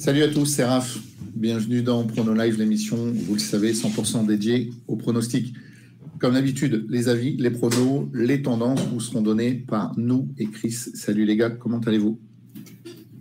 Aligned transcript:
Salut 0.00 0.22
à 0.22 0.28
tous, 0.28 0.46
c'est 0.46 0.64
Raph. 0.64 0.98
Bienvenue 1.36 1.82
dans 1.82 2.02
Prono 2.04 2.32
Live, 2.32 2.58
l'émission, 2.58 2.96
vous 2.96 3.34
le 3.34 3.38
savez, 3.38 3.74
100% 3.74 4.24
dédiée 4.24 4.70
aux 4.88 4.96
pronostics. 4.96 5.52
Comme 6.18 6.32
d'habitude, 6.32 6.86
les 6.88 7.10
avis, 7.10 7.36
les 7.36 7.50
pronos, 7.50 8.08
les 8.14 8.40
tendances 8.40 8.80
vous 8.86 9.00
seront 9.00 9.20
donnés 9.20 9.52
par 9.52 9.92
nous 9.98 10.32
et 10.38 10.46
Chris. 10.46 10.72
Salut 10.72 11.26
les 11.26 11.36
gars, 11.36 11.50
comment 11.50 11.80
allez-vous? 11.80 12.18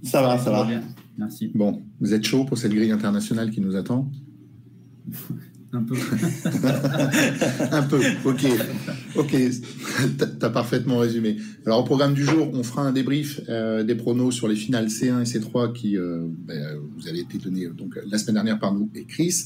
Ça 0.04 0.22
va, 0.22 0.38
ça, 0.38 0.52
va. 0.52 0.64
bien. 0.64 0.82
Merci. 1.18 1.52
Bon, 1.54 1.82
vous 2.00 2.14
êtes 2.14 2.24
chaud 2.24 2.46
pour 2.46 2.58
cette 2.58 2.72
grille 2.72 2.94
internationale 2.94 3.52
qui 3.52 3.60
nous 3.60 3.76
attend? 3.76 4.10
Un 5.72 5.84
peu. 5.84 5.96
Un 7.72 7.84
peu, 7.84 8.02
ok. 8.26 8.46
Ok, 9.16 9.36
t'as 10.40 10.50
parfaitement 10.50 10.98
résumé. 10.98 11.38
Alors, 11.66 11.80
au 11.80 11.84
programme 11.84 12.14
du 12.14 12.24
jour, 12.24 12.50
on 12.54 12.64
fera 12.64 12.82
un 12.84 12.92
débrief 12.92 13.42
euh, 13.50 13.84
des 13.84 13.96
pronos 13.96 14.34
sur 14.34 14.48
les 14.48 14.56
finales 14.56 14.88
C1 14.88 15.22
et 15.22 15.26
C3 15.26 15.74
qui 15.74 15.96
euh, 15.96 16.26
ben, 16.48 16.80
vous 16.98 17.08
avez 17.08 17.20
été 17.20 17.38
donnés 17.38 17.68
donc, 17.68 18.00
la 18.10 18.18
semaine 18.18 18.36
dernière 18.36 18.60
par 18.60 18.74
nous 18.74 18.90
et 18.96 19.06
Chris. 19.06 19.46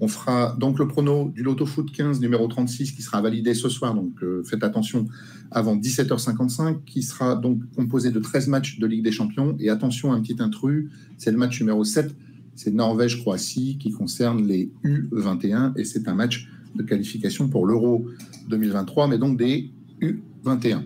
On 0.00 0.08
fera 0.08 0.56
donc 0.58 0.78
le 0.80 0.88
prono 0.88 1.30
du 1.32 1.44
Loto 1.44 1.64
Foot 1.64 1.92
15 1.92 2.20
numéro 2.20 2.48
36 2.48 2.90
qui 2.90 3.02
sera 3.02 3.22
validé 3.22 3.54
ce 3.54 3.68
soir, 3.68 3.94
donc 3.94 4.20
euh, 4.22 4.42
faites 4.42 4.64
attention 4.64 5.06
avant 5.52 5.76
17h55, 5.76 6.78
qui 6.84 7.02
sera 7.02 7.36
donc 7.36 7.60
composé 7.76 8.10
de 8.10 8.18
13 8.18 8.48
matchs 8.48 8.78
de 8.80 8.86
Ligue 8.86 9.04
des 9.04 9.12
Champions. 9.12 9.56
Et 9.60 9.70
attention, 9.70 10.12
un 10.12 10.20
petit 10.20 10.36
intrus, 10.40 10.90
c'est 11.18 11.30
le 11.30 11.38
match 11.38 11.60
numéro 11.60 11.84
7 11.84 12.12
c'est 12.54 12.72
Norvège-Croatie 12.72 13.78
qui 13.78 13.90
concerne 13.90 14.46
les 14.46 14.70
U21 14.84 15.72
et 15.76 15.84
c'est 15.84 16.08
un 16.08 16.14
match 16.14 16.48
de 16.74 16.82
qualification 16.82 17.48
pour 17.48 17.66
l'Euro 17.66 18.06
2023, 18.48 19.08
mais 19.08 19.18
donc 19.18 19.38
des 19.38 19.70
U21. 20.00 20.82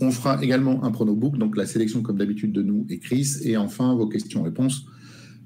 On 0.00 0.10
fera 0.10 0.42
également 0.42 0.84
un 0.84 0.90
pronobook, 0.90 1.38
donc 1.38 1.56
la 1.56 1.66
sélection 1.66 2.02
comme 2.02 2.18
d'habitude 2.18 2.52
de 2.52 2.62
nous 2.62 2.86
et 2.88 2.98
Chris, 2.98 3.36
et 3.44 3.56
enfin 3.56 3.94
vos 3.94 4.08
questions-réponses 4.08 4.86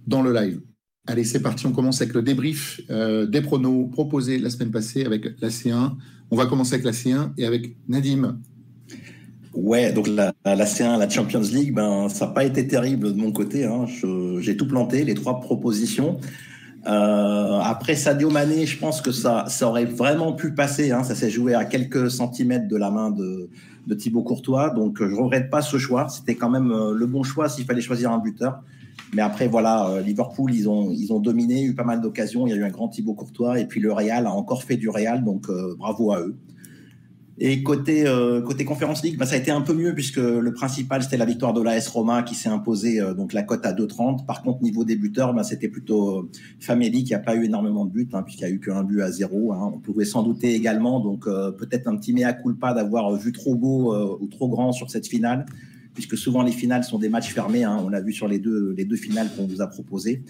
dans 0.07 0.23
le 0.23 0.33
live. 0.33 0.61
Allez, 1.07 1.25
c'est 1.25 1.43
parti, 1.43 1.67
on 1.67 1.73
commence 1.73 2.01
avec 2.01 2.15
le 2.15 2.23
débrief 2.23 2.81
euh, 2.91 3.27
des 3.27 3.41
pronos 3.41 3.89
proposés 3.91 4.39
la 4.39 4.51
semaine 4.51 4.71
passée 4.71 5.05
avec 5.05 5.41
la 5.41 5.49
C1. 5.49 5.93
On 6.31 6.37
va 6.37 6.47
commencer 6.47 6.75
avec 6.75 6.85
la 6.85 6.93
C1 6.93 7.33
et 7.37 7.45
avec 7.45 7.77
Nadim. 7.87 8.41
Ouais, 9.57 9.91
donc 9.91 10.07
la, 10.07 10.35
la 10.45 10.67
C1, 10.67 10.99
la 10.99 11.09
Champions 11.09 11.41
League, 11.41 11.73
ben, 11.73 12.11
ça 12.11 12.27
n'a 12.27 12.33
pas 12.33 12.45
été 12.45 12.69
terrible 12.69 13.15
de 13.15 13.19
mon 13.19 13.33
côté. 13.33 13.65
Hein. 13.65 13.87
J'ai 14.39 14.55
tout 14.55 14.69
planté, 14.69 15.03
les 15.03 15.15
trois 15.15 15.41
propositions. 15.41 16.19
Euh, 16.87 17.59
après 17.63 17.97
Sadio 17.97 18.29
Mané, 18.31 18.67
je 18.67 18.79
pense 18.79 19.01
que 19.01 19.11
ça, 19.13 19.47
ça 19.49 19.67
aurait 19.67 19.87
vraiment 19.87 20.35
pu 20.35 20.53
passer. 20.53 20.93
Hein. 20.93 21.03
Ça 21.05 21.15
s'est 21.15 21.31
joué 21.31 21.55
à 21.55 21.65
quelques 21.65 22.11
centimètres 22.11 22.69
de 22.69 22.77
la 22.77 22.91
main 22.91 23.11
de, 23.11 23.49
de 23.87 23.95
Thibaut 23.95 24.23
Courtois. 24.23 24.71
Donc 24.71 24.99
je 25.01 25.05
ne 25.07 25.15
regrette 25.15 25.49
pas 25.51 25.63
ce 25.63 25.79
choix. 25.79 26.07
C'était 26.09 26.35
quand 26.35 26.51
même 26.51 26.71
euh, 26.71 26.93
le 26.93 27.07
bon 27.07 27.23
choix 27.23 27.49
s'il 27.49 27.65
fallait 27.65 27.81
choisir 27.81 28.13
un 28.13 28.19
buteur. 28.19 28.63
Mais 29.15 29.23
après, 29.23 29.49
voilà, 29.49 29.89
euh, 29.89 30.01
Liverpool, 30.03 30.53
ils 30.55 30.69
ont, 30.69 30.91
ils 30.91 31.15
ont 31.15 31.19
dominé, 31.19 31.63
eu 31.63 31.75
pas 31.75 31.85
mal 31.85 32.03
d'occasions. 32.03 32.47
Il 32.47 32.51
y 32.51 32.53
a 32.53 32.57
eu 32.57 32.65
un 32.65 32.71
grand 32.71 32.89
Thibaut 32.89 33.15
Courtois. 33.15 33.59
Et 33.59 33.65
puis 33.65 33.81
le 33.81 33.91
Real 33.91 34.27
a 34.27 34.33
encore 34.33 34.63
fait 34.65 34.77
du 34.77 34.91
Real. 34.91 35.25
Donc 35.25 35.49
bravo 35.79 36.13
à 36.13 36.21
eux. 36.21 36.37
Et 37.39 37.63
côté 37.63 38.07
euh, 38.07 38.41
côté 38.41 38.65
Conférence 38.65 39.03
League, 39.03 39.19
bah, 39.19 39.27
ça 39.27 39.35
a 39.35 39.39
été 39.39 39.51
un 39.51 39.61
peu 39.61 39.75
mieux 39.75 39.95
puisque 39.95 40.17
le 40.17 40.53
principal 40.55 41.03
c'était 41.03 41.19
la 41.19 41.27
victoire 41.27 41.53
de 41.53 41.61
l'AS 41.61 41.87
Roma 41.89 42.23
qui 42.23 42.35
s'est 42.35 42.49
imposée 42.49 42.99
euh, 42.99 43.13
donc 43.13 43.35
la 43.35 43.43
cote 43.43 43.67
à 43.67 43.75
2,30. 43.75 44.25
Par 44.25 44.43
contre 44.43 44.63
niveau 44.63 44.85
des 44.85 44.97
buteurs, 44.97 45.35
bah, 45.35 45.43
c'était 45.43 45.69
plutôt 45.69 46.19
euh, 46.19 46.31
Fameli 46.61 47.05
qui 47.05 47.13
a 47.13 47.19
pas 47.19 47.35
eu 47.37 47.45
énormément 47.45 47.85
de 47.85 47.91
buts 47.91 48.09
hein, 48.15 48.23
puisqu'il 48.23 48.47
a 48.47 48.49
eu 48.49 48.59
qu'un 48.59 48.83
but 48.85 49.03
à 49.03 49.11
zéro. 49.11 49.53
Hein. 49.53 49.73
On 49.75 49.79
pouvait 49.79 50.07
s'en 50.07 50.23
douter 50.23 50.55
également, 50.55 51.01
donc 51.01 51.27
euh, 51.27 51.51
peut-être 51.51 51.89
un 51.89 51.97
petit 51.97 52.15
mea 52.15 52.33
culpa 52.33 52.73
d'avoir 52.73 53.15
vu 53.17 53.33
trop 53.33 53.55
beau 53.55 53.95
ou 54.19 54.27
trop 54.29 54.49
grand 54.49 54.73
sur 54.73 54.91
cette 54.91 55.07
finale 55.07 55.45
puisque 55.93 56.17
souvent 56.17 56.43
les 56.43 56.53
finales 56.53 56.85
sont 56.85 56.99
des 56.99 57.09
matchs 57.11 57.33
fermés. 57.33 57.65
Hein. 57.65 57.81
On 57.85 57.91
l'a 57.91 58.01
vu 58.01 58.13
sur 58.13 58.29
les 58.29 58.39
deux 58.39 58.73
les 58.77 58.87
deux 58.87 58.97
finales 58.97 59.29
qu'on 59.37 59.47
vous 59.47 59.61
a 59.61 59.67
proposées. 59.67 60.23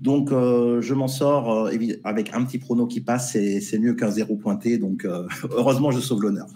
Donc, 0.00 0.32
euh, 0.32 0.80
je 0.80 0.94
m'en 0.94 1.08
sors 1.08 1.66
euh, 1.66 1.70
avec 2.04 2.32
un 2.32 2.44
petit 2.44 2.58
prono 2.58 2.86
qui 2.86 3.00
passe, 3.00 3.32
c'est 3.32 3.78
mieux 3.78 3.94
qu'un 3.94 4.10
zéro 4.10 4.36
pointé. 4.36 4.78
Donc, 4.78 5.04
euh, 5.04 5.26
heureusement, 5.50 5.90
je 5.90 6.00
sauve 6.00 6.22
l'honneur. 6.22 6.46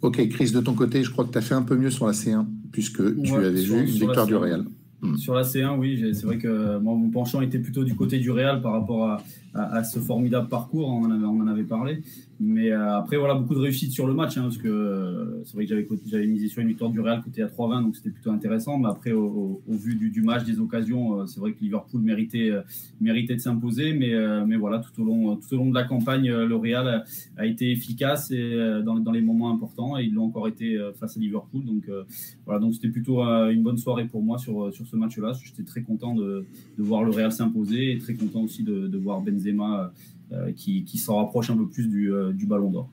Ok, 0.00 0.26
Chris, 0.28 0.50
de 0.50 0.60
ton 0.60 0.72
côté, 0.72 1.04
je 1.04 1.10
crois 1.10 1.26
que 1.26 1.32
tu 1.32 1.38
as 1.38 1.42
fait 1.42 1.54
un 1.54 1.62
peu 1.62 1.76
mieux 1.76 1.90
sur 1.90 2.06
la 2.06 2.12
C1, 2.12 2.46
puisque 2.72 3.22
tu 3.22 3.34
avais 3.34 3.60
vu 3.60 3.80
une 3.80 3.84
victoire 3.84 4.26
du 4.26 4.34
Real. 4.34 4.64
Hmm. 5.02 5.16
Sur 5.16 5.34
la 5.34 5.42
C1, 5.42 5.78
oui, 5.78 6.14
c'est 6.14 6.24
vrai 6.24 6.38
que 6.38 6.78
moi, 6.78 6.94
mon 6.94 7.10
penchant 7.10 7.42
était 7.42 7.58
plutôt 7.58 7.84
du 7.84 7.94
côté 7.94 8.18
du 8.18 8.30
Real 8.30 8.62
par 8.62 8.72
rapport 8.72 9.06
à, 9.06 9.22
à, 9.54 9.84
ce 9.84 9.98
formidable 9.98 10.48
parcours, 10.48 10.88
on 10.88 11.04
en 11.04 11.10
avait, 11.10 11.24
on 11.24 11.40
en 11.40 11.46
avait 11.46 11.64
parlé. 11.64 12.02
Mais 12.42 12.70
euh, 12.70 12.96
après, 12.96 13.18
voilà, 13.18 13.34
beaucoup 13.34 13.54
de 13.54 13.60
réussite 13.60 13.92
sur 13.92 14.06
le 14.06 14.14
match, 14.14 14.38
hein, 14.38 14.44
parce 14.44 14.56
que 14.56 14.66
euh, 14.66 15.44
c'est 15.44 15.52
vrai 15.52 15.66
que 15.66 15.94
j'avais 16.06 16.26
misé 16.26 16.48
sur 16.48 16.62
une 16.62 16.68
victoire 16.68 16.90
du 16.90 16.98
Real 16.98 17.20
côté 17.22 17.42
à 17.42 17.48
3-20, 17.48 17.82
donc 17.82 17.96
c'était 17.96 18.08
plutôt 18.08 18.30
intéressant. 18.30 18.78
Mais 18.78 18.88
après, 18.88 19.12
au, 19.12 19.60
vu 19.68 19.94
du, 19.94 20.22
match, 20.22 20.44
des 20.44 20.58
occasions, 20.58 21.20
euh, 21.20 21.26
c'est 21.26 21.38
vrai 21.38 21.52
que 21.52 21.60
Liverpool 21.60 22.00
méritait, 22.00 22.48
de 22.48 23.38
s'imposer. 23.38 23.92
Mais, 23.92 24.14
mais 24.46 24.56
voilà, 24.56 24.78
tout 24.78 25.02
au, 25.02 25.04
long, 25.04 25.36
tout 25.36 25.52
au 25.52 25.58
long 25.58 25.68
de 25.68 25.74
la 25.74 25.84
campagne, 25.84 26.30
le 26.30 26.56
Real 26.56 27.04
a, 27.36 27.46
été 27.46 27.70
efficace 27.70 28.30
dans, 28.30 29.12
les 29.12 29.20
moments 29.20 29.52
importants, 29.52 29.98
et 29.98 30.04
ils 30.04 30.14
l'ont 30.14 30.24
encore 30.24 30.48
été 30.48 30.78
face 30.98 31.18
à 31.18 31.20
Liverpool. 31.20 31.62
Donc 31.66 31.90
voilà, 32.46 32.58
donc 32.58 32.72
c'était 32.72 32.88
plutôt 32.88 33.20
une 33.20 33.62
bonne 33.62 33.76
soirée 33.76 34.06
pour 34.06 34.22
moi 34.22 34.38
sur, 34.38 34.72
sur 34.72 34.86
ce 34.86 34.96
match-là. 34.96 35.32
J'étais 35.44 35.64
très 35.64 35.82
content 35.82 36.14
de, 36.14 36.46
voir 36.78 37.04
le 37.04 37.10
Real 37.10 37.32
s'imposer 37.32 37.92
et 37.92 37.98
très 37.98 38.14
content 38.14 38.40
aussi 38.40 38.62
de, 38.62 38.86
de 38.86 38.98
voir 38.98 39.20
Benzema 39.20 39.92
qui, 40.56 40.84
qui 40.84 40.98
s'en 40.98 41.16
rapproche 41.16 41.50
un 41.50 41.56
peu 41.56 41.66
plus 41.66 41.88
du, 41.88 42.12
euh, 42.12 42.32
ballon 42.46 42.70
d'or. 42.70 42.90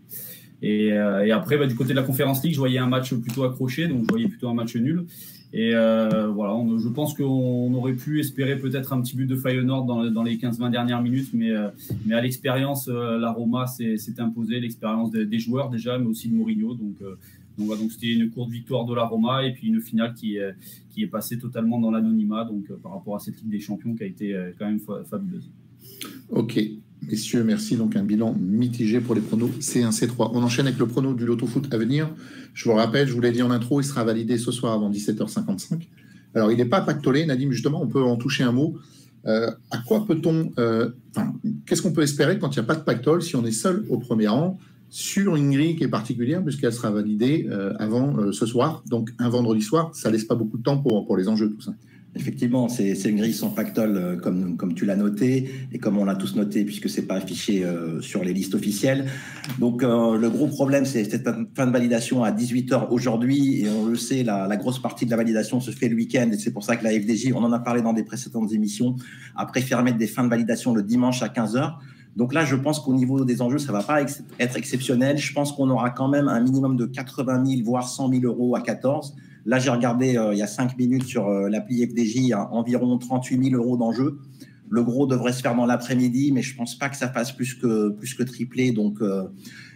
Et, 0.61 0.91
euh, 0.93 1.35
après, 1.35 1.57
bah, 1.57 1.67
du 1.67 1.75
côté 1.75 1.91
de 1.91 1.95
la 1.95 2.03
Conférence 2.03 2.43
League, 2.43 2.53
je 2.53 2.59
voyais 2.59 2.79
un 2.79 2.87
match 2.87 3.13
plutôt 3.13 3.43
accroché, 3.43 3.87
donc 3.87 4.03
je 4.03 4.07
voyais 4.09 4.27
plutôt 4.27 4.49
un 4.49 4.53
match 4.53 4.75
nul. 4.75 5.05
Et 5.53 5.71
voilà, 5.71 6.53
je 6.77 6.89
pense 6.89 7.13
qu'on 7.13 7.73
aurait 7.73 7.93
pu 7.93 8.19
espérer 8.19 8.57
peut-être 8.57 8.91
un 8.93 9.01
petit 9.01 9.15
but 9.15 9.25
de 9.25 9.35
Feyenoord 9.35 9.85
dans, 9.85 10.23
les 10.23 10.37
15-20 10.37 10.71
dernières 10.71 11.01
minutes, 11.01 11.29
mais, 11.33 11.51
à 11.53 12.21
l'expérience, 12.21 12.87
la 12.89 13.31
Roma 13.31 13.65
s'est 13.65 14.19
imposée, 14.19 14.59
l'expérience 14.59 15.09
des, 15.11 15.39
joueurs 15.39 15.69
déjà, 15.69 15.97
mais 15.97 16.07
aussi 16.07 16.29
de 16.29 16.35
Mourinho. 16.35 16.73
Donc, 16.75 16.95
donc, 17.57 17.69
donc 17.79 17.91
c'était 17.91 18.13
une 18.13 18.29
courte 18.29 18.51
victoire 18.51 18.85
de 18.85 18.93
la 18.93 19.05
Roma 19.05 19.45
et 19.45 19.53
puis 19.53 19.69
une 19.69 19.81
finale 19.81 20.13
qui, 20.13 20.37
qui 20.89 21.03
est 21.03 21.07
passée 21.07 21.39
totalement 21.39 21.79
dans 21.79 21.91
l'anonymat, 21.91 22.43
donc 22.43 22.65
par 22.83 22.91
rapport 22.91 23.15
à 23.15 23.19
cette 23.19 23.39
Ligue 23.41 23.51
des 23.51 23.59
Champions 23.59 23.95
qui 23.95 24.03
a 24.03 24.07
été 24.07 24.35
quand 24.59 24.65
même 24.65 24.81
fabuleuse. 25.09 25.49
Ok, 26.29 26.59
messieurs, 27.07 27.43
merci. 27.43 27.75
Donc 27.75 27.95
un 27.95 28.03
bilan 28.03 28.35
mitigé 28.39 28.99
pour 28.99 29.15
les 29.15 29.21
pronos 29.21 29.49
C1, 29.59 29.91
C3. 29.91 30.31
On 30.33 30.43
enchaîne 30.43 30.67
avec 30.67 30.79
le 30.79 30.87
prono 30.87 31.13
du 31.13 31.25
Loto 31.25 31.47
Foot 31.47 31.73
à 31.73 31.77
venir. 31.77 32.09
Je 32.53 32.69
vous 32.69 32.75
rappelle, 32.75 33.07
je 33.07 33.13
vous 33.13 33.21
l'ai 33.21 33.31
dit 33.31 33.41
en 33.41 33.51
intro, 33.51 33.81
il 33.81 33.83
sera 33.83 34.03
validé 34.03 34.37
ce 34.37 34.51
soir 34.51 34.73
avant 34.73 34.91
17h55. 34.91 35.87
Alors 36.35 36.51
il 36.51 36.57
n'est 36.57 36.65
pas 36.65 36.81
pactolé, 36.81 37.25
Nadim, 37.25 37.51
justement, 37.51 37.81
on 37.81 37.87
peut 37.87 38.03
en 38.03 38.17
toucher 38.17 38.43
un 38.43 38.51
mot. 38.51 38.77
Euh, 39.25 39.51
à 39.71 39.79
quoi 39.79 40.05
peut-on, 40.05 40.51
euh, 40.57 40.89
qu'est-ce 41.65 41.81
qu'on 41.81 41.91
peut 41.91 42.03
espérer 42.03 42.39
quand 42.39 42.55
il 42.55 42.59
n'y 42.59 42.63
a 42.63 42.67
pas 42.67 42.75
de 42.75 42.83
pactole 42.83 43.21
si 43.21 43.35
on 43.35 43.45
est 43.45 43.51
seul 43.51 43.85
au 43.89 43.97
premier 43.97 44.27
rang 44.27 44.57
sur 44.89 45.35
une 45.35 45.51
grille 45.51 45.75
qui 45.75 45.83
est 45.83 45.89
particulière 45.89 46.41
puisqu'elle 46.41 46.71
sera 46.71 46.91
validée 46.91 47.45
euh, 47.49 47.73
avant 47.77 48.31
ce 48.31 48.45
soir, 48.45 48.83
donc 48.89 49.09
un 49.19 49.27
vendredi 49.27 49.61
soir, 49.61 49.91
ça 49.93 50.09
laisse 50.11 50.23
pas 50.23 50.35
beaucoup 50.35 50.57
de 50.57 50.63
temps 50.63 50.77
pour, 50.77 51.05
pour 51.05 51.17
les 51.17 51.27
enjeux 51.27 51.49
tout 51.49 51.61
ça. 51.61 51.73
Effectivement, 52.15 52.67
c'est 52.67 52.93
une 53.05 53.17
grille 53.17 53.33
sans 53.33 53.49
pactole, 53.49 53.95
euh, 53.95 54.15
comme, 54.15 54.73
tu 54.73 54.85
l'as 54.85 54.95
noté, 54.95 55.51
et 55.71 55.77
comme 55.77 55.97
on 55.97 56.05
l'a 56.05 56.15
tous 56.15 56.35
noté, 56.35 56.65
puisque 56.65 56.89
c'est 56.89 57.03
pas 57.03 57.15
affiché 57.15 57.63
euh, 57.63 58.01
sur 58.01 58.23
les 58.23 58.33
listes 58.33 58.55
officielles. 58.55 59.05
Donc, 59.59 59.83
euh, 59.83 60.17
le 60.17 60.29
gros 60.29 60.47
problème, 60.47 60.85
c'est 60.85 61.03
cette 61.03 61.29
fin 61.55 61.67
de 61.67 61.71
validation 61.71 62.23
à 62.23 62.31
18h 62.31 62.87
aujourd'hui, 62.89 63.61
et 63.61 63.69
on 63.69 63.85
le 63.85 63.95
sait, 63.95 64.23
la, 64.23 64.47
la, 64.47 64.57
grosse 64.57 64.81
partie 64.81 65.05
de 65.05 65.11
la 65.11 65.17
validation 65.17 65.59
se 65.59 65.69
fait 65.69 65.89
le 65.89 65.95
week-end, 65.95 66.29
et 66.31 66.37
c'est 66.37 66.51
pour 66.51 66.63
ça 66.63 66.75
que 66.75 66.83
la 66.83 66.91
FDJ, 66.91 67.33
on 67.35 67.43
en 67.43 67.51
a 67.51 67.59
parlé 67.59 67.83
dans 67.83 67.93
des 67.93 68.03
précédentes 68.03 68.51
émissions, 68.51 68.95
a 69.35 69.45
préféré 69.45 69.83
mettre 69.83 69.97
des 69.97 70.07
fins 70.07 70.23
de 70.23 70.29
validation 70.29 70.73
le 70.73 70.81
dimanche 70.81 71.21
à 71.21 71.27
15h. 71.27 71.75
Donc 72.15 72.33
là, 72.33 72.43
je 72.45 72.55
pense 72.55 72.79
qu'au 72.79 72.95
niveau 72.95 73.23
des 73.23 73.43
enjeux, 73.43 73.59
ça 73.59 73.71
va 73.71 73.83
pas 73.83 74.01
être 74.01 74.57
exceptionnel. 74.57 75.19
Je 75.19 75.31
pense 75.33 75.51
qu'on 75.51 75.69
aura 75.69 75.91
quand 75.91 76.07
même 76.07 76.27
un 76.27 76.39
minimum 76.39 76.75
de 76.75 76.87
80 76.87 77.45
000, 77.45 77.61
voire 77.63 77.87
100 77.87 78.09
000 78.09 78.23
euros 78.23 78.55
à 78.55 78.61
14. 78.61 79.15
Là, 79.47 79.59
j'ai 79.59 79.69
regardé 79.69 80.17
euh, 80.17 80.33
il 80.33 80.37
y 80.37 80.41
a 80.41 80.47
cinq 80.47 80.77
minutes 80.77 81.05
sur 81.05 81.29
euh, 81.29 81.47
l'appli 81.47 81.87
FDJ, 81.87 82.33
environ 82.51 82.97
38 82.97 83.51
000 83.51 83.55
euros 83.55 83.77
d'enjeu. 83.77 84.19
Le 84.69 84.83
gros 84.83 85.07
devrait 85.07 85.31
se 85.31 85.41
faire 85.41 85.55
dans 85.55 85.65
l'après-midi, 85.65 86.33
mais 86.33 86.41
je 86.41 86.53
pense 86.53 86.77
pas 86.77 86.89
que 86.89 86.97
ça 86.97 87.07
fasse 87.07 87.31
plus 87.31 87.53
que, 87.53 87.91
plus 87.91 88.17
triplé. 88.25 88.73
Donc, 88.73 88.97
euh, 89.01 89.23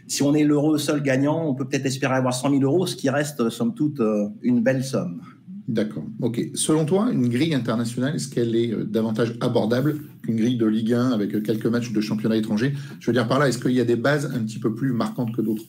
si 0.08 0.24
on 0.24 0.36
est 0.36 0.44
l'heureux 0.44 0.78
seul 0.78 1.02
gagnant, 1.02 1.48
on 1.48 1.56
peut 1.56 1.66
peut-être 1.66 1.86
espérer 1.86 2.16
avoir 2.16 2.34
100 2.34 2.50
000 2.50 2.64
euros, 2.64 2.86
ce 2.86 2.98
qui 2.98 3.10
reste, 3.10 3.50
somme 3.50 3.74
toute, 3.74 4.02
une 4.42 4.62
belle 4.62 4.84
somme. 4.84 5.22
D'accord. 5.70 6.04
OK. 6.20 6.42
Selon 6.54 6.84
toi, 6.84 7.10
une 7.10 7.30
grille 7.30 7.56
internationale, 7.56 8.16
est-ce 8.16 8.28
qu'elle 8.28 8.58
est 8.58 8.76
davantage 8.86 9.38
abordable 9.40 10.00
qu'une 10.22 10.36
grille 10.36 10.58
de 10.58 10.66
Ligue 10.66 10.92
1 10.92 11.12
avec 11.12 11.42
quelques 11.44 11.68
matchs 11.68 11.94
de 11.94 12.02
championnat 12.02 12.36
étranger? 12.36 12.74
Je 13.00 13.08
veux 13.08 13.14
dire 13.14 13.26
par 13.26 13.40
là, 13.40 13.48
est-ce 13.48 13.58
qu'il 13.58 13.72
y 13.72 13.80
a 13.80 13.86
des 13.86 13.96
bases 13.96 14.34
un 14.36 14.40
petit 14.40 14.60
peu 14.60 14.76
plus 14.76 14.92
marquantes 14.92 15.34
que 15.34 15.42
d'autres? 15.42 15.64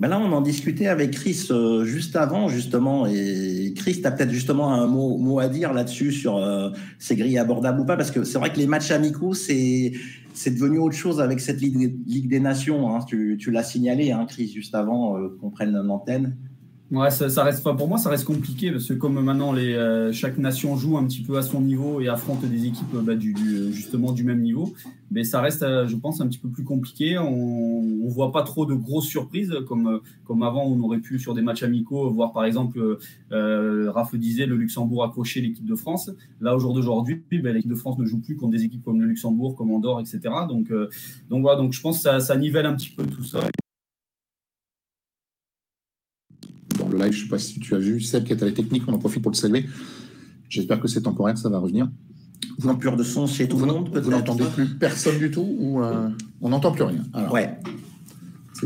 Ben 0.00 0.08
là, 0.08 0.20
on 0.20 0.30
en 0.32 0.40
discutait 0.40 0.86
avec 0.86 1.10
Chris 1.10 1.48
euh, 1.50 1.84
juste 1.84 2.14
avant, 2.14 2.48
justement. 2.48 3.06
Et 3.06 3.72
Chris, 3.76 4.00
tu 4.00 4.06
as 4.06 4.12
peut-être 4.12 4.30
justement 4.30 4.72
un 4.72 4.86
mot, 4.86 5.18
mot 5.18 5.40
à 5.40 5.48
dire 5.48 5.72
là-dessus 5.72 6.12
sur 6.12 6.36
euh, 6.36 6.70
ces 7.00 7.16
grilles 7.16 7.38
abordables 7.38 7.80
ou 7.80 7.84
pas, 7.84 7.96
parce 7.96 8.12
que 8.12 8.22
c'est 8.22 8.38
vrai 8.38 8.52
que 8.52 8.58
les 8.58 8.68
matchs 8.68 8.92
amicaux, 8.92 9.34
c'est 9.34 9.92
c'est 10.34 10.52
devenu 10.52 10.78
autre 10.78 10.94
chose 10.94 11.20
avec 11.20 11.40
cette 11.40 11.60
Ligue, 11.60 11.98
Ligue 12.06 12.28
des 12.28 12.38
Nations. 12.38 12.94
Hein. 12.94 13.00
Tu, 13.08 13.36
tu 13.40 13.50
l'as 13.50 13.64
signalé, 13.64 14.12
hein, 14.12 14.24
Chris, 14.28 14.52
juste 14.54 14.76
avant 14.76 15.18
euh, 15.18 15.36
qu'on 15.40 15.50
prenne 15.50 15.72
l'antenne. 15.72 16.36
Ouais, 16.90 17.10
ça, 17.10 17.44
reste 17.44 17.62
pas 17.62 17.74
pour 17.74 17.86
moi, 17.86 17.98
ça 17.98 18.08
reste 18.08 18.24
compliqué 18.24 18.72
parce 18.72 18.88
que 18.88 18.94
comme 18.94 19.20
maintenant 19.22 19.52
les, 19.52 19.74
euh, 19.74 20.10
chaque 20.10 20.38
nation 20.38 20.74
joue 20.74 20.96
un 20.96 21.04
petit 21.04 21.20
peu 21.22 21.36
à 21.36 21.42
son 21.42 21.60
niveau 21.60 22.00
et 22.00 22.08
affronte 22.08 22.42
des 22.46 22.64
équipes 22.64 22.96
bah, 23.02 23.14
du, 23.14 23.34
justement 23.72 24.12
du 24.12 24.24
même 24.24 24.40
niveau, 24.40 24.72
mais 25.10 25.22
ça 25.22 25.42
reste, 25.42 25.62
euh, 25.62 25.86
je 25.86 25.96
pense, 25.96 26.22
un 26.22 26.26
petit 26.28 26.38
peu 26.38 26.48
plus 26.48 26.64
compliqué. 26.64 27.18
On, 27.18 27.26
on 27.28 28.08
voit 28.08 28.32
pas 28.32 28.42
trop 28.42 28.64
de 28.64 28.72
grosses 28.72 29.06
surprises 29.06 29.54
comme 29.68 30.00
comme 30.24 30.42
avant 30.42 30.64
on 30.64 30.80
aurait 30.80 31.00
pu 31.00 31.18
sur 31.18 31.34
des 31.34 31.42
matchs 31.42 31.62
amicaux 31.62 32.10
voir 32.10 32.32
par 32.32 32.46
exemple, 32.46 32.98
euh, 33.32 33.90
Raph 33.90 34.14
disait 34.14 34.46
le 34.46 34.56
Luxembourg 34.56 35.04
accrocher 35.04 35.42
l'équipe 35.42 35.66
de 35.66 35.74
France. 35.74 36.10
Là 36.40 36.56
au 36.56 36.58
jour 36.58 36.72
d'aujourd'hui, 36.72 37.22
ben, 37.30 37.52
l'équipe 37.52 37.70
de 37.70 37.76
France 37.76 37.98
ne 37.98 38.06
joue 38.06 38.20
plus 38.20 38.36
contre 38.36 38.52
des 38.52 38.64
équipes 38.64 38.82
comme 38.82 38.98
le 38.98 39.06
Luxembourg, 39.06 39.56
comme 39.56 39.70
Andorre, 39.72 40.00
etc. 40.00 40.20
Donc 40.48 40.70
euh, 40.70 40.88
donc 41.28 41.42
voilà, 41.42 41.60
donc 41.60 41.74
je 41.74 41.82
pense 41.82 41.96
que 41.98 42.02
ça, 42.04 42.18
ça 42.20 42.34
nivelle 42.34 42.64
un 42.64 42.74
petit 42.74 42.90
peu 42.90 43.04
tout 43.04 43.24
ça. 43.24 43.40
Live. 46.98 47.12
Je 47.12 47.18
ne 47.18 47.22
sais 47.24 47.28
pas 47.28 47.38
si 47.38 47.60
tu 47.60 47.74
as 47.74 47.78
vu. 47.78 48.00
Celle 48.00 48.24
qui 48.24 48.32
est 48.32 48.42
à 48.42 48.46
la 48.46 48.52
technique, 48.52 48.82
on 48.86 48.92
en 48.92 48.98
profite 48.98 49.22
pour 49.22 49.32
le 49.32 49.36
saluer. 49.36 49.66
J'espère 50.48 50.80
que 50.80 50.88
c'est 50.88 51.02
temporaire, 51.02 51.36
ça 51.36 51.48
va 51.48 51.58
revenir. 51.58 51.88
Vous 52.58 52.66
n'entendez 52.68 52.90
plus 52.90 52.96
de 52.96 53.02
son 53.02 53.26
chez 53.26 53.48
tout 53.48 53.58
le 53.58 53.66
monde 53.66 53.90
Vous 54.02 54.10
n'entendez 54.10 54.44
plus 54.54 54.66
personne 54.66 55.18
du 55.18 55.30
tout 55.30 55.46
ou 55.58 55.82
euh, 55.82 56.08
on 56.40 56.48
n'entend 56.48 56.72
plus 56.72 56.84
rien 56.84 57.04
Ouais. 57.30 57.58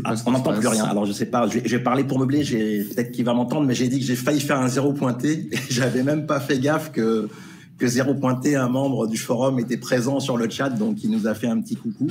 Ah, 0.03 0.15
on 0.25 0.31
n'entend 0.31 0.53
plus 0.53 0.67
rien. 0.67 0.85
Alors 0.85 1.05
je 1.05 1.11
sais 1.11 1.27
pas, 1.27 1.47
je 1.47 1.59
vais, 1.59 1.79
parler 1.79 2.03
pour 2.03 2.17
meubler, 2.17 2.43
peut-être 2.43 3.11
qu'il 3.11 3.25
va 3.25 3.33
m'entendre, 3.33 3.67
mais 3.67 3.75
j'ai 3.75 3.87
dit 3.87 3.99
que 3.99 4.05
j'ai 4.05 4.15
failli 4.15 4.39
faire 4.39 4.59
un 4.59 4.67
zéro 4.67 4.93
pointé 4.93 5.49
et 5.51 5.57
j'avais 5.69 6.03
même 6.03 6.25
pas 6.25 6.39
fait 6.39 6.59
gaffe 6.59 6.91
que, 6.91 7.29
que 7.77 7.87
zéro 7.87 8.15
pointé, 8.15 8.55
un 8.55 8.69
membre 8.69 9.07
du 9.07 9.17
forum 9.17 9.59
était 9.59 9.77
présent 9.77 10.19
sur 10.19 10.37
le 10.37 10.49
chat, 10.49 10.69
donc 10.69 11.03
il 11.03 11.11
nous 11.11 11.27
a 11.27 11.35
fait 11.35 11.47
un 11.47 11.61
petit 11.61 11.75
coucou. 11.75 12.07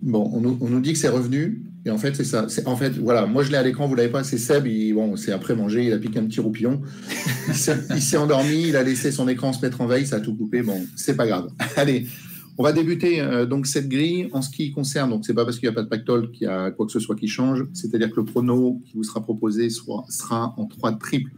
Bon, 0.00 0.30
on 0.32 0.40
nous, 0.40 0.80
dit 0.80 0.92
que 0.92 0.98
c'est 0.98 1.08
revenu. 1.08 1.62
Et 1.88 1.90
en 1.90 1.96
fait, 1.96 2.14
c'est 2.14 2.24
ça. 2.24 2.46
En 2.66 2.76
fait, 2.76 2.98
voilà, 2.98 3.24
moi 3.24 3.42
je 3.42 3.50
l'ai 3.50 3.56
à 3.56 3.62
l'écran, 3.62 3.88
vous 3.88 3.94
l'avez 3.94 4.10
pas. 4.10 4.22
C'est 4.22 4.36
Seb. 4.36 4.68
bon, 4.92 5.16
c'est 5.16 5.32
après 5.32 5.56
manger, 5.56 5.86
il 5.86 5.92
a 5.94 5.98
piqué 5.98 6.18
un 6.18 6.26
petit 6.26 6.38
roupillon. 6.38 6.82
il 7.48 7.54
s'est 7.54 8.18
endormi, 8.18 8.68
il 8.68 8.76
a 8.76 8.82
laissé 8.82 9.10
son 9.10 9.26
écran 9.26 9.54
se 9.54 9.64
mettre 9.64 9.80
en 9.80 9.86
veille, 9.86 10.04
ça 10.06 10.16
a 10.16 10.20
tout 10.20 10.36
coupé. 10.36 10.60
Bon, 10.60 10.84
c'est 10.96 11.16
pas 11.16 11.26
grave. 11.26 11.48
Allez, 11.76 12.06
on 12.58 12.62
va 12.62 12.74
débuter 12.74 13.22
euh, 13.22 13.46
donc 13.46 13.66
cette 13.66 13.88
grille 13.88 14.28
en 14.32 14.42
ce 14.42 14.50
qui 14.50 14.70
concerne. 14.70 15.08
Donc, 15.08 15.24
c'est 15.24 15.32
pas 15.32 15.46
parce 15.46 15.58
qu'il 15.58 15.66
n'y 15.66 15.72
a 15.72 15.76
pas 15.76 15.82
de 15.82 15.88
pactole 15.88 16.30
qu'il 16.30 16.46
y 16.46 16.50
a 16.50 16.70
quoi 16.72 16.84
que 16.84 16.92
ce 16.92 17.00
soit 17.00 17.16
qui 17.16 17.26
change. 17.26 17.64
C'est-à-dire 17.72 18.10
que 18.10 18.16
le 18.16 18.26
prono 18.26 18.82
qui 18.84 18.92
vous 18.94 19.02
sera 19.02 19.22
proposé 19.22 19.70
sera 19.70 20.54
en 20.58 20.66
trois 20.66 20.92
triples, 20.92 21.32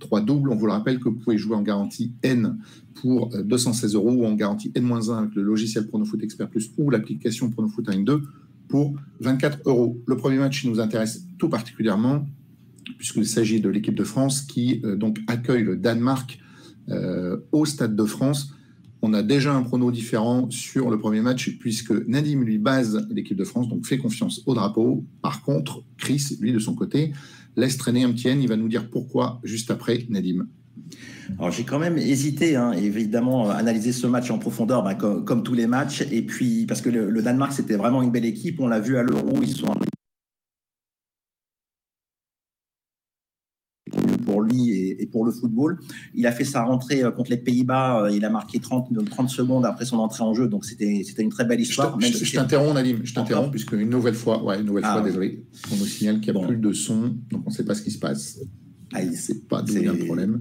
trois 0.00 0.20
doubles. 0.20 0.50
On 0.50 0.56
vous 0.56 0.66
le 0.66 0.72
rappelle 0.72 0.98
que 0.98 1.08
vous 1.08 1.16
pouvez 1.16 1.38
jouer 1.38 1.56
en 1.56 1.62
garantie 1.62 2.12
N 2.22 2.58
pour 3.00 3.30
216 3.42 3.94
euh, 3.94 3.98
euros 3.98 4.12
ou 4.12 4.26
en 4.26 4.34
garantie 4.34 4.70
N-1 4.74 5.16
avec 5.16 5.34
le 5.34 5.40
logiciel 5.40 5.86
Pronofoot 5.86 6.22
Expert 6.22 6.50
Plus 6.50 6.70
ou 6.76 6.90
l'application 6.90 7.48
Pronofoot 7.48 7.88
1 7.88 8.02
2 8.02 8.20
pour 8.68 8.94
24 9.20 9.60
euros. 9.66 10.00
Le 10.06 10.16
premier 10.16 10.38
match 10.38 10.64
nous 10.64 10.80
intéresse 10.80 11.26
tout 11.38 11.48
particulièrement 11.48 12.26
puisqu'il 12.98 13.26
s'agit 13.26 13.60
de 13.60 13.68
l'équipe 13.68 13.94
de 13.94 14.04
France 14.04 14.42
qui 14.42 14.80
euh, 14.84 14.96
donc 14.96 15.18
accueille 15.26 15.64
le 15.64 15.76
Danemark 15.76 16.38
euh, 16.90 17.38
au 17.52 17.64
Stade 17.64 17.96
de 17.96 18.04
France. 18.04 18.54
On 19.02 19.12
a 19.12 19.22
déjà 19.22 19.54
un 19.54 19.62
prono 19.62 19.90
différent 19.90 20.50
sur 20.50 20.90
le 20.90 20.98
premier 20.98 21.20
match 21.20 21.58
puisque 21.58 21.92
Nadim 22.06 22.42
lui 22.42 22.58
base 22.58 23.06
l'équipe 23.10 23.36
de 23.36 23.44
France, 23.44 23.68
donc 23.68 23.86
fait 23.86 23.98
confiance 23.98 24.42
au 24.46 24.54
drapeau. 24.54 25.04
Par 25.20 25.42
contre, 25.42 25.84
Chris, 25.98 26.38
lui 26.40 26.52
de 26.52 26.58
son 26.58 26.74
côté, 26.74 27.12
laisse 27.56 27.76
traîner 27.76 28.04
un 28.04 28.12
petit 28.12 28.28
Il 28.28 28.48
va 28.48 28.56
nous 28.56 28.68
dire 28.68 28.88
pourquoi 28.88 29.40
juste 29.44 29.70
après 29.70 30.06
Nadim. 30.08 30.46
Alors 31.38 31.50
j'ai 31.50 31.64
quand 31.64 31.78
même 31.78 31.98
hésité, 31.98 32.56
hein, 32.56 32.72
évidemment, 32.72 33.50
analyser 33.50 33.92
ce 33.92 34.06
match 34.06 34.30
en 34.30 34.38
profondeur, 34.38 34.82
bah, 34.82 34.94
comme, 34.94 35.42
tous 35.42 35.54
les 35.54 35.66
matchs. 35.66 36.04
Et 36.10 36.22
puis 36.22 36.66
parce 36.66 36.80
que 36.80 36.90
le, 36.90 37.22
Danemark 37.22 37.52
c'était 37.52 37.76
vraiment 37.76 38.02
une 38.02 38.10
belle 38.10 38.26
équipe, 38.26 38.60
on 38.60 38.68
l'a 38.68 38.80
vu 38.80 38.96
à 38.96 39.02
l'Euro, 39.02 39.38
ils 39.42 39.56
sont 39.56 39.66
pour 44.24 44.42
lui 44.42 44.70
et, 44.70 45.06
pour 45.06 45.24
le 45.24 45.32
football. 45.32 45.78
Il 46.14 46.26
a 46.26 46.32
fait 46.32 46.44
sa 46.44 46.64
rentrée 46.64 47.04
euh, 47.04 47.10
contre 47.10 47.30
les 47.30 47.36
Pays-Bas, 47.36 48.04
euh, 48.04 48.10
il 48.10 48.24
a 48.24 48.30
marqué 48.30 48.58
30, 48.58 48.92
30 49.04 49.28
secondes 49.28 49.64
après 49.64 49.84
son 49.84 49.98
entrée 49.98 50.24
en 50.24 50.34
jeu, 50.34 50.48
donc 50.48 50.64
c'était 50.64 51.04
une 51.18 51.30
très 51.30 51.44
belle 51.44 51.60
histoire. 51.60 51.98
Je, 52.00 52.34
t'interromps, 52.34 52.74
Nadim, 52.74 53.00
je 53.04 53.14
t'interromps, 53.14 53.50
puisque 53.50 53.72
une 53.72 53.90
nouvelle 53.90 54.14
fois, 54.14 54.42
ouais, 54.42 54.58
une 54.58 54.66
nouvelle 54.66 54.84
ah, 54.86 54.94
fois, 54.94 55.02
désolé, 55.02 55.44
on 55.72 55.76
nous 55.76 55.86
signale 55.86 56.20
qu'il 56.20 56.34
n'y 56.34 56.42
a 56.42 56.46
plus 56.46 56.56
de 56.56 56.72
son, 56.72 57.16
donc 57.30 57.42
on 57.46 57.50
ne 57.50 57.54
sait 57.54 57.64
pas 57.64 57.74
ce 57.74 57.82
qui 57.82 57.90
se 57.90 57.98
passe. 57.98 58.40
Ah, 58.92 59.02
il 59.02 59.10
ne 59.10 59.16
sait 59.16 59.40
pas 59.48 59.62
d'où 59.62 59.74
vient 59.74 59.92
le 59.92 60.04
problème. 60.04 60.40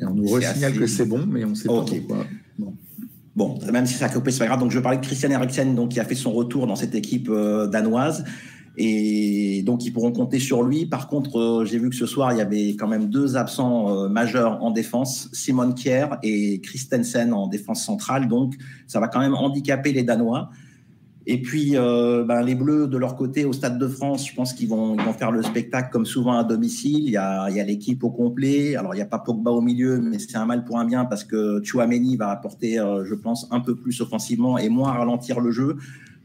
Et 0.00 0.04
on 0.04 0.14
nous 0.14 0.26
resignale 0.26 0.74
que 0.74 0.86
c'est 0.86 1.06
bon, 1.06 1.26
mais 1.26 1.44
on 1.44 1.50
ne 1.50 1.54
sait 1.54 1.68
pas 1.68 1.84
pourquoi. 1.84 2.26
Bon. 3.36 3.58
même 3.72 3.86
si 3.86 3.94
ça 3.94 4.06
a 4.06 4.08
coupé, 4.08 4.30
c'est 4.32 4.40
pas 4.40 4.46
grave. 4.46 4.60
Donc, 4.60 4.70
je 4.70 4.78
parlais 4.80 4.98
de 4.98 5.04
Christian 5.04 5.30
Eriksen, 5.30 5.74
donc, 5.74 5.90
qui 5.90 6.00
a 6.00 6.04
fait 6.04 6.14
son 6.14 6.32
retour 6.32 6.66
dans 6.66 6.76
cette 6.76 6.94
équipe 6.94 7.28
euh, 7.30 7.66
danoise. 7.68 8.24
Et 8.76 9.62
donc, 9.64 9.84
ils 9.84 9.92
pourront 9.92 10.12
compter 10.12 10.38
sur 10.38 10.62
lui. 10.62 10.86
Par 10.86 11.08
contre, 11.08 11.38
euh, 11.38 11.64
j'ai 11.64 11.78
vu 11.78 11.90
que 11.90 11.96
ce 11.96 12.06
soir, 12.06 12.32
il 12.32 12.38
y 12.38 12.40
avait 12.40 12.70
quand 12.70 12.88
même 12.88 13.08
deux 13.08 13.36
absents 13.36 14.04
euh, 14.04 14.08
majeurs 14.08 14.62
en 14.62 14.70
défense, 14.70 15.28
Simon 15.32 15.72
Kier 15.72 16.06
et 16.22 16.60
Christensen 16.60 17.32
en 17.32 17.46
défense 17.46 17.84
centrale. 17.84 18.28
Donc, 18.28 18.54
ça 18.86 19.00
va 19.00 19.08
quand 19.08 19.20
même 19.20 19.34
handicaper 19.34 19.92
les 19.92 20.02
Danois. 20.02 20.50
Et 21.26 21.42
puis, 21.42 21.76
euh, 21.76 22.24
ben, 22.24 22.42
les 22.42 22.54
Bleus, 22.54 22.86
de 22.86 22.96
leur 22.96 23.14
côté, 23.14 23.44
au 23.44 23.52
Stade 23.52 23.78
de 23.78 23.86
France, 23.86 24.26
je 24.26 24.34
pense 24.34 24.54
qu'ils 24.54 24.68
vont, 24.68 24.94
ils 24.94 25.02
vont 25.02 25.12
faire 25.12 25.30
le 25.30 25.42
spectacle 25.42 25.90
comme 25.92 26.06
souvent 26.06 26.32
à 26.32 26.44
domicile. 26.44 27.04
Il 27.04 27.10
y 27.10 27.16
a, 27.18 27.48
il 27.50 27.56
y 27.56 27.60
a 27.60 27.64
l'équipe 27.64 28.02
au 28.02 28.10
complet. 28.10 28.74
Alors, 28.74 28.94
il 28.94 28.98
n'y 28.98 29.02
a 29.02 29.06
pas 29.06 29.18
Pogba 29.18 29.50
au 29.50 29.60
milieu, 29.60 30.00
mais 30.00 30.18
c'est 30.18 30.36
un 30.36 30.46
mal 30.46 30.64
pour 30.64 30.78
un 30.78 30.86
bien 30.86 31.04
parce 31.04 31.24
que 31.24 31.60
Chouameni 31.62 32.16
va 32.16 32.30
apporter, 32.30 32.78
euh, 32.78 33.04
je 33.04 33.14
pense, 33.14 33.46
un 33.50 33.60
peu 33.60 33.76
plus 33.76 34.00
offensivement 34.00 34.56
et 34.56 34.70
moins 34.70 34.92
ralentir 34.92 35.40
le 35.40 35.50
jeu. 35.50 35.76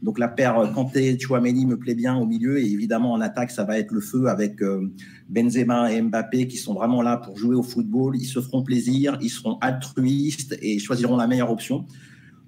Donc, 0.02 0.18
la 0.18 0.28
paire 0.28 0.72
Kanté-Chouameni 0.74 1.66
me 1.66 1.76
plaît 1.76 1.94
bien 1.94 2.16
au 2.16 2.24
milieu. 2.24 2.58
Et 2.58 2.66
évidemment, 2.66 3.12
en 3.12 3.20
attaque, 3.20 3.50
ça 3.50 3.64
va 3.64 3.78
être 3.78 3.92
le 3.92 4.00
feu 4.00 4.28
avec 4.28 4.62
euh, 4.62 4.90
Benzema 5.28 5.92
et 5.92 6.00
Mbappé 6.00 6.48
qui 6.48 6.56
sont 6.56 6.72
vraiment 6.72 7.02
là 7.02 7.18
pour 7.18 7.36
jouer 7.36 7.54
au 7.54 7.62
football. 7.62 8.16
Ils 8.16 8.26
se 8.26 8.40
feront 8.40 8.62
plaisir, 8.62 9.18
ils 9.20 9.30
seront 9.30 9.58
altruistes 9.60 10.56
et 10.62 10.78
choisiront 10.78 11.16
la 11.16 11.26
meilleure 11.26 11.50
option. 11.50 11.84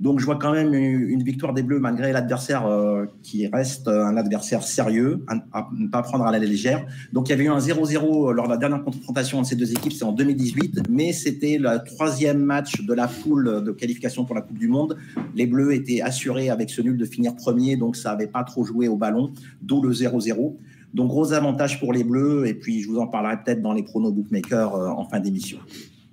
Donc 0.00 0.20
je 0.20 0.24
vois 0.24 0.36
quand 0.36 0.52
même 0.52 0.74
une 0.74 1.22
victoire 1.22 1.52
des 1.52 1.62
Bleus 1.62 1.80
malgré 1.80 2.12
l'adversaire 2.12 2.66
euh, 2.66 3.06
qui 3.22 3.46
reste 3.48 3.88
un 3.88 4.16
adversaire 4.16 4.62
sérieux, 4.62 5.24
à, 5.26 5.68
ne 5.76 5.88
pas 5.88 6.02
prendre 6.02 6.24
à 6.24 6.30
la 6.30 6.38
légère. 6.38 6.86
Donc 7.12 7.28
il 7.28 7.30
y 7.30 7.34
avait 7.34 7.44
eu 7.44 7.48
un 7.48 7.58
0-0 7.58 8.32
lors 8.32 8.46
de 8.46 8.50
la 8.50 8.56
dernière 8.56 8.84
confrontation 8.84 9.38
entre 9.38 9.48
ces 9.48 9.56
deux 9.56 9.72
équipes, 9.72 9.92
c'est 9.92 10.04
en 10.04 10.12
2018, 10.12 10.88
mais 10.88 11.12
c'était 11.12 11.58
le 11.58 11.82
troisième 11.84 12.38
match 12.38 12.80
de 12.82 12.94
la 12.94 13.08
poule 13.08 13.64
de 13.64 13.72
qualification 13.72 14.24
pour 14.24 14.34
la 14.36 14.42
Coupe 14.42 14.58
du 14.58 14.68
Monde. 14.68 14.96
Les 15.34 15.46
Bleus 15.46 15.74
étaient 15.74 16.00
assurés 16.00 16.48
avec 16.48 16.70
ce 16.70 16.80
nul 16.80 16.96
de 16.96 17.04
finir 17.04 17.34
premier, 17.34 17.76
donc 17.76 17.96
ça 17.96 18.10
n'avait 18.10 18.28
pas 18.28 18.44
trop 18.44 18.64
joué 18.64 18.86
au 18.86 18.96
ballon, 18.96 19.32
d'où 19.62 19.82
le 19.82 19.92
0-0. 19.92 20.54
Donc 20.94 21.08
gros 21.08 21.32
avantage 21.32 21.80
pour 21.80 21.92
les 21.92 22.04
Bleus, 22.04 22.46
et 22.46 22.54
puis 22.54 22.82
je 22.82 22.88
vous 22.88 22.98
en 22.98 23.06
parlerai 23.06 23.36
peut-être 23.44 23.62
dans 23.62 23.72
les 23.72 23.82
pronos 23.82 24.12
bookmakers 24.12 24.74
euh, 24.74 24.88
en 24.88 25.04
fin 25.04 25.20
d'émission. 25.20 25.58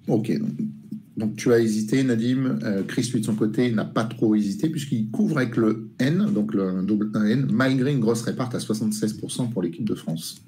Ok, 0.07 0.31
donc 1.17 1.35
tu 1.35 1.53
as 1.53 1.59
hésité, 1.59 2.03
Nadim. 2.03 2.59
Euh, 2.63 2.83
Chris, 2.83 3.09
lui, 3.13 3.21
de 3.21 3.25
son 3.25 3.35
côté, 3.35 3.71
n'a 3.71 3.85
pas 3.85 4.03
trop 4.03 4.35
hésité, 4.35 4.69
puisqu'il 4.69 5.10
couvre 5.12 5.38
avec 5.38 5.55
le 5.55 5.89
N, 6.00 6.31
donc 6.34 6.53
le 6.53 6.81
double 6.84 7.12
1N, 7.13 7.48
malgré 7.51 7.91
une 7.91 8.01
grosse 8.01 8.22
réparte 8.22 8.53
à 8.53 8.57
76% 8.57 9.50
pour 9.50 9.62
l'équipe 9.62 9.86
de 9.86 9.95
France. 9.95 10.41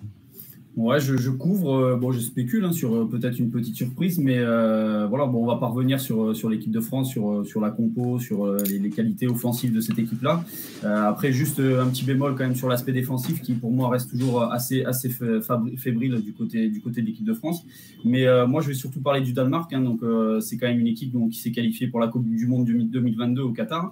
Ouais, 0.77 0.99
je, 0.99 1.31
couvre. 1.31 1.73
Euh, 1.73 1.95
bon, 1.95 2.11
je 2.11 2.19
spécule 2.19 2.63
hein, 2.63 2.71
sur 2.71 2.93
euh, 2.93 3.09
peut-être 3.09 3.39
une 3.39 3.49
petite 3.49 3.75
surprise, 3.75 4.19
mais 4.19 4.37
euh, 4.37 5.07
voilà, 5.07 5.25
bon, 5.25 5.43
on 5.43 5.47
va 5.47 5.55
pas 5.55 5.65
revenir 5.65 5.99
sur, 5.99 6.35
sur 6.35 6.51
l'équipe 6.51 6.69
de 6.69 6.79
France, 6.79 7.09
sur, 7.09 7.43
sur 7.47 7.61
la 7.61 7.71
compo, 7.71 8.19
sur 8.19 8.45
les, 8.57 8.91
qualités 8.91 9.27
offensives 9.27 9.73
de 9.73 9.81
cette 9.81 9.97
équipe-là. 9.97 10.45
après, 10.83 11.31
juste 11.31 11.59
un 11.59 11.87
petit 11.87 12.05
bémol 12.05 12.35
quand 12.35 12.43
même 12.43 12.55
sur 12.55 12.69
l'aspect 12.69 12.91
défensif, 12.91 13.41
qui 13.41 13.53
pour 13.53 13.71
moi 13.71 13.89
reste 13.89 14.11
toujours 14.11 14.43
assez, 14.43 14.85
assez 14.85 15.09
fébrile 15.09 16.21
du 16.21 16.33
côté, 16.33 16.69
du 16.69 16.79
côté 16.79 17.01
de 17.01 17.07
l'équipe 17.07 17.25
de 17.25 17.33
France. 17.33 17.65
Mais 18.05 18.25
moi, 18.47 18.61
je 18.61 18.67
vais 18.67 18.73
surtout 18.75 19.01
parler 19.01 19.21
du 19.21 19.33
Danemark. 19.33 19.73
Hein, 19.73 19.81
donc, 19.81 20.01
c'est 20.41 20.57
quand 20.57 20.67
même 20.67 20.79
une 20.79 20.87
équipe 20.87 21.11
donc, 21.11 21.31
qui 21.31 21.39
s'est 21.39 21.51
qualifiée 21.51 21.87
pour 21.87 21.99
la 21.99 22.07
Coupe 22.07 22.27
du 22.27 22.47
Monde 22.47 22.65
2022 22.65 23.41
au 23.41 23.51
Qatar 23.51 23.91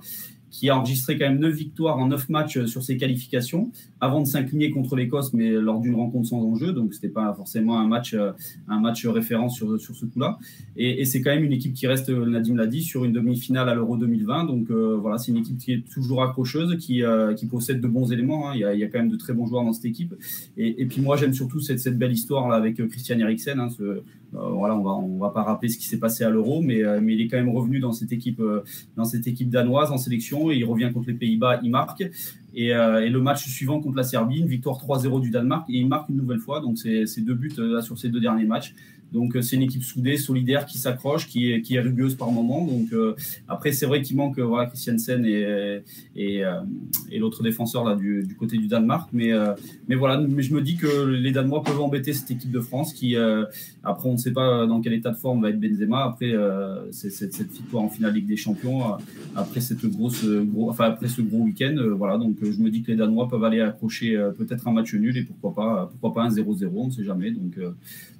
qui 0.55 0.69
a 0.69 0.77
enregistré 0.77 1.17
quand 1.17 1.25
même 1.25 1.39
9 1.39 1.53
victoires 1.53 1.97
en 1.97 2.07
9 2.07 2.29
matchs 2.29 2.57
euh, 2.57 2.65
sur 2.65 2.81
ses 2.81 2.95
qualifications, 2.95 3.71
avant 3.99 4.21
de 4.21 4.25
s'incliner 4.25 4.71
contre 4.71 4.95
l'Écosse, 4.95 5.33
mais 5.33 5.51
lors 5.51 5.81
d'une 5.81 5.95
rencontre 5.95 6.29
sans 6.29 6.41
enjeu. 6.41 6.71
Donc, 6.71 6.93
ce 6.93 6.99
n'était 6.99 7.09
pas 7.09 7.33
forcément 7.33 7.77
un 7.77 7.87
match, 7.87 8.13
euh, 8.13 8.31
un 8.69 8.79
match 8.79 9.05
référence 9.05 9.55
sur, 9.55 9.77
sur 9.77 9.93
ce 9.93 10.05
coup-là. 10.05 10.39
Et, 10.77 11.03
c'est 11.03 11.21
quand 11.21 11.31
même 11.31 11.43
une 11.43 11.51
équipe 11.51 11.73
qui 11.73 11.87
reste, 11.87 12.09
euh, 12.09 12.25
Nadim 12.25 12.55
l'a 12.55 12.67
dit, 12.67 12.83
sur 12.83 13.03
une 13.03 13.11
demi-finale 13.11 13.67
à 13.67 13.75
l'Euro 13.75 13.97
2020. 13.97 14.45
Donc, 14.45 14.71
voilà, 14.71 15.17
c'est 15.17 15.31
une 15.33 15.37
équipe 15.37 15.57
qui 15.57 15.73
est 15.73 15.83
toujours 15.93 16.23
accrocheuse, 16.23 16.77
qui, 16.77 17.03
qui 17.35 17.45
possède 17.47 17.81
de 17.81 17.87
bons 17.87 18.13
éléments. 18.13 18.49
Hein. 18.49 18.53
Il, 18.55 18.61
y 18.61 18.83
a, 18.83 18.87
quand 18.87 18.99
même 18.99 19.09
de 19.09 19.17
très 19.17 19.33
bons 19.33 19.47
joueurs 19.47 19.65
dans 19.65 19.73
cette 19.73 19.85
équipe. 19.85 20.15
Et, 20.55 20.85
puis, 20.85 21.01
moi, 21.01 21.17
j'aime 21.17 21.33
surtout 21.33 21.59
cette, 21.59 21.79
cette, 21.79 21.97
belle 21.97 22.13
histoire 22.13 22.47
là, 22.47 22.55
avec 22.55 22.75
Christian 22.87 23.19
Eriksen. 23.19 23.59
Hein, 23.59 23.67
voilà, 24.31 24.75
on 24.75 24.83
va, 24.83 24.91
on 24.91 25.17
va 25.17 25.29
pas 25.29 25.43
rappeler 25.43 25.69
ce 25.69 25.77
qui 25.77 25.85
s'est 25.85 25.99
passé 25.99 26.23
à 26.23 26.29
l'Euro, 26.29 26.61
mais, 26.61 26.81
mais 27.01 27.13
il 27.13 27.21
est 27.21 27.27
quand 27.27 27.37
même 27.37 27.49
revenu 27.49 27.79
dans 27.79 27.93
cette 27.93 28.11
équipe, 28.11 28.41
dans 28.97 29.05
cette 29.05 29.27
équipe 29.27 29.49
danoise 29.49 29.91
en 29.91 29.97
sélection 29.97 30.51
il 30.55 30.65
revient 30.65 30.91
contre 30.93 31.07
les 31.07 31.15
Pays-Bas, 31.15 31.59
il 31.63 31.69
marque. 31.69 32.03
Euh, 32.57 32.99
et, 33.01 33.09
le 33.09 33.21
match 33.21 33.47
suivant 33.47 33.81
contre 33.81 33.97
la 33.97 34.03
Serbie, 34.03 34.39
une 34.39 34.47
victoire 34.47 34.77
3-0 34.77 35.21
du 35.21 35.29
Danemark, 35.29 35.69
et 35.69 35.77
il 35.77 35.87
marque 35.87 36.09
une 36.09 36.17
nouvelle 36.17 36.39
fois. 36.39 36.61
Donc, 36.61 36.77
c'est 36.77 37.21
deux 37.21 37.33
buts 37.33 37.51
euh, 37.59 37.81
sur 37.81 37.97
ces 37.97 38.09
deux 38.09 38.21
derniers 38.21 38.45
matchs. 38.45 38.73
Donc 39.13 39.37
c'est 39.41 39.55
une 39.55 39.61
équipe 39.61 39.83
soudée, 39.83 40.17
solidaire, 40.17 40.65
qui 40.65 40.77
s'accroche, 40.77 41.27
qui 41.27 41.51
est, 41.51 41.61
qui 41.61 41.75
est 41.75 41.79
rugueuse 41.79 42.15
par 42.15 42.31
moment. 42.31 42.65
Donc 42.65 42.87
après, 43.47 43.71
c'est 43.71 43.85
vrai 43.85 44.01
qu'il 44.01 44.17
manque 44.17 44.39
voilà, 44.39 44.65
Christiansen 44.65 45.25
et, 45.25 45.79
et, 46.17 46.41
et 47.11 47.19
l'autre 47.19 47.41
défenseur 47.43 47.85
là, 47.85 47.95
du, 47.95 48.23
du, 48.23 48.35
côté 48.35 48.57
du 48.57 48.67
Danemark. 48.67 49.07
Mais, 49.13 49.31
mais 49.87 49.95
voilà, 49.95 50.19
mais 50.19 50.41
je 50.41 50.53
me 50.53 50.61
dis 50.61 50.75
que 50.75 51.05
les 51.05 51.31
Danois 51.31 51.63
peuvent 51.63 51.79
embêter 51.79 52.11
cette 52.11 52.31
équipe 52.31 52.51
de 52.51 52.59
France 52.59 52.93
qui, 52.93 53.15
après, 53.85 54.09
on 54.09 54.13
ne 54.13 54.17
sait 54.17 54.33
pas 54.33 54.65
dans 54.65 54.81
quel 54.81 54.93
état 54.93 55.11
de 55.11 55.15
forme 55.15 55.41
va 55.41 55.49
être 55.49 55.59
Benzema. 55.59 56.03
Après, 56.03 56.33
c'est 56.91 57.09
cette, 57.09 57.35
victoire 57.51 57.83
en 57.83 57.89
finale 57.89 58.13
Ligue 58.13 58.27
des 58.27 58.37
Champions, 58.37 58.81
après, 59.35 59.61
cette 59.61 59.85
grosse, 59.85 60.25
gros, 60.25 60.69
enfin, 60.69 60.85
après 60.85 61.07
ce 61.07 61.21
gros 61.21 61.43
week-end. 61.43 61.75
voilà, 61.97 62.17
donc 62.17 62.37
je 62.41 62.61
me 62.61 62.69
dis 62.69 62.81
que 62.81 62.91
les 62.91 62.97
Danois 62.97 63.27
peuvent 63.29 63.43
aller 63.43 63.61
accrocher 63.61 64.15
peut-être 64.37 64.67
un 64.67 64.73
match 64.73 64.93
nul 64.93 65.17
et 65.17 65.23
pourquoi 65.23 65.53
pas, 65.53 65.89
pourquoi 65.91 66.13
pas 66.13 66.27
un 66.27 66.33
0-0, 66.33 66.69
on 66.75 66.87
ne 66.87 66.91
sait 66.91 67.03
jamais. 67.03 67.31
Donc, 67.31 67.59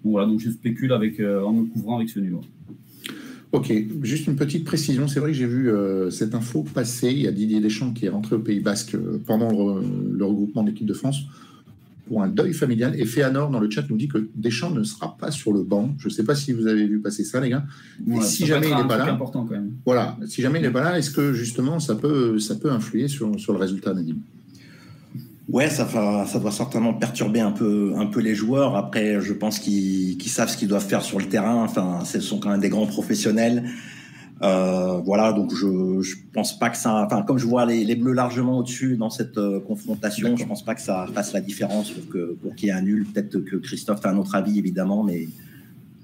voilà, 0.04 0.28
donc 0.28 0.40
je 0.40 0.50
spécule 0.50 0.94
avec, 0.94 1.20
en 1.20 1.52
me 1.52 1.66
couvrant 1.66 1.98
avec 1.98 2.10
ce 2.10 2.20
nul. 2.20 2.38
Ok, 3.56 3.72
juste 4.02 4.28
une 4.28 4.36
petite 4.36 4.66
précision. 4.66 5.08
C'est 5.08 5.22
vrai 5.22 5.32
que 5.32 5.38
j'ai 5.38 5.46
vu 5.46 5.70
euh, 5.70 6.10
cette 6.10 6.36
info 6.36 6.66
passer. 6.74 7.10
Il 7.10 7.20
y 7.20 7.28
a 7.28 7.32
Didier 7.32 7.62
Deschamps 7.62 7.94
qui 7.94 8.06
est 8.06 8.10
rentré 8.10 8.36
au 8.36 8.40
Pays 8.40 8.60
Basque 8.60 8.96
euh, 8.96 9.18
pendant 9.26 9.50
le, 9.50 10.26
regroupement 10.26 10.62
de 10.62 10.72
l'équipe 10.72 10.86
de 10.86 10.94
France 10.94 11.22
pour 12.08 12.22
un 12.22 12.28
deuil 12.28 12.54
familial. 12.54 13.00
Et 13.00 13.06
Féanor, 13.06 13.50
dans 13.50 13.60
le 13.60 13.70
chat, 13.70 13.84
nous 13.90 13.98
dit 13.98 14.08
que 14.08 14.30
Deschamps 14.36 14.72
ne 14.72 14.84
sera 14.84 15.18
pas 15.18 15.32
sur 15.32 15.52
le 15.52 15.64
banc. 15.64 15.96
Je 15.98 16.08
ne 16.08 16.14
sais 16.14 16.24
pas 16.24 16.36
si 16.36 16.54
vous 16.54 16.68
avez 16.68 16.86
vu 16.86 17.00
passer 17.00 17.24
ça, 17.24 17.40
les 17.40 17.50
gars. 17.50 17.66
Mais 18.06 18.22
si 18.22 18.46
jamais 18.46 18.70
il 18.70 18.76
n'est 18.76 18.88
pas 18.88 18.98
là, 18.98 19.12
important 19.12 19.46
quand 19.46 19.56
même. 19.56 19.72
Voilà, 19.86 20.18
si 20.28 20.42
jamais 20.42 20.60
il 20.60 20.64
n'est 20.64 20.72
pas 20.72 20.84
là, 20.84 20.98
est-ce 20.98 21.12
que 21.12 21.34
justement 21.34 21.80
ça 21.80 21.96
peut, 21.96 22.40
ça 22.40 22.56
peut 22.56 22.72
influer 22.72 23.08
sur, 23.08 23.40
sur 23.40 23.54
le 23.54 23.60
résultat, 23.60 23.94
Nadim? 23.94 24.18
Ouais, 25.48 25.70
ça, 25.70 25.84
va, 25.84 26.26
ça 26.26 26.40
doit 26.40 26.52
certainement 26.52 26.94
perturber 26.96 27.40
un 27.40 27.52
peu, 27.52 27.94
un 27.96 28.08
peu 28.08 28.20
les 28.20 28.34
joueurs. 28.34 28.76
Après, 28.76 29.22
je 29.22 29.32
pense 29.34 29.60
qu'ils 29.60 30.22
savent 30.24 30.50
ce 30.50 30.58
qu'ils 30.58 30.68
doivent 30.68 30.86
faire 30.86 31.04
sur 31.04 31.20
le 31.20 31.26
terrain. 31.26 31.64
Enfin, 31.64 32.00
ce 32.04 32.20
sont 32.20 32.40
quand 32.40 32.50
même 32.50 32.62
des 32.62 32.70
grands 32.70 32.88
professionnels. 32.88 33.64
Euh, 34.46 35.02
voilà, 35.04 35.34
donc 35.34 35.56
je, 35.56 36.02
je 36.02 36.16
pense 36.32 36.60
pas 36.60 36.70
que 36.70 36.78
ça. 36.78 37.04
Enfin, 37.06 37.24
comme 37.24 37.40
je 37.40 37.48
vois 37.48 37.66
les, 37.66 37.84
les 37.84 37.96
Bleus 37.96 38.14
largement 38.14 38.60
au-dessus 38.60 38.96
dans 38.96 39.10
cette 39.10 39.38
euh, 39.38 39.60
confrontation, 39.60 40.38
je 40.38 40.46
pense 40.46 40.64
pas 40.64 40.76
que 40.76 40.82
ça 40.82 41.08
fasse 41.14 41.34
la 41.34 41.42
différence 41.42 41.90
pour 41.90 42.08
que 42.10 42.38
pour 42.42 42.56
qu'il 42.56 42.68
y 42.68 42.70
ait 42.70 42.76
un 42.76 42.82
nul. 42.82 43.08
Peut-être 43.12 43.40
que 43.40 43.56
Christophe 43.56 44.06
a 44.06 44.10
un 44.10 44.18
autre 44.18 44.36
avis 44.36 44.60
évidemment, 44.60 45.04
mais 45.04 45.28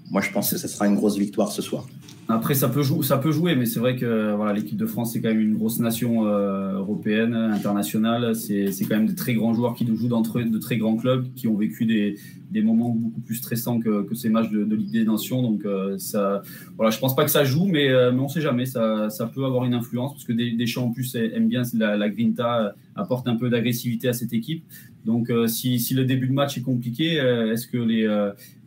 moi 0.09 0.21
je 0.21 0.31
pense 0.31 0.49
que 0.49 0.57
ce 0.57 0.67
sera 0.67 0.87
une 0.87 0.95
grosse 0.95 1.17
victoire 1.17 1.51
ce 1.51 1.61
soir. 1.61 1.85
Après, 2.27 2.53
ça 2.53 2.69
peut, 2.69 2.81
jouer, 2.83 3.55
mais 3.55 3.65
c'est 3.65 3.79
vrai 3.79 3.95
que 3.95 4.33
voilà, 4.35 4.53
l'équipe 4.53 4.77
de 4.77 4.85
France, 4.85 5.13
c'est 5.13 5.21
quand 5.21 5.29
même 5.29 5.41
une 5.41 5.55
grosse 5.55 5.79
nation 5.79 6.27
euh, 6.27 6.75
européenne, 6.75 7.33
internationale. 7.33 8.35
C'est 8.35 8.71
quand 8.87 8.95
même 8.95 9.07
des 9.07 9.15
très 9.15 9.33
grands 9.33 9.53
joueurs 9.53 9.73
qui 9.73 9.85
nous 9.85 9.95
jouent 9.95 10.07
dans 10.07 10.21
de 10.21 10.57
très 10.57 10.77
grands 10.77 10.95
clubs, 10.95 11.25
qui 11.35 11.47
ont 11.47 11.55
vécu 11.55 11.85
des, 11.85 12.15
des 12.51 12.61
moments 12.61 12.89
beaucoup 12.89 13.21
plus 13.21 13.35
stressants 13.35 13.79
que, 13.79 14.03
que 14.03 14.15
ces 14.15 14.29
matchs 14.29 14.49
de, 14.49 14.75
Ligue 14.75 14.91
des 14.91 15.03
Nations. 15.03 15.41
Donc, 15.41 15.65
euh, 15.65 15.97
ça, 15.97 16.41
voilà, 16.77 16.91
je 16.91 16.99
pense 16.99 17.15
pas 17.15 17.25
que 17.25 17.31
ça 17.31 17.43
joue, 17.43 17.65
mais, 17.65 17.89
euh, 17.89 18.13
on 18.13 18.27
sait 18.27 18.41
jamais. 18.41 18.65
Ça, 18.65 19.09
ça, 19.09 19.25
peut 19.25 19.43
avoir 19.43 19.65
une 19.65 19.73
influence, 19.73 20.13
parce 20.13 20.23
que 20.23 20.33
Deschamps, 20.33 20.85
en 20.85 20.91
plus, 20.91 21.15
aime 21.15 21.47
bien 21.47 21.63
la, 21.73 21.97
la 21.97 22.09
grinta, 22.09 22.75
apporte 22.95 23.27
un 23.27 23.35
peu 23.35 23.49
d'agressivité 23.49 24.07
à 24.07 24.13
cette 24.13 24.33
équipe. 24.33 24.63
Donc, 25.05 25.31
si, 25.47 25.79
si, 25.79 25.93
le 25.93 26.05
début 26.05 26.27
de 26.27 26.33
match 26.33 26.57
est 26.57 26.61
compliqué, 26.61 27.15
est-ce 27.15 27.65
que 27.65 27.77
les, 27.77 28.07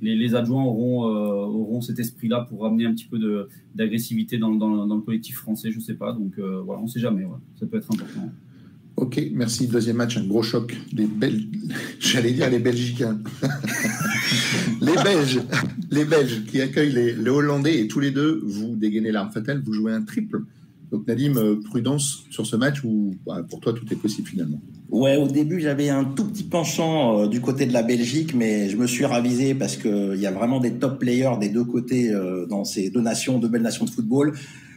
les, 0.02 0.16
les, 0.16 0.34
adjoints 0.34 0.64
auront, 0.64 1.04
auront 1.04 1.80
cet 1.80 2.00
esprit-là 2.00 2.46
pour 2.48 2.62
ramener 2.62 2.86
un 2.86 2.92
petit 2.92 3.06
peu 3.06 3.18
d'agressivité 3.74 4.38
dans, 4.38 4.50
dans, 4.54 4.94
le 4.94 5.00
collectif 5.00 5.36
français, 5.36 5.70
je 5.70 5.78
ne 5.78 5.82
sais 5.82 5.94
pas. 5.94 6.12
Donc 6.12 6.38
euh, 6.38 6.60
voilà, 6.64 6.80
on 6.80 6.84
ne 6.84 6.90
sait 6.90 7.00
jamais. 7.00 7.24
Ça 7.58 7.66
peut 7.66 7.76
être 7.76 7.90
important. 7.92 8.30
Ok, 8.96 9.20
merci. 9.32 9.66
Deuxième 9.66 9.96
match, 9.96 10.16
un 10.16 10.24
gros 10.24 10.42
choc. 10.42 10.76
Belges, 10.92 11.48
j'allais 11.98 12.32
dire 12.32 12.50
les 12.50 12.60
Belgicains. 12.60 13.18
les 14.80 14.94
Belges, 15.02 15.40
les 15.90 16.04
Belges 16.04 16.44
qui 16.46 16.60
accueillent 16.60 16.92
les, 16.92 17.12
les, 17.14 17.30
Hollandais 17.30 17.80
et 17.80 17.88
tous 17.88 18.00
les 18.00 18.12
deux, 18.12 18.40
vous 18.44 18.76
dégainez 18.76 19.10
l'arme 19.10 19.30
fatale, 19.30 19.62
vous 19.64 19.72
jouez 19.72 19.92
un 19.92 20.02
triple. 20.02 20.42
Donc 20.94 21.08
Nadim, 21.08 21.36
euh, 21.36 21.56
prudence 21.60 22.24
sur 22.30 22.46
ce 22.46 22.54
match 22.54 22.84
où 22.84 23.16
bah, 23.26 23.44
pour 23.50 23.58
toi 23.58 23.72
tout 23.72 23.84
est 23.92 23.96
possible 23.96 24.28
finalement? 24.28 24.60
Ouais, 24.90 25.16
au 25.16 25.26
début 25.26 25.58
j'avais 25.60 25.88
un 25.88 26.04
tout 26.04 26.24
petit 26.24 26.44
penchant 26.44 27.18
euh, 27.18 27.26
du 27.26 27.40
côté 27.40 27.66
de 27.66 27.72
la 27.72 27.82
Belgique, 27.82 28.32
mais 28.32 28.68
je 28.68 28.76
me 28.76 28.86
suis 28.86 29.04
ravisé 29.04 29.56
parce 29.56 29.76
qu'il 29.76 30.14
y 30.14 30.26
a 30.26 30.30
vraiment 30.30 30.60
des 30.60 30.74
top 30.74 31.00
players 31.00 31.32
des 31.40 31.48
deux 31.48 31.64
côtés 31.64 32.12
euh, 32.12 32.46
dans 32.46 32.62
ces 32.62 32.90
deux 32.90 33.00
nations, 33.00 33.40
deux 33.40 33.48
belles 33.48 33.62
nations 33.62 33.86
de 33.86 33.90
football. 33.90 34.34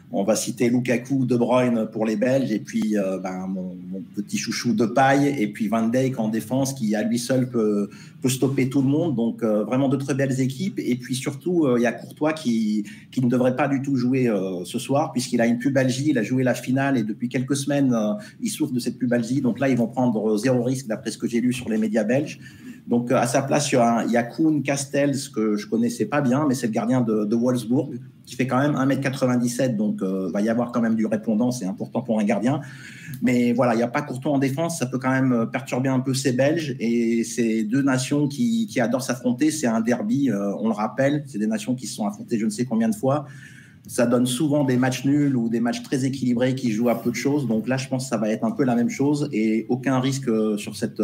On 0.10 0.24
va 0.24 0.38
citer 0.38 0.70
Lukaku, 0.70 1.26
De 1.26 1.36
Bruyne 1.36 1.90
pour 1.92 2.06
les 2.06 2.16
Belges, 2.16 2.54
et 2.54 2.60
puis 2.60 2.98
euh, 2.98 3.18
ben, 3.18 3.46
mon, 3.48 3.76
petit 4.16 4.38
chouchou 4.38 4.74
de 4.74 4.86
paille, 4.86 5.36
et 5.38 5.48
puis 5.48 5.68
Van 5.68 5.90
Dijk 5.90 6.18
en 6.18 6.30
défense 6.30 6.74
qui 6.74 6.96
à 6.96 7.04
lui 7.04 7.20
seul 7.20 7.50
peut, 7.50 7.90
peut 8.22 8.30
stopper 8.30 8.70
tout 8.70 8.82
le 8.82 8.88
monde. 8.88 9.16
Donc 9.16 9.44
euh, 9.44 9.66
vraiment 9.66 9.90
de 9.90 9.98
très 9.98 10.14
belles 10.14 10.40
équipes. 10.40 10.80
Et 10.80 10.96
puis 10.96 11.14
surtout, 11.14 11.66
euh, 11.66 11.78
il 11.78 11.84
y 11.84 11.86
a 11.86 11.92
Courtois 11.92 12.32
qui, 12.32 12.86
qui 13.12 13.20
ne 13.22 13.30
devrait 13.30 13.58
pas 13.58 13.68
du 13.68 13.82
tout 13.82 13.98
jouer 13.98 14.32
ce 14.64 14.80
soir, 14.80 15.12
puisqu'il 15.12 15.42
a 15.42 15.46
une 15.46 15.58
pubalgie, 15.58 16.10
il 16.10 16.18
a 16.18 16.24
joué 16.24 16.44
la 16.44 16.54
finale, 16.54 16.98
et 16.98 17.04
depuis 17.04 17.28
quelques 17.28 17.58
semaines, 17.58 17.94
il 18.42 18.50
souffre 18.50 18.74
de 18.74 18.80
cette 18.80 18.98
pubalgie. 18.98 19.42
Donc 19.42 19.60
là, 19.60 19.68
ils 19.68 19.78
vont 19.78 19.88
prendre 19.88 20.38
zéro 20.38 20.64
risque, 20.64 20.88
d'après 20.88 21.12
ce 21.12 21.18
que 21.18 21.28
j'ai 21.28 21.42
lu 21.42 21.52
sur 21.52 21.68
les 21.68 21.78
médias 21.78 22.06
belges. 22.06 22.40
Donc 22.88 23.12
à 23.12 23.28
sa 23.28 23.42
place, 23.42 23.70
il 23.74 23.76
y 23.76 23.78
a, 23.78 24.06
il 24.06 24.12
y 24.14 24.18
a 24.18 24.24
Kuhn 24.24 24.64
Castells, 24.64 25.30
que 25.36 25.58
je 25.58 25.68
connaissais 25.68 26.06
pas 26.06 26.22
bien, 26.22 26.46
mais 26.48 26.56
c'est 26.56 26.68
le 26.68 26.74
gardien 26.74 27.02
de, 27.02 27.26
de 27.26 27.36
Wolfsburg 27.36 27.90
qui 28.28 28.36
fait 28.36 28.46
quand 28.46 28.60
même 28.60 28.76
1m97, 28.76 29.78
donc 29.78 30.04
euh, 30.04 30.30
va 30.32 30.42
y 30.42 30.50
avoir 30.50 30.74
quand 30.74 30.82
même 30.82 30.96
du 30.96 31.06
répondant, 31.06 31.50
c'est 31.50 31.66
important 31.66 32.02
pour 32.02 32.20
un 32.20 32.26
gardien. 32.26 32.60
Mais 33.22 33.54
voilà, 33.54 33.74
il 33.74 33.78
n'y 33.78 33.84
a 33.84 33.88
pas 33.88 34.02
Courtois 34.02 34.34
en 34.34 34.38
défense, 34.38 34.78
ça 34.78 34.86
peut 34.86 35.00
quand 35.00 35.10
même 35.10 35.50
perturber 35.50 35.88
un 35.88 36.02
peu 36.02 36.14
ces 36.14 36.34
Belges 36.34 36.76
et 36.80 37.24
ces 37.24 37.64
deux 37.64 37.82
nations 37.82 38.28
qui, 38.28 38.68
qui 38.68 38.82
adorent 38.82 39.02
s'affronter, 39.02 39.50
c'est 39.50 39.66
un 39.66 39.80
derby, 39.80 40.30
euh, 40.30 40.54
on 40.60 40.68
le 40.68 40.74
rappelle, 40.74 41.24
c'est 41.26 41.40
des 41.40 41.48
nations 41.48 41.74
qui 41.74 41.88
se 41.88 41.96
sont 41.96 42.06
affrontées 42.06 42.38
je 42.38 42.46
ne 42.46 42.50
sais 42.50 42.66
combien 42.66 42.90
de 42.90 42.96
fois. 42.96 43.26
Ça 43.88 44.06
donne 44.06 44.26
souvent 44.26 44.66
des 44.66 44.76
matchs 44.76 45.06
nuls 45.06 45.38
ou 45.38 45.48
des 45.48 45.62
matchs 45.62 45.82
très 45.82 46.04
équilibrés 46.04 46.56
qui 46.56 46.74
jouent 46.74 46.90
à 46.90 47.02
peu 47.02 47.10
de 47.10 47.16
choses. 47.16 47.48
Donc 47.48 47.70
là, 47.70 47.78
je 47.78 47.88
pense 47.88 48.04
que 48.04 48.10
ça 48.10 48.18
va 48.18 48.30
être 48.30 48.44
un 48.44 48.52
peu 48.52 48.66
la 48.66 48.76
même 48.76 48.90
chose 48.90 49.30
et 49.32 49.66
aucun 49.70 50.02
risque 50.02 50.28
euh, 50.28 50.58
sur 50.58 50.76
cette 50.76 51.02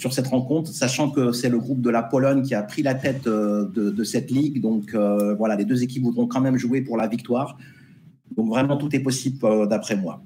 sur 0.00 0.14
cette 0.14 0.28
rencontre, 0.28 0.70
sachant 0.70 1.10
que 1.10 1.30
c'est 1.32 1.50
le 1.50 1.58
groupe 1.58 1.82
de 1.82 1.90
la 1.90 2.02
Pologne 2.02 2.42
qui 2.42 2.54
a 2.54 2.62
pris 2.62 2.82
la 2.82 2.94
tête 2.94 3.24
de, 3.26 3.90
de 3.90 4.04
cette 4.04 4.30
ligue. 4.30 4.60
Donc 4.62 4.94
euh, 4.94 5.34
voilà, 5.34 5.56
les 5.56 5.66
deux 5.66 5.82
équipes 5.82 6.04
voudront 6.04 6.26
quand 6.26 6.40
même 6.40 6.56
jouer 6.56 6.80
pour 6.80 6.96
la 6.96 7.06
victoire. 7.06 7.58
Donc 8.34 8.48
vraiment, 8.48 8.78
tout 8.78 8.94
est 8.96 9.00
possible 9.00 9.36
euh, 9.44 9.66
d'après 9.66 9.96
moi. 9.96 10.22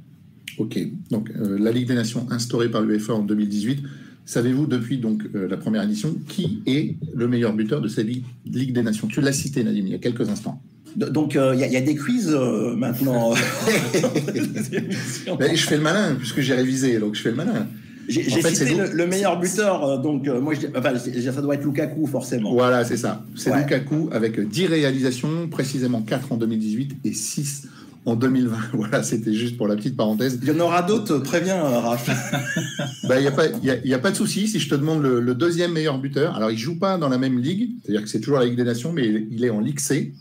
Ok, 0.58 0.78
donc 1.10 1.30
euh, 1.30 1.58
la 1.58 1.72
Ligue 1.72 1.88
des 1.88 1.96
Nations 1.96 2.26
instaurée 2.30 2.70
par 2.70 2.82
l'UEFA 2.82 3.14
en 3.14 3.22
2018. 3.22 3.82
Savez-vous 4.26 4.66
depuis 4.66 4.98
donc 4.98 5.24
la 5.34 5.58
première 5.58 5.82
édition 5.82 6.16
qui 6.28 6.62
est 6.64 6.96
le 7.12 7.28
meilleur 7.28 7.52
buteur 7.52 7.82
de 7.82 7.88
cette 7.88 8.06
Ligue, 8.06 8.24
Ligue 8.46 8.72
des 8.72 8.82
Nations? 8.82 9.06
Tu 9.06 9.20
l'as 9.20 9.32
cité, 9.32 9.62
Nadim, 9.64 9.80
il 9.80 9.88
y 9.88 9.94
a 9.94 9.98
quelques 9.98 10.30
instants. 10.30 10.62
Donc, 10.96 11.34
il 11.34 11.40
euh, 11.40 11.54
y, 11.54 11.60
y, 11.60 11.76
a 11.76 11.80
des 11.80 11.96
quiz 11.96 12.30
euh, 12.30 12.76
maintenant. 12.76 13.34
je 13.94 15.56
fais 15.56 15.76
le 15.76 15.82
malin, 15.82 16.14
puisque 16.14 16.40
j'ai 16.40 16.54
révisé, 16.54 16.98
donc 16.98 17.16
je 17.16 17.22
fais 17.22 17.30
le 17.30 17.36
malin. 17.36 17.66
J'ai 18.08 18.22
cité 18.22 18.74
le, 18.74 18.92
le, 18.92 19.06
meilleur 19.06 19.38
buteur, 19.38 19.84
euh, 19.84 19.98
donc 19.98 20.28
euh, 20.28 20.40
moi, 20.40 20.54
je, 20.54 20.66
enfin, 20.76 20.96
ça 20.96 21.42
doit 21.42 21.54
être 21.54 21.64
Lukaku 21.64 22.06
forcément. 22.06 22.52
Voilà, 22.52 22.84
c'est 22.84 22.96
ça. 22.96 23.24
C'est 23.34 23.50
ouais. 23.50 23.60
Lukaku 23.60 24.08
avec 24.12 24.40
10 24.40 24.66
réalisations, 24.66 25.48
précisément 25.48 26.02
4 26.02 26.32
en 26.32 26.36
2018 26.36 26.96
et 27.04 27.12
6 27.12 27.68
en 28.04 28.16
2020. 28.16 28.56
Voilà, 28.74 29.02
c'était 29.02 29.32
juste 29.32 29.56
pour 29.56 29.68
la 29.68 29.76
petite 29.76 29.96
parenthèse. 29.96 30.38
Il 30.42 30.48
y 30.48 30.52
en 30.52 30.60
aura 30.60 30.82
d'autres, 30.82 31.18
préviens, 31.18 31.62
Raph. 31.62 32.08
Il 33.02 33.08
bah, 33.08 33.20
n'y 33.20 33.26
a, 33.26 33.32
pas, 33.32 33.46
y 33.62 33.70
a, 33.70 33.76
y 33.84 33.94
a 33.94 33.98
pas 33.98 34.10
de 34.10 34.16
souci. 34.16 34.48
Si 34.48 34.58
je 34.58 34.68
te 34.68 34.74
demande 34.74 35.02
le, 35.02 35.20
le, 35.20 35.34
deuxième 35.34 35.72
meilleur 35.72 35.98
buteur, 35.98 36.34
alors 36.36 36.50
il 36.50 36.58
joue 36.58 36.78
pas 36.78 36.98
dans 36.98 37.08
la 37.08 37.18
même 37.18 37.38
ligue, 37.38 37.70
c'est-à-dire 37.82 38.02
que 38.02 38.08
c'est 38.08 38.20
toujours 38.20 38.38
la 38.38 38.46
Ligue 38.46 38.56
des 38.56 38.64
Nations, 38.64 38.92
mais 38.92 39.26
il 39.30 39.44
est 39.44 39.50
en 39.50 39.60
Ligue 39.60 39.80
C. 39.80 40.12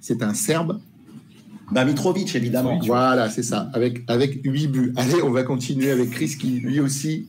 C'est 0.00 0.22
un 0.22 0.34
Serbe 0.34 0.80
bah, 1.70 1.84
Mitrovic, 1.84 2.34
évidemment. 2.34 2.78
Voilà, 2.84 3.28
c'est 3.28 3.42
ça, 3.42 3.70
avec, 3.72 4.02
avec 4.08 4.40
8 4.44 4.66
buts. 4.68 4.92
Allez, 4.96 5.22
on 5.22 5.30
va 5.30 5.42
continuer 5.42 5.90
avec 5.90 6.10
Chris 6.10 6.36
qui, 6.38 6.60
lui 6.60 6.80
aussi, 6.80 7.28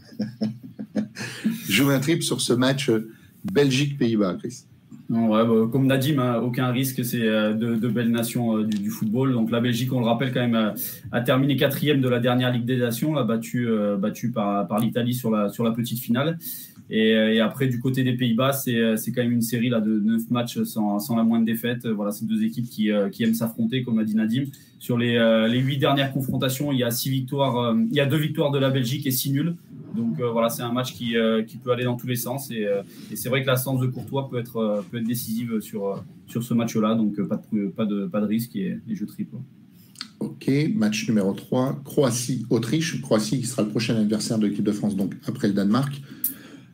joue 1.70 1.90
un 1.90 2.00
trip 2.00 2.24
sur 2.24 2.42
ce 2.42 2.54
match 2.54 2.90
Belgique-Pays-Bas, 3.46 4.36
Chris. 4.40 4.66
Non, 5.10 5.30
ouais, 5.30 5.46
bah, 5.46 5.70
comme 5.72 5.86
Nadim, 5.86 6.18
hein, 6.18 6.40
aucun 6.42 6.72
risque, 6.72 7.04
c'est 7.04 7.22
euh, 7.22 7.54
deux, 7.54 7.75
de 7.75 7.88
belles 7.88 8.10
nations 8.10 8.58
euh, 8.58 8.63
du, 8.63 8.80
du, 8.80 8.90
football. 8.90 9.34
Donc 9.34 9.52
la 9.52 9.60
Belgique, 9.60 9.92
on 9.92 10.00
le 10.00 10.06
rappelle 10.06 10.34
quand 10.34 10.40
même, 10.40 10.56
a, 10.56 10.74
a 11.12 11.22
terminé 11.22 11.56
quatrième 11.56 12.00
de 12.00 12.08
la 12.08 12.20
dernière 12.20 12.52
Ligue 12.52 12.66
des 12.66 12.78
Nations, 12.78 13.18
a 13.18 13.24
battu, 13.24 13.68
euh, 13.68 13.98
battu 13.98 14.32
par, 14.32 14.68
par 14.68 14.80
l'Italie 14.80 15.13
sur 15.13 15.30
la, 15.30 15.50
sur 15.50 15.63
la 15.63 15.72
petite 15.72 16.00
finale. 16.00 16.40
Et, 16.90 17.10
et, 17.12 17.40
après, 17.40 17.68
du 17.68 17.80
côté 17.80 18.04
des 18.04 18.13
Pays-Bas, 18.13 18.54
c'est 18.54 19.12
quand 19.13 19.24
même 19.24 19.32
une 19.32 19.42
série 19.42 19.70
là, 19.70 19.80
de 19.80 20.00
neuf 20.00 20.30
matchs 20.30 20.62
sans, 20.63 21.16
la 21.16 21.24
moindre 21.24 21.46
défaite. 21.46 21.88
Voilà, 21.88 22.12
c'est 22.12 22.25
deux 22.25 22.44
équipes 22.44 22.70
qui, 22.70 22.92
qui 23.12 23.24
aiment 23.24 23.34
s'affronter, 23.34 23.84
comme 23.84 24.00
a 24.00 24.04
dit 24.04 24.16
Nadim. 24.16 24.46
Sur 24.80 24.98
les, 24.98 25.13
les 25.50 25.60
huit 25.60 25.78
dernières 25.78 26.12
confrontations, 26.12 26.72
il 26.72 26.80
y 26.80 26.84
a 26.84 26.92
six 26.92 27.10
victoires, 27.10 27.75
il 27.90 27.96
y 27.96 28.02
a 28.02 28.06
deux 28.06 28.18
victoires 28.18 28.52
de 28.52 28.60
la 28.60 28.70
Belgique 28.70 29.08
et 29.08 29.12
six 29.12 29.32
nuls. 29.32 29.56
Donc 29.96 30.20
euh, 30.20 30.32
voilà, 30.32 30.50
c'est 30.50 30.63
un 30.63 30.72
match 30.72 30.94
qui, 30.94 31.16
euh, 31.16 31.44
peut 31.63 31.72
aller 31.72 31.84
dans 31.84 31.96
tous 31.96 32.08
les 32.08 32.16
sens. 32.16 32.52
Et, 32.52 32.66
euh, 32.66 32.82
c'est 33.16 33.30
vrai 33.30 33.42
que 33.42 33.48
la 33.48 33.54
l'absence 33.54 33.80
de 33.80 33.88
Courtois 33.88 34.30
peut 34.30 34.40
être, 34.40 34.84
décisive 35.06 35.60
sur, 35.60 36.04
ce 36.28 36.54
match-là. 36.54 36.96
Donc 36.96 37.22
pas 37.22 37.86
de, 37.86 38.08
pas, 38.08 38.25
risque 38.25 38.56
et, 38.56 38.78
et 38.90 38.96
je 38.96 39.06
triple. 39.06 39.36
Ok, 40.20 40.50
match 40.74 41.08
numéro 41.08 41.34
3, 41.34 41.82
Croatie-Autriche. 41.84 43.02
Croatie 43.02 43.40
qui 43.40 43.46
sera 43.46 43.62
le 43.62 43.70
prochain 43.70 43.96
adversaire 43.96 44.40
de 44.40 44.48
l'équipe 44.48 44.63
de 44.63 44.72
France, 44.72 44.96
donc 44.96 45.13
après 45.28 45.48
le 45.48 45.54
Danemark. 45.54 46.02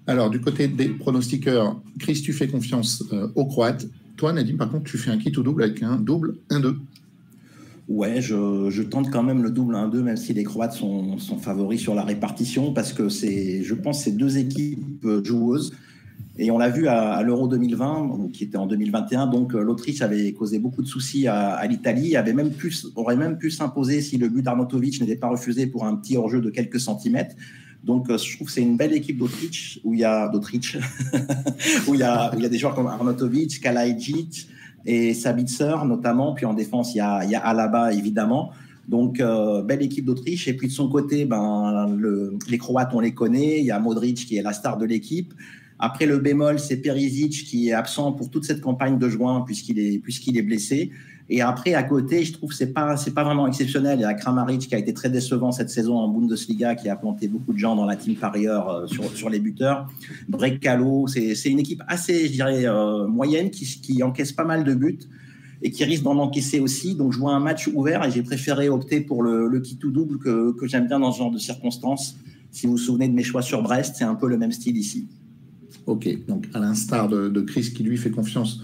Alors, 0.09 0.31
du 0.31 0.41
côté 0.41 0.67
des 0.67 0.89
pronostiqueurs, 0.89 1.79
Chris, 1.99 2.23
tu 2.23 2.33
fais 2.33 2.47
confiance 2.47 3.03
euh, 3.13 3.27
aux 3.35 3.45
Croates. 3.45 3.85
Toi, 4.17 4.33
Nadim, 4.33 4.57
par 4.57 4.71
contre, 4.71 4.85
tu 4.85 4.97
fais 4.97 5.11
un 5.11 5.19
kit 5.19 5.31
ou 5.37 5.43
double 5.43 5.61
avec 5.61 5.83
un 5.83 5.97
double 5.97 6.37
1-2. 6.49 6.77
Ouais, 7.89 8.19
je, 8.19 8.81
tente 8.81 9.11
quand 9.11 9.21
même 9.21 9.43
le 9.43 9.51
double 9.51 9.75
1-2, 9.75 10.01
même 10.01 10.17
si 10.17 10.33
les 10.33 10.43
Croates 10.43 10.73
sont, 10.73 11.15
favoris 11.39 11.79
sur 11.79 11.93
la 11.93 12.03
répartition, 12.03 12.73
parce 12.73 12.91
que 12.91 13.07
c'est, 13.07 13.61
je 13.61 13.75
pense, 13.75 14.03
c'est 14.03 14.17
deux 14.17 14.39
équipes 14.39 15.05
joueuses. 15.23 15.73
Et 16.39 16.49
on 16.49 16.57
l'a 16.57 16.69
vu 16.69 16.87
à, 16.87 17.21
l'Euro 17.21 17.47
2020, 17.47 18.29
qui 18.33 18.45
était 18.45 18.57
en 18.57 18.65
2021. 18.65 19.27
Donc 19.27 19.53
euh, 19.53 19.61
l'Autriche 19.61 20.01
avait 20.01 20.33
causé 20.33 20.57
beaucoup 20.57 20.81
de 20.81 20.87
soucis 20.87 21.27
à, 21.27 21.63
l'Italie, 21.67 22.15
avait 22.15 22.33
même 22.33 22.49
aurait 22.95 23.15
même 23.15 23.37
pu 23.37 23.51
s'imposer 23.51 24.01
si 24.01 24.17
le 24.17 24.27
but 24.27 24.41
d'Arnautovic 24.41 24.99
n'était 25.01 25.17
pas 25.17 25.27
refusé 25.27 25.67
pour 25.67 25.85
un 25.85 25.95
petit 25.95 26.17
hors-jeu 26.17 26.41
de 26.41 26.49
quelques 26.49 26.79
centimètres. 26.79 27.35
Donc, 27.83 28.09
euh, 28.09 28.17
je 28.17 28.35
trouve 28.35 28.47
que 28.47 28.53
c'est 28.53 28.61
une 28.61 28.77
belle 28.77 28.93
équipe 28.93 29.17
d'Autriche 29.17 29.79
où 29.83 29.93
il 29.93 30.01
y 30.01 30.03
a 30.03 30.27
d'Autriche 30.27 30.77
où 31.87 31.93
il 31.93 32.01
y 32.01 32.03
a, 32.03 32.31
il 32.35 32.41
y 32.41 32.45
a 32.45 32.49
des 32.49 32.57
joueurs 32.57 32.75
comme 32.75 32.87
Arnautovic, 32.87 33.61
Kalajic 33.61 34.47
et 34.85 35.13
Sabitzer 35.13 35.75
notamment. 35.85 36.33
Puis 36.33 36.45
en 36.45 36.53
défense, 36.53 36.93
il 36.93 36.97
y 36.97 37.01
a, 37.01 37.23
il 37.23 37.31
y 37.31 37.35
a 37.35 37.39
Alaba 37.39 37.93
évidemment. 37.93 38.51
Donc, 38.87 39.19
euh, 39.19 39.61
belle 39.61 39.83
équipe 39.83 40.05
d'Autriche. 40.05 40.47
Et 40.47 40.53
puis 40.53 40.67
de 40.67 40.73
son 40.73 40.89
côté, 40.89 41.25
ben, 41.25 41.95
le, 41.95 42.37
les 42.49 42.57
Croates, 42.57 42.89
on 42.93 42.99
les 42.99 43.13
connaît. 43.13 43.59
Il 43.59 43.65
y 43.65 43.71
a 43.71 43.79
Modric 43.79 44.25
qui 44.25 44.37
est 44.37 44.41
la 44.41 44.51
star 44.51 44.77
de 44.77 44.85
l'équipe. 44.85 45.33
Après, 45.79 46.05
le 46.05 46.17
bémol, 46.17 46.59
c'est 46.59 46.77
Perisic 46.77 47.45
qui 47.45 47.69
est 47.69 47.73
absent 47.73 48.11
pour 48.11 48.29
toute 48.29 48.43
cette 48.43 48.61
campagne 48.61 48.97
de 48.99 49.09
juin 49.09 49.43
puisqu'il 49.45 49.79
est, 49.79 50.01
est 50.03 50.41
blessé. 50.41 50.91
Et 51.31 51.41
après, 51.41 51.75
à 51.75 51.83
côté, 51.83 52.25
je 52.25 52.33
trouve 52.33 52.49
que 52.49 52.55
c'est 52.55 52.73
pas, 52.73 52.95
pas 53.13 53.23
vraiment 53.23 53.47
exceptionnel. 53.47 53.99
Il 53.99 54.01
y 54.01 54.05
a 54.05 54.13
Kramaric 54.15 54.67
qui 54.67 54.73
a 54.73 54.79
été 54.79 54.93
très 54.95 55.11
décevant 55.11 55.51
cette 55.51 55.69
saison 55.69 55.95
en 55.97 56.07
Bundesliga, 56.07 56.73
qui 56.73 56.89
a 56.89 56.95
planté 56.95 57.27
beaucoup 57.27 57.53
de 57.53 57.59
gens 57.59 57.75
dans 57.75 57.85
la 57.85 57.95
team 57.95 58.15
parieur 58.15 58.67
euh, 58.67 58.87
sur, 58.87 59.05
sur 59.15 59.29
les 59.29 59.39
buteurs. 59.39 59.87
Brekalo, 60.27 61.07
c'est, 61.07 61.35
c'est 61.35 61.49
une 61.49 61.59
équipe 61.59 61.83
assez, 61.87 62.27
je 62.27 62.31
dirais, 62.31 62.65
euh, 62.65 63.07
moyenne 63.07 63.51
qui, 63.51 63.65
qui 63.65 64.01
encaisse 64.01 64.31
pas 64.31 64.43
mal 64.43 64.63
de 64.63 64.73
buts 64.73 64.99
et 65.61 65.69
qui 65.69 65.83
risque 65.83 66.01
d'en 66.03 66.17
encaisser 66.17 66.59
aussi. 66.59 66.95
Donc, 66.95 67.13
je 67.13 67.19
vois 67.19 67.33
un 67.33 67.39
match 67.39 67.67
ouvert 67.67 68.03
et 68.05 68.09
j'ai 68.11 68.23
préféré 68.23 68.67
opter 68.67 68.99
pour 68.99 69.21
le, 69.21 69.47
le 69.47 69.59
kit 69.59 69.77
ou 69.83 69.91
double 69.91 70.17
que, 70.17 70.53
que 70.53 70.65
j'aime 70.65 70.87
bien 70.87 70.99
dans 70.99 71.11
ce 71.11 71.19
genre 71.19 71.31
de 71.31 71.37
circonstances. 71.37 72.17
Si 72.49 72.65
vous 72.65 72.73
vous 72.73 72.77
souvenez 72.79 73.07
de 73.07 73.13
mes 73.13 73.23
choix 73.23 73.43
sur 73.43 73.61
Brest, 73.61 73.97
c'est 73.99 74.03
un 74.03 74.15
peu 74.15 74.27
le 74.27 74.37
même 74.37 74.51
style 74.51 74.77
ici. 74.77 75.07
Ok, 75.89 76.07
donc 76.27 76.47
à 76.53 76.59
l'instar 76.59 77.09
de, 77.09 77.41
Chris 77.41 77.71
qui 77.75 77.81
lui 77.81 77.97
fait 77.97 78.11
confiance 78.11 78.61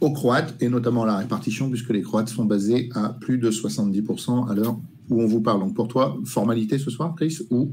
aux 0.00 0.12
Croates 0.12 0.54
et 0.60 0.68
notamment 0.68 1.04
la 1.04 1.16
répartition, 1.16 1.68
puisque 1.68 1.90
les 1.90 2.02
Croates 2.02 2.28
sont 2.28 2.44
basés 2.44 2.88
à 2.94 3.16
plus 3.20 3.36
de 3.36 3.50
70% 3.50 4.48
à 4.48 4.54
l'heure 4.54 4.78
où 5.10 5.20
on 5.20 5.26
vous 5.26 5.40
parle. 5.40 5.58
Donc 5.58 5.74
pour 5.74 5.88
toi, 5.88 6.16
formalité 6.24 6.78
ce 6.78 6.88
soir, 6.88 7.16
Chris, 7.16 7.38
ou 7.50 7.72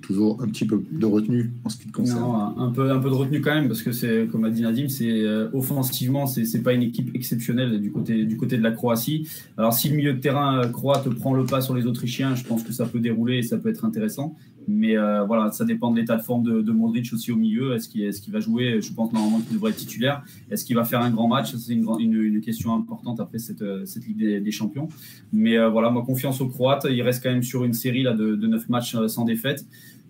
toujours 0.00 0.40
un 0.42 0.46
petit 0.46 0.64
peu 0.64 0.82
de 0.90 1.04
retenue 1.04 1.52
en 1.64 1.68
ce 1.68 1.76
qui 1.76 1.88
te 1.88 1.92
concerne? 1.92 2.20
Non, 2.20 2.58
un 2.58 2.70
peu, 2.70 2.90
un 2.90 3.00
peu 3.00 3.10
de 3.10 3.14
retenue 3.14 3.42
quand 3.42 3.54
même, 3.54 3.68
parce 3.68 3.82
que 3.82 3.92
c'est, 3.92 4.28
comme 4.32 4.44
a 4.44 4.50
dit 4.50 4.62
Nadim, 4.62 4.88
c'est 4.88 5.10
euh, 5.10 5.50
offensivement, 5.52 6.26
c'est, 6.26 6.46
c'est 6.46 6.62
pas 6.62 6.72
une 6.72 6.82
équipe 6.82 7.14
exceptionnelle 7.14 7.78
du 7.80 7.92
côté, 7.92 8.24
du 8.24 8.38
côté 8.38 8.56
de 8.56 8.62
la 8.62 8.70
Croatie. 8.70 9.28
Alors 9.58 9.74
si 9.74 9.90
le 9.90 9.96
milieu 9.96 10.14
de 10.14 10.20
terrain 10.20 10.60
euh, 10.60 10.68
croate 10.68 11.06
prend 11.10 11.34
le 11.34 11.44
pas 11.44 11.60
sur 11.60 11.74
les 11.74 11.84
Autrichiens, 11.84 12.34
je 12.34 12.44
pense 12.44 12.62
que 12.62 12.72
ça 12.72 12.86
peut 12.86 13.00
dérouler 13.00 13.38
et 13.38 13.42
ça 13.42 13.58
peut 13.58 13.68
être 13.68 13.84
intéressant. 13.84 14.36
Mais 14.68 14.96
euh, 14.96 15.24
voilà, 15.24 15.50
ça 15.52 15.64
dépend 15.64 15.90
de 15.90 15.98
l'état 15.98 16.16
de 16.16 16.22
forme 16.22 16.42
de, 16.42 16.62
de 16.62 16.72
Modric 16.72 17.12
aussi 17.12 17.32
au 17.32 17.36
milieu. 17.36 17.74
Est-ce 17.74 17.88
qu'il 17.88 18.02
est 18.02 18.28
va 18.28 18.40
jouer? 18.40 18.80
Je 18.80 18.92
pense 18.92 19.12
normalement 19.12 19.40
qu'il 19.40 19.54
devrait 19.54 19.70
être 19.70 19.76
titulaire. 19.76 20.24
Est-ce 20.50 20.64
qu'il 20.64 20.76
va 20.76 20.84
faire 20.84 21.00
un 21.00 21.10
grand 21.10 21.28
match? 21.28 21.54
C'est 21.54 21.72
une, 21.72 21.86
une, 22.00 22.14
une, 22.14 22.40
question 22.40 22.74
importante 22.74 23.20
après 23.20 23.38
cette, 23.38 23.64
cette 23.86 24.06
Ligue 24.06 24.42
des, 24.42 24.50
Champions. 24.50 24.88
Mais 25.32 25.56
voilà, 25.68 25.90
moi, 25.90 26.02
confiance 26.02 26.40
aux 26.40 26.48
Croates. 26.48 26.86
Il 26.90 27.02
reste 27.02 27.22
quand 27.22 27.30
même 27.30 27.42
sur 27.42 27.64
une 27.64 27.74
série 27.74 28.02
là, 28.02 28.12
de, 28.12 28.34
de 28.34 28.46
9 28.46 28.68
matchs 28.68 28.96
sans 29.06 29.24
défaite 29.24 29.66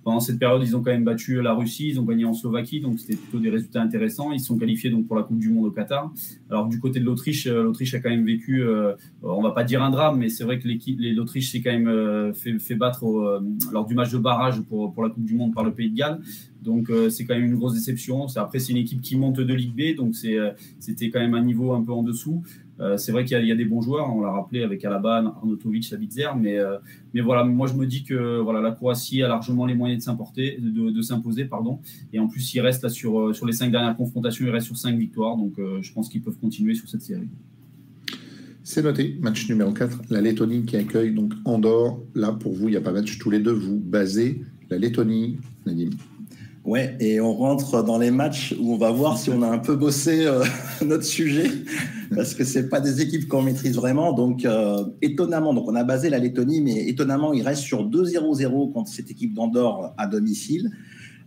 pendant 0.07 0.21
cette 0.21 0.39
période, 0.39 0.63
ils 0.63 0.77
ont 0.77 0.85
quand 0.85 0.93
même 0.93 1.03
battu 1.03 1.43
la 1.43 1.53
Russie, 1.53 1.89
ils 1.89 1.99
ont 1.99 2.05
gagné 2.05 2.25
en 2.25 2.33
Slovaquie, 2.33 2.79
donc 2.81 3.01
c'était 3.01 3.17
plutôt 3.17 3.41
des 3.41 3.51
résultats 3.51 3.83
intéressants. 3.83 4.31
Ils 4.31 4.39
sont 4.39 4.57
qualifiés 4.57 4.89
donc 4.89 5.09
pour 5.09 5.17
la 5.17 5.25
Coupe 5.25 5.41
du 5.41 5.51
Monde 5.51 5.67
au 5.67 5.71
Qatar. 5.73 6.13
Alors 6.49 6.69
du 6.69 6.79
côté 6.79 7.01
de 7.01 7.05
l'Autriche, 7.05 7.49
euh, 7.49 7.65
l'Autriche 7.65 7.93
a 7.93 7.99
quand 7.99 8.11
même 8.11 8.25
vécu, 8.25 8.63
euh, 8.63 8.95
on 9.25 9.43
va 9.43 9.51
pas 9.51 9.65
dire 9.65 9.83
un 9.83 9.91
drame, 9.91 10.19
mais 10.21 10.29
c'est 10.29 10.45
vrai 10.45 10.61
que 10.61 10.69
l'Autriche 11.13 11.51
s'est 11.51 11.61
quand 11.61 11.73
même 11.73 11.89
euh, 11.89 12.33
fait, 12.33 12.77
battre 12.77 13.43
lors 13.73 13.85
du 13.85 13.97
match 13.97 14.13
de 14.13 14.19
barrage 14.19 14.61
pour, 14.61 14.95
pour 14.95 15.03
la 15.03 15.11
Coupe 15.11 15.25
du 15.25 15.35
Monde 15.35 15.53
par 15.53 15.65
le 15.65 15.73
Pays 15.73 15.91
de 15.91 15.97
Galles. 15.97 16.21
Donc 16.63 16.89
c'est 17.11 17.25
quand 17.25 17.35
même 17.35 17.45
une 17.45 17.57
grosse 17.57 17.75
déception. 17.75 18.27
Après 18.37 18.61
c'est 18.61 18.73
une 18.73 18.79
équipe 18.79 19.01
qui 19.01 19.17
monte 19.17 19.41
de 19.41 19.55
Ligue 19.55 19.75
B, 19.75 19.97
donc 19.97 20.15
c'était 20.15 21.11
quand 21.11 21.21
même 21.21 21.35
un 21.35 21.43
niveau 21.43 21.73
un 21.73 21.83
peu 21.83 21.93
en 21.93 22.05
dessous. 22.05 22.43
Euh, 22.81 22.97
c'est 22.97 23.13
vrai 23.13 23.25
qu'il 23.25 23.43
y, 23.45 23.53
a 23.53 23.55
des 23.55 23.65
bons 23.65 23.81
joueurs, 23.81 24.15
on 24.15 24.21
l'a 24.21 24.31
rappelé 24.31 24.63
avec 24.63 24.85
Alaban, 24.85 25.27
Arnautovic, 25.27 25.85
Sabitzer, 25.85 26.29
mais, 26.39 26.59
euh, 26.59 26.77
mais 27.15 27.23
voilà, 27.23 27.45
moi 27.45 27.67
je 27.67 27.75
me 27.75 27.87
dis 27.87 28.05
que 28.05 28.39
voilà, 28.41 28.61
la 28.61 28.73
Croatie 28.73 29.23
a 29.23 29.29
largement 29.29 29.65
les 29.65 29.75
moyens 29.75 30.05
de, 30.05 30.91
de, 30.91 31.03
s'imposer. 31.03 31.49
Et 32.13 32.19
en 32.19 32.29
plus, 32.29 32.55
il 32.55 32.61
reste 32.61 32.83
là 32.83 32.89
sur, 32.89 33.19
euh, 33.19 33.33
sur 33.33 33.47
les 33.47 33.53
cinq 33.53 33.71
dernières 33.71 33.97
confrontations, 33.97 34.45
il 34.45 34.51
reste 34.51 34.67
sur 34.67 34.77
cinq 34.77 34.99
victoires, 34.99 35.37
donc 35.37 35.55
je 35.57 35.93
pense 35.93 36.09
qu'ils 36.09 36.23
peuvent 36.23 36.39
continuer 36.39 36.75
sur 36.75 36.89
cette 36.89 37.03
série. 37.03 37.29
C'est 38.63 38.83
noté, 38.83 39.17
match 39.21 39.49
numéro 39.49 39.73
4, 39.73 40.03
la 40.11 40.21
Lettonie 40.21 40.65
qui 40.65 40.77
accueille 40.77 41.15
donc 41.15 41.33
Andorre. 41.45 42.01
Là, 42.15 42.33
pour 42.33 42.53
vous, 42.53 42.69
il 42.69 42.73
n'y 42.73 42.77
a 42.77 42.81
pas 42.81 42.93
match 42.93 43.19
tous 43.19 43.31
les 43.31 43.39
deux, 43.39 43.53
vous 43.53 43.79
basez 43.79 44.43
la 44.71 44.79
Lettonie, 44.79 45.39
Nadim. 45.65 45.91
Ouais, 46.67 46.97
et 46.99 47.21
on 47.21 47.33
rentre 47.33 47.85
dans 47.85 47.97
les 47.97 48.11
matchs 48.11 48.53
où 48.61 48.75
on 48.75 48.77
va 48.77 48.91
voir 48.91 49.19
si 49.19 49.31
on 49.31 49.41
a 49.43 49.47
un 49.47 49.59
peu 49.59 49.77
bossé 49.77 50.27
euh, 50.27 50.45
notre 50.85 51.05
sujet, 51.05 51.49
parce 52.13 52.35
que 52.35 52.43
c'est 52.43 52.69
pas 52.69 52.81
des 52.81 53.01
équipes 53.01 53.29
qu'on 53.29 53.43
maîtrise 53.43 53.77
vraiment. 53.77 54.13
Donc, 54.13 54.45
euh, 54.45 54.85
étonnamment, 55.01 55.55
donc 55.55 55.69
on 55.69 55.77
a 55.77 55.85
basé 55.85 56.11
la 56.11 56.19
Lettonie, 56.19 56.61
mais 56.61 56.89
étonnamment, 56.89 57.33
il 57.33 57.43
reste 57.43 57.63
sur 57.63 57.89
2-0-0 57.89 58.73
contre 58.73 58.91
cette 58.91 59.13
équipe 59.13 59.33
d'Andorre 59.33 59.95
à 59.97 60.09
domicile. 60.09 60.73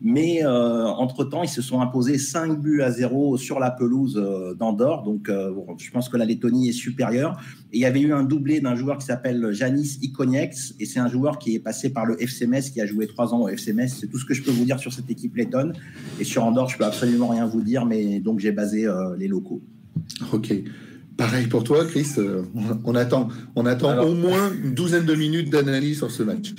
Mais 0.02 0.46
euh, 0.46 0.86
entre-temps, 0.86 1.44
ils 1.44 1.50
se 1.50 1.62
sont 1.62 1.82
imposés 1.82 2.18
5 2.18 2.60
buts 2.60 2.82
à 2.82 2.92
0 2.92 3.38
sur 3.38 3.60
la 3.60 3.70
pelouse 3.70 4.18
euh, 4.18 4.54
d'Andorre. 4.54 5.04
Donc, 5.04 5.28
euh, 5.28 5.52
je 5.78 5.92
pense 5.92 6.08
que 6.08 6.16
la 6.16 6.24
Lettonie 6.24 6.70
est 6.70 6.74
supérieure. 6.74 7.38
Et 7.74 7.78
il 7.78 7.82
y 7.82 7.86
avait 7.86 8.00
eu 8.00 8.14
un 8.14 8.24
doublé 8.24 8.62
d'un 8.62 8.76
joueur 8.76 8.98
qui 8.98 9.06
s'appelle 9.06 9.50
Janis 9.52 10.00
Ikoniex. 10.02 10.76
Et 10.80 10.86
c'est 10.86 11.02
un 11.02 11.10
joueur 11.10 11.38
qui 11.38 11.56
est 11.56 11.60
passé 11.60 11.90
par 11.90 12.06
le 12.06 12.16
FCMS, 12.22 12.72
qui 12.72 12.80
a 12.80 12.86
joué 12.86 13.08
3 13.08 13.34
ans 13.34 13.42
au 13.42 13.50
FCMS. 13.50 13.90
C'est 13.90 14.08
tout 14.08 14.18
ce 14.18 14.26
que 14.26 14.34
je 14.34 14.42
peux 14.42 14.52
vous 14.52 14.64
dire 14.64 14.80
sur 14.80 14.94
cette 14.94 15.10
équipe 15.12 15.36
lettonne. 15.36 15.74
Et 16.20 16.24
sur 16.24 16.46
Andorre, 16.46 16.70
je 16.70 16.78
peux 16.78 16.86
absolument 16.86 17.28
rien 17.28 17.46
vous 17.46 17.62
dire. 17.62 17.86
Mais 17.86 18.20
donc, 18.22 18.40
j'ai 18.40 18.54
basé 18.54 18.88
les 19.18 19.28
locaux. 19.28 19.62
OK. 20.32 20.54
Pareil 21.18 21.48
pour 21.48 21.66
toi, 21.66 21.84
Chris. 21.86 22.08
on 22.86 22.96
attend, 22.96 23.28
on 23.58 23.66
attend 23.66 24.02
au 24.02 24.14
moins 24.14 24.54
une 24.64 24.74
douzaine 24.74 25.06
de 25.06 25.16
minutes 25.16 25.50
d'analyse 25.50 25.98
sur 25.98 26.10
ce 26.10 26.24
match. 26.24 26.54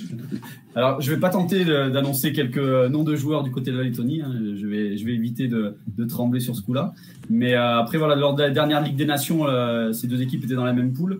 Alors, 0.73 1.01
je 1.01 1.09
ne 1.09 1.15
vais 1.15 1.19
pas 1.19 1.29
tenter 1.29 1.65
d'annoncer 1.65 2.31
quelques 2.31 2.57
noms 2.57 3.03
de 3.03 3.15
joueurs 3.15 3.43
du 3.43 3.51
côté 3.51 3.71
de 3.71 3.77
la 3.77 3.83
Lettonie. 3.83 4.21
Hein. 4.21 4.33
Je, 4.55 4.65
vais, 4.67 5.13
éviter 5.13 5.49
de, 5.49 5.75
trembler 6.07 6.39
sur 6.39 6.55
ce 6.55 6.61
coup-là. 6.61 6.93
Mais 7.29 7.55
euh, 7.55 7.79
après, 7.79 7.97
voilà, 7.97 8.15
lors 8.15 8.35
de 8.35 8.41
la 8.41 8.51
dernière 8.51 8.81
Ligue 8.81 8.95
des 8.95 9.05
Nations, 9.05 9.47
euh, 9.47 9.91
ces 9.91 10.07
deux 10.07 10.21
équipes 10.21 10.45
étaient 10.45 10.55
dans 10.55 10.63
la 10.63 10.73
même 10.73 10.93
poule. 10.93 11.19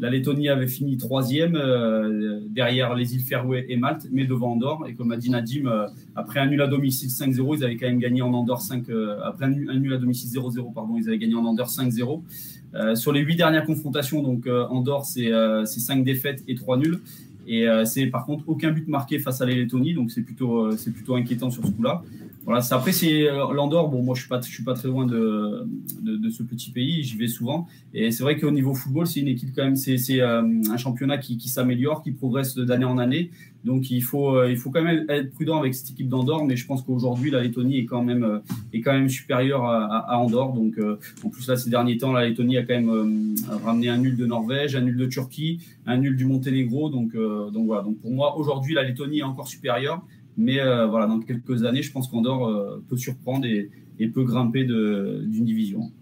La 0.00 0.10
Lettonie 0.10 0.50
avait 0.50 0.66
fini 0.66 0.98
troisième, 0.98 1.56
euh, 1.56 2.40
derrière 2.50 2.94
les 2.94 3.14
îles 3.14 3.22
Faroé 3.22 3.66
et 3.68 3.76
Malte, 3.76 4.06
mais 4.12 4.24
devant 4.24 4.52
Andorre. 4.52 4.84
Et 4.86 4.94
comme 4.94 5.12
a 5.12 5.16
dit 5.16 5.30
Nadim, 5.30 5.86
après 6.14 6.40
un 6.40 6.46
nul 6.46 6.60
à 6.60 6.66
domicile 6.66 7.08
5-0, 7.08 7.56
ils 7.56 7.64
avaient 7.64 7.76
quand 7.76 7.86
même 7.86 8.00
gagné 8.00 8.20
en 8.20 8.32
Andorre 8.34 8.60
5. 8.60 8.84
après 9.24 9.46
un 9.46 9.48
nul, 9.48 9.94
à 9.94 9.96
domicile 9.96 10.28
0-0, 10.30 10.74
pardon, 10.74 10.96
ils 10.98 11.08
avaient 11.08 11.18
gagné 11.18 11.34
en 11.34 11.44
Andorre 11.44 11.70
5-0. 11.70 12.96
sur 12.96 13.12
les 13.12 13.20
huit 13.20 13.36
dernières 13.36 13.64
confrontations, 13.64 14.22
donc 14.22 14.46
Andorre, 14.46 15.06
c'est 15.06 15.30
5 15.64 16.04
défaites 16.04 16.44
et 16.48 16.54
3 16.54 16.76
nuls. 16.76 17.00
Et 17.46 17.68
euh, 17.68 17.84
c'est 17.84 18.06
par 18.06 18.26
contre 18.26 18.44
aucun 18.48 18.70
but 18.70 18.86
marqué 18.88 19.18
face 19.18 19.40
à 19.40 19.46
la 19.46 19.54
Lettonie, 19.54 19.94
donc 19.94 20.10
c'est 20.10 20.22
plutôt, 20.22 20.66
euh, 20.66 20.76
c'est 20.76 20.92
plutôt 20.92 21.14
inquiétant 21.14 21.50
sur 21.50 21.64
ce 21.64 21.70
coup-là. 21.70 22.02
Voilà, 22.44 22.62
après, 22.70 22.92
c'est 22.92 23.28
euh, 23.28 23.52
l'Andorre. 23.52 23.88
Bon, 23.88 24.02
moi, 24.02 24.14
je 24.14 24.20
suis 24.20 24.28
pas, 24.28 24.40
je 24.40 24.48
suis 24.48 24.64
pas 24.64 24.74
très 24.74 24.88
loin 24.88 25.06
de, 25.06 25.66
de, 26.00 26.30
ce 26.30 26.42
petit 26.42 26.70
pays. 26.70 27.02
J'y 27.02 27.16
vais 27.16 27.28
souvent. 27.28 27.68
Et 27.92 28.10
c'est 28.10 28.22
vrai 28.22 28.38
qu'au 28.38 28.50
niveau 28.50 28.74
football, 28.74 29.06
c'est 29.06 29.20
une 29.20 29.28
équipe 29.28 29.50
quand 29.54 29.64
même. 29.64 29.76
C'est 29.76 30.20
un 30.22 30.76
championnat 30.78 31.18
qui, 31.18 31.36
qui 31.36 31.48
s'améliore, 31.48 32.02
qui 32.02 32.12
progresse 32.12 32.56
d'année 32.56 32.86
en 32.86 32.98
année. 32.98 33.30
Donc, 33.64 33.90
il 33.90 34.02
faut, 34.02 34.42
il 34.44 34.56
faut 34.56 34.70
quand 34.70 34.82
même 34.82 35.04
être 35.10 35.30
prudent 35.32 35.58
avec 35.58 35.74
cette 35.74 35.90
équipe 35.90 36.08
d'Andorre. 36.08 36.46
Mais 36.46 36.56
je 36.56 36.66
pense 36.66 36.82
qu'aujourd'hui, 36.82 37.30
la 37.30 37.42
Lettonie 37.42 37.78
est 37.78 37.84
quand 37.84 38.02
même, 38.02 38.40
est 38.72 38.80
quand 38.80 38.92
même 38.92 39.10
supérieure 39.10 39.64
à, 39.64 40.10
à, 40.10 40.16
Andorre. 40.16 40.54
Donc, 40.54 40.78
en 41.22 41.28
plus 41.28 41.46
là, 41.46 41.56
ces 41.56 41.68
derniers 41.68 41.98
temps, 41.98 42.12
la 42.12 42.26
Lettonie 42.26 42.56
a 42.56 42.62
quand 42.62 42.74
même 42.74 43.34
ramené 43.64 43.90
un 43.90 43.98
nul 43.98 44.16
de 44.16 44.24
Norvège, 44.24 44.76
un 44.76 44.80
nul 44.80 44.96
de 44.96 45.06
Turquie, 45.06 45.60
un 45.84 45.98
nul 45.98 46.16
du 46.16 46.24
Monténégro. 46.24 46.88
Donc, 46.88 47.14
donc 47.14 47.66
voilà. 47.66 47.82
Donc 47.82 47.98
pour 47.98 48.12
moi, 48.12 48.38
aujourd'hui, 48.38 48.72
la 48.72 48.82
Lettonie 48.82 49.18
est 49.18 49.24
encore 49.24 49.46
supérieure. 49.46 50.02
Mais 50.36 50.60
euh, 50.60 50.86
voilà, 50.86 51.06
dans 51.06 51.20
quelques 51.20 51.64
années, 51.64 51.82
je 51.82 51.92
pense 51.92 52.08
qu'Andorre 52.08 52.48
euh, 52.48 52.82
peut 52.88 52.96
surprendre 52.96 53.46
et, 53.46 53.70
peut 54.14 54.24
grimper 54.24 54.64
d'une 54.64 55.44
division. 55.44 55.92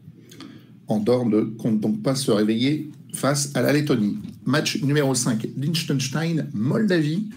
Andorre 0.86 1.26
ne 1.26 1.40
compte 1.40 1.80
donc 1.80 2.00
pas 2.00 2.14
se 2.14 2.30
réveiller 2.30 2.90
face 3.12 3.54
à 3.56 3.62
la 3.62 3.72
Lettonie. 3.72 4.18
Match 4.46 4.80
numéro 4.82 5.14
5, 5.14 5.48
Liechtenstein, 5.56 6.48
Moldavie. 6.54 7.28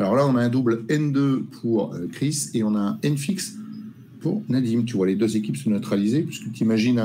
Alors 0.00 0.16
là, 0.16 0.26
on 0.26 0.34
a 0.34 0.42
un 0.42 0.48
double 0.48 0.84
N2 0.88 1.44
pour 1.44 1.94
euh, 1.94 2.08
Chris 2.10 2.48
et 2.54 2.64
on 2.64 2.74
a 2.74 2.80
un 2.80 2.98
N 3.04 3.16
fixe 3.16 3.56
pour 4.20 4.42
Nadim. 4.48 4.82
Tu 4.84 4.96
vois 4.96 5.06
les 5.06 5.14
deux 5.14 5.36
équipes 5.36 5.56
se 5.56 5.68
neutraliser, 5.68 6.22
puisque 6.22 6.50
tu 6.50 6.64
imagines 6.64 7.00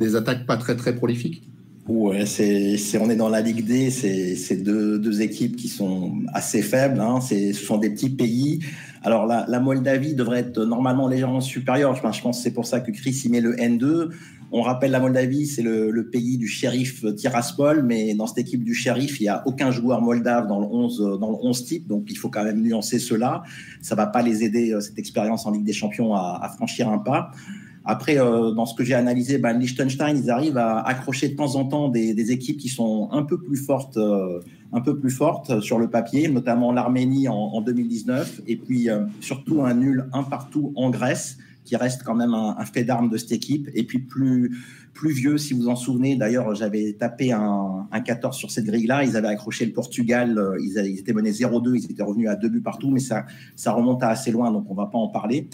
des 0.00 0.16
attaques 0.16 0.46
pas 0.46 0.56
très 0.56 0.74
très 0.74 0.96
prolifiques 0.96 1.42
Ouais, 1.88 2.26
c'est, 2.26 2.76
on 3.00 3.08
est 3.08 3.16
dans 3.16 3.30
la 3.30 3.40
Ligue 3.40 3.64
D, 3.64 3.90
c'est, 3.90 4.62
deux, 4.62 4.98
deux 4.98 5.22
équipes 5.22 5.56
qui 5.56 5.68
sont 5.68 6.12
assez 6.34 6.60
faibles, 6.60 7.00
hein, 7.00 7.20
ce 7.22 7.54
sont 7.54 7.78
des 7.78 7.88
petits 7.88 8.10
pays. 8.10 8.60
Alors 9.02 9.26
la, 9.26 9.46
la 9.48 9.58
Moldavie 9.58 10.14
devrait 10.14 10.40
être 10.40 10.64
normalement 10.64 11.08
légèrement 11.08 11.40
supérieure, 11.40 11.94
je 11.94 12.02
pense, 12.02 12.20
que 12.20 12.34
c'est 12.34 12.50
pour 12.50 12.66
ça 12.66 12.80
que 12.80 12.90
Chris 12.90 13.22
y 13.24 13.30
met 13.30 13.40
le 13.40 13.56
N2. 13.56 14.10
On 14.50 14.62
rappelle 14.62 14.90
la 14.90 15.00
Moldavie, 15.00 15.46
c'est 15.46 15.62
le, 15.62 16.08
pays 16.10 16.38
du 16.38 16.48
shérif 16.48 17.04
Tiraspol, 17.16 17.82
mais 17.82 18.14
dans 18.14 18.26
cette 18.26 18.38
équipe 18.38 18.64
du 18.64 18.74
shérif, 18.74 19.20
il 19.20 19.24
n'y 19.24 19.28
a 19.28 19.42
aucun 19.46 19.70
joueur 19.70 20.00
moldave 20.00 20.46
dans 20.46 20.58
le 20.60 20.66
11, 20.66 21.18
dans 21.20 21.30
le 21.30 21.36
11 21.40 21.64
type, 21.66 21.86
donc 21.86 22.04
il 22.08 22.16
faut 22.16 22.30
quand 22.30 22.44
même 22.44 22.62
nuancer 22.62 22.98
cela. 22.98 23.42
Ça 23.82 23.94
ne 23.94 23.98
va 23.98 24.06
pas 24.06 24.22
les 24.22 24.44
aider, 24.44 24.72
euh, 24.72 24.80
cette 24.80 24.98
expérience 24.98 25.44
en 25.44 25.50
Ligue 25.50 25.64
des 25.64 25.74
Champions, 25.74 26.14
à, 26.14 26.50
franchir 26.56 26.88
un 26.88 26.98
pas. 26.98 27.30
Après, 27.90 28.20
euh, 28.20 28.50
dans 28.50 28.66
ce 28.66 28.74
que 28.74 28.84
j'ai 28.84 28.92
analysé, 28.92 29.38
ben, 29.38 29.58
Liechtenstein, 29.58 30.14
ils 30.14 30.30
arrivent 30.30 30.58
à 30.58 30.80
accrocher 30.80 31.30
de 31.30 31.36
temps 31.36 31.56
en 31.56 31.64
temps 31.64 31.88
des, 31.88 32.32
équipes 32.32 32.58
qui 32.58 32.68
sont 32.68 33.08
un 33.12 33.22
peu 33.22 33.40
plus 33.40 33.56
fortes, 33.56 33.96
euh, 33.96 34.40
un 34.74 34.82
peu 34.82 34.98
plus 34.98 35.08
fortes 35.10 35.60
sur 35.60 35.78
le 35.78 35.88
papier, 35.88 36.28
notamment 36.28 36.70
l'Arménie 36.70 37.28
en, 37.28 37.62
2019, 37.62 38.42
et 38.46 38.56
puis 38.56 38.88
surtout 39.20 39.62
un 39.62 39.72
nul 39.72 40.06
un 40.12 40.22
partout 40.22 40.74
en 40.76 40.90
Grèce 40.90 41.38
qui 41.68 41.76
reste 41.76 42.02
quand 42.02 42.14
même 42.14 42.32
un, 42.34 42.64
fait 42.64 42.84
d'armes 42.84 43.10
de 43.10 43.16
cette 43.18 43.32
équipe. 43.32 43.68
Et 43.74 43.84
puis 43.84 43.98
plus, 43.98 44.58
plus 44.94 45.12
vieux, 45.12 45.36
si 45.36 45.52
vous 45.52 45.68
en 45.68 45.76
souvenez, 45.76 46.16
d'ailleurs, 46.16 46.54
j'avais 46.54 46.94
tapé 46.94 47.32
un, 47.32 47.86
14 48.04 48.36
sur 48.36 48.50
cette 48.50 48.64
grille-là. 48.64 49.04
Ils 49.04 49.16
avaient 49.16 49.28
accroché 49.28 49.66
le 49.66 49.72
Portugal, 49.72 50.38
euh, 50.38 50.58
ils, 50.60 50.98
étaient 50.98 51.12
menés 51.12 51.32
0-2, 51.32 51.74
ils 51.74 51.90
étaient 51.90 52.02
revenus 52.02 52.28
à 52.28 52.36
deux 52.36 52.48
buts 52.48 52.62
partout, 52.62 52.90
mais 52.90 53.00
ça 53.00 53.72
remonte 53.72 54.02
à 54.02 54.08
assez 54.08 54.30
loin, 54.30 54.50
donc 54.50 54.64
on 54.68 54.72
ne 54.72 54.78
va 54.78 54.86
pas 54.86 54.98
en 54.98 55.08
parler. 55.08 55.48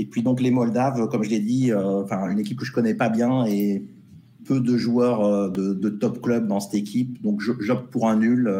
Et 0.00 0.06
puis 0.06 0.22
donc 0.22 0.40
les 0.40 0.50
Moldaves, 0.50 1.08
comme 1.08 1.22
je 1.22 1.28
l'ai 1.28 1.40
dit, 1.40 1.72
euh, 1.72 2.04
une 2.30 2.38
équipe 2.38 2.58
que 2.58 2.64
je 2.64 2.72
connais 2.72 2.94
pas 2.94 3.10
bien 3.10 3.44
et 3.44 3.84
peu 4.46 4.60
de 4.60 4.76
joueurs 4.78 5.24
euh, 5.24 5.50
de, 5.50 5.88
top 5.90 6.22
club 6.22 6.46
dans 6.46 6.58
cette 6.58 6.74
équipe. 6.74 7.20
Donc 7.22 7.40
j'opte 7.40 7.90
pour 7.90 8.08
un 8.08 8.16
nul 8.16 8.50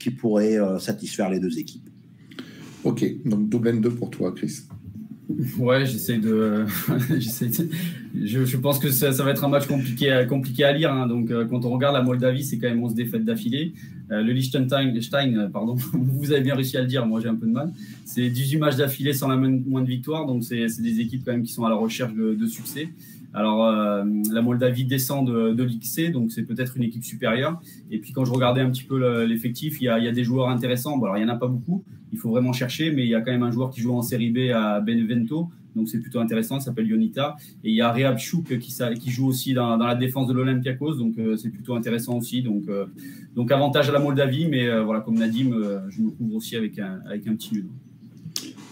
qui 0.00 0.10
pourrait 0.10 0.58
satisfaire 0.80 1.30
les 1.30 1.38
deux 1.38 1.58
équipes. 1.58 1.88
Ok, 2.82 3.04
donc 3.24 3.48
double 3.48 3.68
N2 3.68 3.90
pour 3.90 4.10
toi, 4.10 4.32
Chris. 4.32 4.62
Ouais, 5.58 5.84
j'essaie 5.84 6.18
de, 6.18 6.64
Je, 8.14 8.44
je, 8.44 8.56
pense 8.56 8.78
que 8.78 8.90
ça, 8.90 9.10
va 9.10 9.30
être 9.30 9.44
un 9.44 9.48
match 9.48 9.66
compliqué, 9.66 10.24
compliqué 10.28 10.64
à 10.64 10.72
lire. 10.72 10.92
Hein. 10.92 11.06
Donc, 11.08 11.30
euh, 11.30 11.44
quand 11.46 11.64
on 11.64 11.70
regarde 11.70 11.94
la 11.94 12.02
Moldavie, 12.02 12.44
c'est 12.44 12.58
quand 12.58 12.68
même 12.68 12.82
11 12.82 12.94
défaites 12.94 13.24
d'affilée. 13.24 13.72
Euh, 14.12 14.22
le 14.22 14.32
Liechtenstein, 14.32 14.96
euh, 15.36 15.48
pardon, 15.48 15.74
vous 15.92 16.32
avez 16.32 16.42
bien 16.42 16.54
réussi 16.54 16.76
à 16.76 16.82
le 16.82 16.86
dire. 16.86 17.04
Moi, 17.06 17.20
j'ai 17.20 17.28
un 17.28 17.34
peu 17.34 17.46
de 17.46 17.52
mal. 17.52 17.72
C'est 18.04 18.28
18 18.30 18.58
matchs 18.58 18.76
d'affilée 18.76 19.12
sans 19.12 19.28
la 19.28 19.36
moins 19.36 19.82
de 19.82 19.88
victoire. 19.88 20.26
Donc, 20.26 20.44
c'est 20.44 20.66
des 20.80 21.00
équipes 21.00 21.22
quand 21.24 21.32
même 21.32 21.42
qui 21.42 21.52
sont 21.52 21.64
à 21.64 21.70
la 21.70 21.76
recherche 21.76 22.14
de 22.14 22.46
succès. 22.46 22.88
Alors, 23.36 23.66
euh, 23.66 24.02
la 24.32 24.40
Moldavie 24.40 24.86
descend 24.86 25.28
de, 25.28 25.52
de 25.52 25.62
l'XC, 25.62 26.10
donc 26.10 26.32
c'est 26.32 26.44
peut-être 26.44 26.74
une 26.78 26.84
équipe 26.84 27.04
supérieure. 27.04 27.60
Et 27.90 27.98
puis, 27.98 28.12
quand 28.12 28.24
je 28.24 28.32
regardais 28.32 28.62
un 28.62 28.70
petit 28.70 28.84
peu 28.84 29.24
l'effectif, 29.24 29.78
il, 29.82 29.84
y 29.84 29.88
a 29.90 30.10
des 30.10 30.24
joueurs 30.24 30.48
intéressants. 30.48 30.96
Bon, 30.96 31.04
alors, 31.04 31.18
il 31.18 31.24
n'y 31.24 31.30
en 31.30 31.34
a 31.34 31.36
pas 31.36 31.46
beaucoup, 31.46 31.84
il 32.12 32.18
faut 32.18 32.30
vraiment 32.30 32.54
chercher, 32.54 32.90
mais 32.92 33.04
il 33.04 33.10
y 33.10 33.14
a 33.14 33.20
quand 33.20 33.30
même 33.30 33.42
un 33.42 33.50
joueur 33.50 33.68
qui 33.68 33.82
joue 33.82 33.92
en 33.92 34.00
série 34.00 34.30
B 34.30 34.50
à 34.54 34.80
Benevento, 34.80 35.50
donc 35.74 35.86
c'est 35.90 36.00
plutôt 36.00 36.20
intéressant, 36.20 36.56
il 36.56 36.62
s'appelle 36.62 36.86
Yonita. 36.86 37.36
Et 37.62 37.68
il 37.68 37.76
y 37.76 37.82
a 37.82 37.92
Reab 37.92 38.16
Chouk 38.16 38.58
qui, 38.58 38.74
qui 38.98 39.10
joue 39.10 39.26
aussi 39.26 39.52
dans, 39.52 39.76
la 39.76 39.94
défense 39.94 40.28
de 40.28 40.32
l'Olympiakos, 40.32 40.94
donc 40.94 41.18
euh, 41.18 41.36
c'est 41.36 41.50
plutôt 41.50 41.74
intéressant 41.74 42.16
aussi. 42.16 42.40
Donc, 42.40 42.62
euh, 42.68 42.86
donc 43.34 43.52
avantage 43.52 43.90
à 43.90 43.92
la 43.92 43.98
Moldavie, 43.98 44.46
mais 44.46 44.80
voilà, 44.80 45.02
comme 45.02 45.18
Nadim, 45.18 45.50
je 45.90 46.00
me 46.00 46.08
couvre 46.08 46.36
aussi 46.36 46.56
avec 46.56 46.78
un, 46.78 47.00
avec 47.06 47.26
un 47.26 47.36
petit 47.36 47.52
nul. 47.52 47.66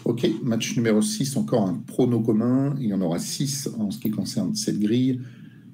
Ok, 0.05 0.29
match 0.43 0.77
numéro 0.77 1.01
6, 1.01 1.35
encore 1.39 1.67
un 1.67 1.83
prono 1.87 2.21
commun. 2.21 2.75
Il 2.79 2.89
y 2.89 2.95
en 2.95 3.01
aura 3.01 3.19
6 3.19 3.71
en 3.79 3.91
ce 3.91 3.99
qui 3.99 4.11
concerne 4.11 4.55
cette 4.55 4.79
grille. 4.79 5.21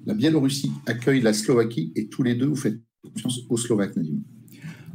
La 0.05 0.13
Biélorussie 0.13 0.71
accueille 0.85 1.19
la 1.19 1.33
Slovaquie 1.33 1.91
et 1.97 2.07
tous 2.07 2.23
les 2.23 2.35
deux, 2.35 2.47
vous 2.47 2.55
faites 2.55 2.79
confiance 3.03 3.41
aux 3.49 3.57
Slovaques, 3.57 3.97
Nadim. 3.97 4.21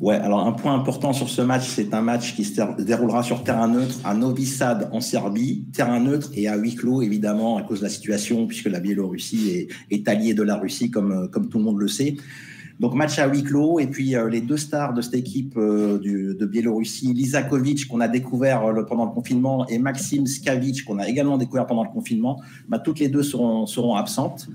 Ouais, 0.00 0.14
alors 0.14 0.46
un 0.46 0.52
point 0.52 0.74
important 0.74 1.12
sur 1.12 1.28
ce 1.28 1.42
match, 1.42 1.68
c'est 1.68 1.92
un 1.92 2.00
match 2.00 2.34
qui 2.34 2.44
se 2.44 2.82
déroulera 2.82 3.22
sur 3.22 3.44
terrain 3.44 3.68
neutre 3.68 3.98
à 4.04 4.14
Novi 4.14 4.46
Sad 4.46 4.88
en 4.92 5.02
Serbie, 5.02 5.66
terrain 5.72 6.00
neutre 6.00 6.30
et 6.34 6.48
à 6.48 6.56
huis 6.56 6.74
clos 6.74 7.02
évidemment 7.02 7.58
à 7.58 7.62
cause 7.62 7.80
de 7.80 7.84
la 7.84 7.90
situation 7.90 8.46
puisque 8.46 8.66
la 8.66 8.80
Biélorussie 8.80 9.68
est, 9.90 10.08
alliée 10.08 10.34
de 10.34 10.42
la 10.42 10.56
Russie 10.56 10.90
comme 10.90 11.48
tout 11.50 11.58
le 11.58 11.64
monde 11.64 11.80
le 11.80 11.88
sait. 11.88 12.16
Donc 12.78 12.94
match 12.94 13.18
à 13.18 13.26
huis 13.26 13.42
clos 13.42 13.78
et 13.80 13.86
puis 13.86 14.14
euh, 14.14 14.28
les 14.28 14.42
deux 14.42 14.58
stars 14.58 14.92
de 14.92 15.00
cette 15.00 15.14
équipe 15.14 15.56
euh, 15.56 15.98
de 15.98 16.46
Biélorussie, 16.46 17.14
Lizakovic 17.14 17.88
qu'on 17.88 18.00
a 18.00 18.08
découvert 18.08 18.64
euh, 18.64 18.82
pendant 18.82 19.06
le 19.06 19.12
confinement 19.12 19.66
et 19.68 19.78
Maxime 19.78 20.26
Skavic 20.26 20.84
qu'on 20.84 20.98
a 20.98 21.08
également 21.08 21.38
découvert 21.38 21.66
pendant 21.66 21.84
le 21.84 21.88
confinement, 21.88 22.40
bah, 22.68 22.78
toutes 22.78 22.98
les 22.98 23.08
deux 23.08 23.22
seront, 23.22 23.94
absentes. 23.94 24.48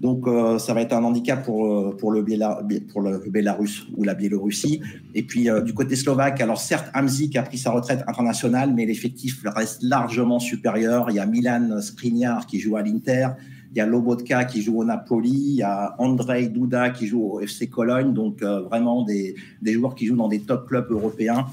Donc 0.00 0.26
ça 0.60 0.74
va 0.74 0.82
être 0.82 0.92
un 0.92 1.02
handicap 1.04 1.42
pour, 1.42 1.96
pour 1.96 2.12
le 2.12 2.20
Bélarus 2.22 3.86
ou 3.96 4.04
la 4.04 4.14
Biélorussie. 4.14 4.82
Et 5.14 5.22
puis 5.22 5.48
du 5.64 5.72
côté 5.72 5.96
slovaque, 5.96 6.40
alors 6.42 6.60
certes, 6.60 6.90
Hamzik 6.92 7.34
a 7.36 7.42
pris 7.42 7.56
sa 7.56 7.70
retraite 7.70 8.04
internationale, 8.06 8.74
mais 8.74 8.84
l'effectif 8.84 9.42
reste 9.46 9.82
largement 9.82 10.38
supérieur. 10.38 11.06
Il 11.08 11.16
y 11.16 11.18
a 11.18 11.24
Milan 11.24 11.80
Skriniar 11.80 12.46
qui 12.46 12.60
joue 12.60 12.76
à 12.76 12.82
l'Inter, 12.82 13.28
il 13.76 13.80
y 13.80 13.82
a 13.82 13.86
Lobotka 13.86 14.46
qui 14.46 14.62
joue 14.62 14.78
au 14.80 14.84
Napoli, 14.84 15.34
il 15.34 15.56
y 15.56 15.62
a 15.62 15.94
Andrei 15.98 16.48
Duda 16.48 16.88
qui 16.88 17.06
joue 17.06 17.22
au 17.22 17.40
FC 17.40 17.68
Cologne, 17.68 18.14
donc 18.14 18.42
euh, 18.42 18.62
vraiment 18.62 19.04
des, 19.04 19.34
des, 19.60 19.74
joueurs 19.74 19.94
qui 19.94 20.06
jouent 20.06 20.16
dans 20.16 20.28
des 20.28 20.40
top 20.40 20.66
clubs 20.66 20.90
européens. 20.90 21.44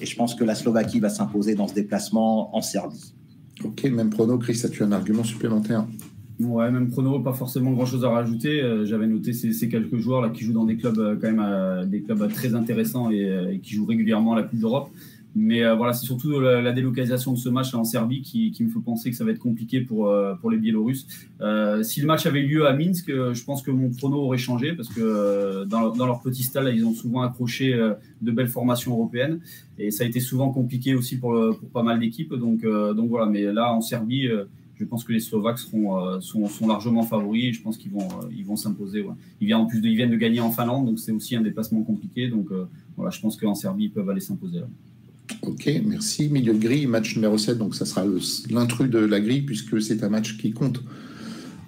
Et 0.00 0.06
je 0.06 0.14
pense 0.14 0.36
que 0.36 0.44
la 0.44 0.54
Slovaquie 0.54 1.00
va 1.00 1.08
s'imposer 1.08 1.56
dans 1.56 1.66
ce 1.66 1.74
déplacement 1.74 2.56
en 2.56 2.62
Serbie. 2.62 3.12
Ok, 3.64 3.82
même 3.84 4.10
prono, 4.10 4.38
Chris, 4.38 4.60
as-tu 4.62 4.84
un 4.84 4.92
argument 4.92 5.24
supplémentaire? 5.24 5.84
Ouais, 6.38 6.70
même 6.70 6.88
prono, 6.88 7.18
pas 7.18 7.32
forcément 7.32 7.72
grand-chose 7.72 8.04
à 8.04 8.10
rajouter. 8.10 8.62
Euh, 8.62 8.86
j'avais 8.86 9.08
noté 9.08 9.32
ces, 9.32 9.68
quelques 9.68 9.98
joueurs 9.98 10.20
là 10.20 10.30
qui 10.30 10.44
jouent 10.44 10.52
dans 10.52 10.64
des 10.64 10.76
clubs 10.76 10.98
euh, 11.00 11.16
quand 11.20 11.32
même 11.32 11.88
des 11.88 12.02
clubs 12.02 12.32
très 12.32 12.54
intéressants 12.54 13.10
et, 13.10 13.54
et 13.54 13.58
qui 13.58 13.74
jouent 13.74 13.86
régulièrement 13.86 14.34
à 14.34 14.36
la 14.36 14.42
Coupe 14.44 14.60
d'Europe. 14.60 14.88
Mais 15.34 15.62
euh, 15.62 15.74
voilà, 15.74 15.92
c'est 15.94 16.04
surtout 16.04 16.40
la, 16.40 16.72
délocalisation 16.72 17.32
de 17.32 17.38
ce 17.38 17.48
match 17.48 17.72
en 17.74 17.84
Serbie 17.84 18.20
qui, 18.22 18.54
me 18.60 18.68
fait 18.68 18.80
penser 18.80 19.10
que 19.10 19.16
ça 19.16 19.24
va 19.24 19.30
être 19.30 19.38
compliqué 19.38 19.80
pour, 19.80 20.08
euh, 20.08 20.34
pour 20.34 20.50
les 20.50 20.58
Biélorusses. 20.58 21.06
Euh, 21.40 21.82
si 21.82 22.00
le 22.00 22.06
match 22.06 22.26
avait 22.26 22.42
lieu 22.42 22.66
à 22.66 22.74
Minsk, 22.74 23.08
je 23.08 23.44
pense 23.44 23.62
que 23.62 23.70
mon 23.70 23.90
prono 23.90 24.18
aurait 24.18 24.38
changé 24.38 24.74
parce 24.74 24.88
que 24.88 25.64
dans, 25.64 25.90
dans, 25.90 26.06
leur 26.06 26.20
petit 26.20 26.42
stade, 26.42 26.70
ils 26.74 26.84
ont 26.84 26.92
souvent 26.92 27.22
accroché 27.22 27.72
de 28.20 28.30
belles 28.30 28.48
formations 28.48 28.92
européennes 28.92 29.40
et 29.78 29.90
ça 29.90 30.04
a 30.04 30.06
été 30.06 30.20
souvent 30.20 30.50
compliqué 30.50 30.94
aussi 30.94 31.18
pour, 31.18 31.32
pour 31.58 31.68
pas 31.70 31.82
mal 31.82 31.98
d'équipes. 31.98 32.34
Donc, 32.34 32.62
donc 32.62 33.08
voilà, 33.08 33.26
mais 33.26 33.44
là 33.52 33.72
en 33.72 33.80
Serbie, 33.80 34.28
je 34.76 34.84
pense 34.84 35.04
que 35.04 35.12
les 35.12 35.20
Slovaques 35.20 35.58
seront, 35.58 36.20
sont, 36.20 36.46
sont, 36.46 36.66
largement 36.66 37.02
favoris 37.04 37.44
et 37.46 37.52
je 37.52 37.62
pense 37.62 37.78
qu'ils 37.78 37.92
vont, 37.92 38.08
ils 38.30 38.44
vont 38.44 38.56
s'imposer. 38.56 39.04
Ils, 39.40 39.46
viennent, 39.46 39.60
en 39.60 39.66
plus 39.66 39.80
ils 39.82 39.96
viennent 39.96 40.10
de 40.10 40.16
gagner 40.16 40.40
en 40.40 40.50
Finlande, 40.50 40.86
donc 40.86 40.98
c'est 40.98 41.12
aussi 41.12 41.36
un 41.36 41.42
déplacement 41.42 41.82
compliqué. 41.82 42.28
Donc 42.28 42.48
voilà, 42.96 43.10
je 43.10 43.20
pense 43.20 43.36
qu'en 43.36 43.54
Serbie, 43.54 43.84
ils 43.84 43.90
peuvent 43.90 44.10
aller 44.10 44.20
s'imposer. 44.20 44.60
Ok, 45.42 45.68
merci. 45.84 46.28
Milieu 46.28 46.54
de 46.54 46.58
grille, 46.58 46.86
match 46.86 47.16
numéro 47.16 47.36
7, 47.36 47.58
donc 47.58 47.74
ça 47.74 47.84
sera 47.84 48.04
l'intrus 48.50 48.88
de 48.88 48.98
la 48.98 49.20
grille 49.20 49.42
puisque 49.42 49.82
c'est 49.82 50.04
un 50.04 50.08
match 50.08 50.38
qui 50.38 50.52
compte 50.52 50.80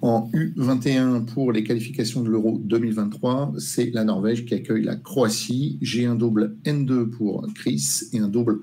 en 0.01 0.29
U21 0.33 1.25
pour 1.25 1.51
les 1.51 1.63
qualifications 1.63 2.21
de 2.23 2.29
l'Euro 2.29 2.57
2023. 2.63 3.53
C'est 3.57 3.91
la 3.91 4.05
Norvège 4.05 4.45
qui 4.45 4.53
accueille 4.53 4.83
la 4.83 4.95
Croatie. 4.95 5.77
J'ai 5.81 6.05
un 6.05 6.15
double 6.15 6.55
N2 6.63 7.09
pour 7.09 7.45
Chris 7.53 8.03
et 8.13 8.19
un 8.19 8.29
double 8.29 8.59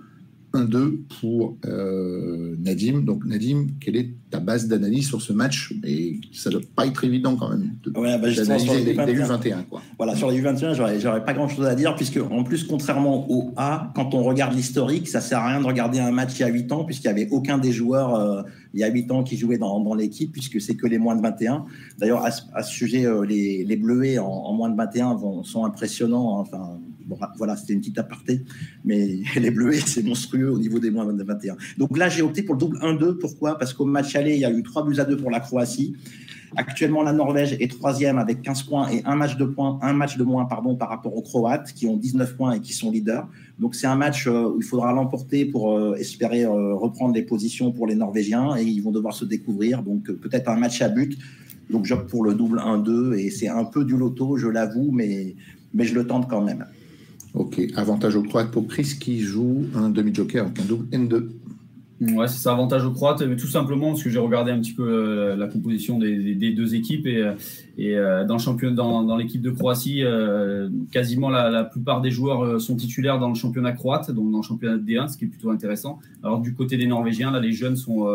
1-2 0.52 1.00
pour 1.20 1.56
euh, 1.64 2.54
Nadim. 2.58 3.02
Donc 3.02 3.24
Nadim, 3.24 3.66
quelle 3.80 3.96
est 3.96 4.10
ta 4.30 4.40
base 4.40 4.68
d'analyse 4.68 5.08
sur 5.08 5.22
ce 5.22 5.32
match? 5.32 5.74
Et 5.84 6.20
ça 6.32 6.50
ne 6.50 6.56
doit 6.56 6.64
pas 6.76 6.86
être 6.86 7.04
évident 7.04 7.36
quand 7.36 7.50
même 7.50 7.70
de 7.84 7.98
ouais, 7.98 8.18
bah, 8.18 8.32
d'analyser 8.32 8.84
les, 8.84 8.94
U21. 8.94 9.64
Quoi. 9.68 9.82
Voilà, 9.96 10.14
sur 10.14 10.30
les 10.30 10.40
U21, 10.40 10.74
j'aurais, 10.74 11.00
j'aurais 11.00 11.24
pas 11.24 11.34
grand-chose 11.34 11.66
à 11.66 11.74
dire, 11.74 11.94
puisque 11.96 12.18
en 12.18 12.44
plus, 12.44 12.64
contrairement 12.64 13.30
au 13.30 13.52
A, 13.56 13.92
quand 13.94 14.14
on 14.14 14.22
regarde 14.22 14.54
l'historique, 14.54 15.08
ça 15.08 15.20
sert 15.20 15.38
à 15.38 15.48
rien 15.48 15.60
de 15.60 15.66
regarder 15.66 15.98
un 15.98 16.10
match 16.10 16.32
il 16.38 16.40
y 16.40 16.44
a 16.44 16.48
8 16.48 16.72
ans, 16.72 16.84
puisqu'il 16.84 17.12
n'y 17.12 17.20
avait 17.20 17.28
aucun 17.30 17.58
des 17.58 17.72
joueurs 17.72 18.14
euh, 18.14 18.42
il 18.74 18.80
y 18.80 18.84
a 18.84 18.88
8 18.88 19.10
ans 19.12 19.22
qui 19.22 19.36
jouaient 19.36 19.58
dans, 19.58 19.94
l'équipe, 19.94 20.32
puisque 20.32 20.60
c'est 20.60 20.74
que 20.74 20.86
les 20.86 20.98
moins 20.98 21.16
de 21.16 21.22
21. 21.22 21.64
D'ailleurs, 21.98 22.24
à, 22.24 22.30
ce 22.30 22.72
sujet, 22.72 23.06
euh, 23.06 23.24
les, 23.24 23.64
les 23.64 23.76
Bleuets 23.76 24.18
en, 24.18 24.52
moins 24.52 24.70
de 24.70 24.76
21 24.76 25.14
vont, 25.14 25.42
sont 25.44 25.64
impressionnants. 25.64 26.38
Enfin, 26.38 26.78
voilà, 27.36 27.56
c'était 27.56 27.72
une 27.72 27.80
petite 27.80 27.98
aparté, 27.98 28.42
mais 28.84 29.18
les 29.36 29.50
Bleus, 29.50 29.80
c'est 29.86 30.02
monstrueux 30.02 30.50
au 30.50 30.58
niveau 30.58 30.78
des 30.78 30.90
moins 30.90 31.04
21. 31.04 31.56
Donc 31.78 31.96
là, 31.98 32.08
j'ai 32.08 32.22
opté 32.22 32.42
pour 32.42 32.54
le 32.54 32.60
double 32.60 32.78
1-2. 32.78 33.18
Pourquoi? 33.18 33.58
Parce 33.58 33.74
qu'au 33.74 33.84
match 33.84 34.16
aller, 34.16 34.34
il 34.34 34.40
y 34.40 34.44
a 34.44 34.50
eu 34.50 34.62
3 34.62 34.86
buts 34.86 34.98
à 34.98 35.04
2 35.04 35.16
pour 35.16 35.30
la 35.30 35.40
Croatie. 35.40 35.94
Actuellement, 36.56 37.02
la 37.02 37.12
Norvège 37.12 37.56
est 37.60 37.70
troisième 37.70 38.18
avec 38.18 38.42
15 38.42 38.64
points 38.64 38.88
et 38.90 39.02
un 39.04 39.14
match 39.14 39.36
de 39.36 39.44
points, 39.44 39.78
un 39.82 39.92
match 39.92 40.16
de 40.16 40.24
moins 40.24 40.44
pardon, 40.44 40.76
par 40.76 40.88
rapport 40.88 41.16
aux 41.16 41.22
Croates 41.22 41.72
qui 41.72 41.86
ont 41.86 41.96
19 41.96 42.36
points 42.36 42.52
et 42.52 42.60
qui 42.60 42.72
sont 42.72 42.90
leaders. 42.90 43.26
Donc 43.58 43.74
c'est 43.74 43.86
un 43.86 43.96
match 43.96 44.26
euh, 44.26 44.50
où 44.50 44.56
il 44.58 44.64
faudra 44.64 44.92
l'emporter 44.92 45.44
pour 45.46 45.76
euh, 45.76 45.94
espérer 45.94 46.44
euh, 46.44 46.74
reprendre 46.74 47.14
les 47.14 47.22
positions 47.22 47.72
pour 47.72 47.86
les 47.86 47.94
Norvégiens 47.94 48.56
et 48.56 48.64
ils 48.64 48.80
vont 48.80 48.90
devoir 48.90 49.14
se 49.14 49.24
découvrir. 49.24 49.82
Donc 49.82 50.10
peut-être 50.10 50.48
un 50.48 50.56
match 50.56 50.82
à 50.82 50.88
but. 50.88 51.16
Donc 51.70 51.86
j'opte 51.86 52.10
pour 52.10 52.24
le 52.24 52.34
double 52.34 52.58
1-2 52.58 53.14
et 53.14 53.30
c'est 53.30 53.48
un 53.48 53.64
peu 53.64 53.84
du 53.84 53.96
loto, 53.96 54.36
je 54.36 54.48
l'avoue, 54.48 54.90
mais, 54.92 55.34
mais 55.72 55.84
je 55.84 55.94
le 55.94 56.06
tente 56.06 56.28
quand 56.28 56.42
même. 56.42 56.66
Ok, 57.34 57.62
avantage 57.76 58.14
aux 58.14 58.22
Croates 58.22 58.50
pour 58.50 58.66
Chris 58.66 58.96
qui 59.00 59.20
joue 59.20 59.64
un 59.74 59.88
demi-joker 59.88 60.44
avec 60.44 60.60
un 60.60 60.64
double 60.64 60.86
N2. 60.94 61.28
Ouais, 62.02 62.26
c'est 62.26 62.38
ça, 62.38 62.50
avantage 62.50 62.84
aux 62.84 62.90
Croates, 62.90 63.22
mais 63.22 63.36
tout 63.36 63.46
simplement 63.46 63.90
parce 63.90 64.02
que 64.02 64.10
j'ai 64.10 64.18
regardé 64.18 64.50
un 64.50 64.58
petit 64.58 64.72
peu 64.72 64.82
euh, 64.82 65.36
la 65.36 65.46
composition 65.46 66.00
des, 66.00 66.50
deux 66.50 66.74
équipes 66.74 67.06
et, 67.06 67.22
euh, 67.22 67.34
et 67.78 67.96
euh, 67.96 68.24
dans, 68.24 69.04
dans, 69.04 69.16
l'équipe 69.16 69.40
de 69.40 69.50
Croatie, 69.50 70.02
quasiment 70.90 71.30
la, 71.30 71.62
plupart 71.62 72.00
des 72.00 72.10
joueurs 72.10 72.60
sont 72.60 72.74
titulaires 72.74 73.20
dans 73.20 73.28
le 73.28 73.36
championnat 73.36 73.70
croate, 73.70 74.10
donc 74.10 74.32
dans 74.32 74.38
le 74.38 74.42
championnat 74.42 74.78
de 74.78 74.82
D1, 74.82 75.12
ce 75.12 75.16
qui 75.16 75.26
est 75.26 75.28
plutôt 75.28 75.50
intéressant. 75.50 76.00
Alors 76.24 76.40
du 76.40 76.54
côté 76.54 76.76
des 76.76 76.86
Norvégiens, 76.86 77.30
là, 77.30 77.38
les 77.38 77.52
jeunes 77.52 77.76
sont, 77.76 78.08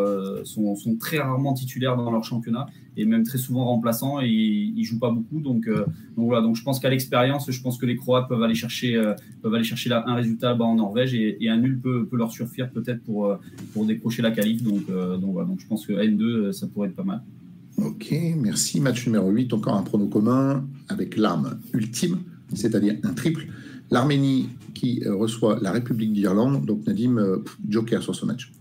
sont 0.43 0.97
très 0.97 1.19
rarement 1.19 1.54
titulaires 1.54 1.95
dans 1.95 2.12
leur 2.12 2.26
championnat 2.26 2.65
et 2.97 3.05
même 3.05 3.23
très 3.23 3.38
souvent 3.38 3.65
remplaçant 3.65 4.19
et 4.21 4.27
il, 4.27 4.83
joue 4.83 4.99
pas 4.99 5.12
beaucoup. 5.12 5.39
Donc, 5.39 5.67
donc 5.67 5.86
voilà, 6.27 6.41
donc 6.41 6.55
je 6.55 6.63
pense 6.63 6.79
qu'à 6.79 6.89
l'expérience, 6.89 7.49
je 7.49 7.62
pense 7.62 7.77
que 7.77 7.86
les 7.86 7.95
Croates 7.95 8.27
peuvent 8.27 8.43
aller 8.43 8.55
chercher, 8.55 9.01
peuvent 9.41 9.53
aller 9.53 9.63
chercher 9.63 9.91
un 9.91 10.15
résultat 10.15 10.53
bas 10.55 10.65
en 10.65 10.75
Norvège 10.75 11.13
et, 11.13 11.49
un 11.49 11.57
nul 11.57 11.79
peut, 11.79 12.07
leur 12.13 12.31
suffire 12.31 12.69
peut-être 12.69 13.03
pour, 13.03 13.38
pour 13.73 13.86
décrocher 13.86 14.21
la 14.21 14.31
qualif. 14.31 14.63
Donc, 14.63 14.88
donc 14.88 15.31
voilà, 15.31 15.47
donc 15.47 15.60
je 15.60 15.67
pense 15.67 15.86
que 15.86 15.93
N2 15.93 16.51
ça 16.51 16.67
pourrait 16.67 16.89
être 16.89 16.95
pas 16.95 17.03
mal. 17.03 17.21
Ok, 17.77 18.12
merci. 18.38 18.81
Match 18.81 19.05
numéro 19.05 19.29
8, 19.29 19.53
encore 19.53 19.75
un 19.75 19.83
prono 19.83 20.07
commun 20.07 20.65
avec 20.89 21.15
l'arme 21.15 21.60
ultime, 21.73 22.17
c'est-à-dire 22.53 22.95
un 23.03 23.13
triple. 23.13 23.47
L'Arménie 23.91 24.49
qui 24.73 25.03
euh, 25.05 25.15
reçoit 25.15 25.60
la 25.62 25.71
République 25.71 26.12
d'Irlande. 26.12 26.65
Donc 26.65 26.86
Nadim, 26.88 27.17
euh, 27.17 27.43
Joker 27.69 28.01
sur 28.01 28.15
ce 28.15 28.25
match. 28.25 28.51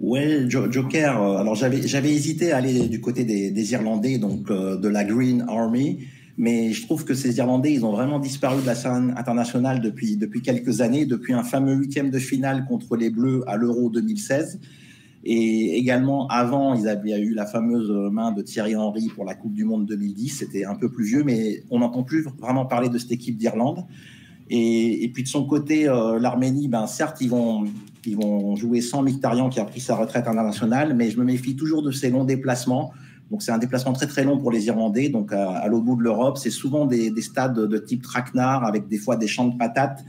Ouais, 0.00 0.44
Joker. 0.48 1.22
Euh, 1.22 1.36
alors 1.38 1.54
j'avais 1.54 1.86
j'avais 1.86 2.12
hésité 2.12 2.52
à 2.52 2.58
aller 2.58 2.88
du 2.88 3.00
côté 3.00 3.24
des, 3.24 3.72
Irlandais, 3.72 4.18
donc 4.18 4.48
de 4.50 4.88
la 4.88 5.04
Green 5.04 5.44
Army, 5.48 6.00
mais 6.36 6.72
je 6.72 6.82
trouve 6.82 7.04
que 7.04 7.14
ces 7.14 7.38
Irlandais, 7.38 7.72
ils 7.72 7.84
ont 7.84 7.92
vraiment 7.92 8.18
disparu 8.18 8.60
de 8.60 8.66
la 8.66 8.74
scène 8.74 9.14
internationale 9.16 9.80
depuis 9.80 10.16
depuis 10.16 10.42
quelques 10.42 10.80
années, 10.80 11.06
depuis 11.06 11.32
un 11.32 11.44
fameux 11.44 11.74
huitième 11.74 12.10
de 12.10 12.18
finale 12.18 12.66
contre 12.66 12.96
les 12.96 13.10
Bleus 13.10 13.42
à 13.46 13.56
l'Euro 13.56 13.88
2016. 13.90 14.60
Et 15.26 15.78
également, 15.78 16.28
avant, 16.28 16.74
ils 16.74 16.86
avaient 16.86 17.18
eu 17.18 17.32
la 17.32 17.46
fameuse 17.46 17.90
main 18.12 18.30
de 18.30 18.42
Thierry 18.42 18.76
Henry 18.76 19.08
pour 19.08 19.24
la 19.24 19.34
Coupe 19.34 19.54
du 19.54 19.64
Monde 19.64 19.86
2010. 19.86 20.40
C'était 20.40 20.66
un 20.66 20.74
peu 20.74 20.90
plus 20.90 21.04
vieux, 21.04 21.24
mais 21.24 21.62
on 21.70 21.78
n'entend 21.78 22.02
plus 22.02 22.26
vraiment 22.38 22.66
parler 22.66 22.90
de 22.90 22.98
cette 22.98 23.12
équipe 23.12 23.38
d'Irlande. 23.38 23.86
Et, 24.50 25.10
puis 25.14 25.22
de 25.22 25.28
son 25.28 25.44
côté, 25.44 25.88
euh, 25.88 26.18
l'Arménie, 26.18 26.68
ben, 26.68 26.86
certes, 26.86 27.18
ils 27.20 27.30
vont, 27.30 27.64
ils 28.04 28.16
vont 28.16 28.56
jouer 28.56 28.80
sans 28.80 29.02
Mictarian 29.02 29.48
qui 29.48 29.58
a 29.58 29.64
pris 29.64 29.80
sa 29.80 29.96
retraite 29.96 30.28
internationale, 30.28 30.94
mais 30.94 31.10
je 31.10 31.18
me 31.18 31.24
méfie 31.24 31.56
toujours 31.56 31.82
de 31.82 31.90
ces 31.90 32.10
longs 32.10 32.24
déplacements. 32.24 32.92
Donc 33.30 33.42
c'est 33.42 33.52
un 33.52 33.58
déplacement 33.58 33.94
très 33.94 34.06
très 34.06 34.22
long 34.22 34.38
pour 34.38 34.50
les 34.50 34.66
Irlandais. 34.66 35.08
Donc 35.08 35.32
à, 35.32 35.66
l'autre 35.68 35.84
bout 35.84 35.96
de 35.96 36.02
l'Europe, 36.02 36.36
c'est 36.36 36.50
souvent 36.50 36.84
des, 36.84 37.12
stades 37.22 37.58
de 37.58 37.78
type 37.78 38.02
traquenard 38.02 38.64
avec 38.64 38.86
des 38.88 38.98
fois 38.98 39.16
des 39.16 39.26
champs 39.26 39.48
de 39.48 39.56
patates. 39.56 40.04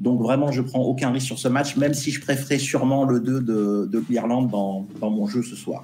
Donc 0.00 0.20
vraiment, 0.20 0.52
je 0.52 0.62
prends 0.62 0.82
aucun 0.82 1.10
risque 1.10 1.26
sur 1.26 1.38
ce 1.38 1.48
match, 1.48 1.76
même 1.76 1.94
si 1.94 2.10
je 2.10 2.20
préférais 2.20 2.58
sûrement 2.58 3.04
le 3.04 3.20
2 3.20 3.40
de, 3.40 3.88
de 3.90 4.04
l'Irlande 4.08 4.50
dans, 4.50 4.86
dans, 5.00 5.10
mon 5.10 5.26
jeu 5.26 5.42
ce 5.42 5.56
soir. 5.56 5.82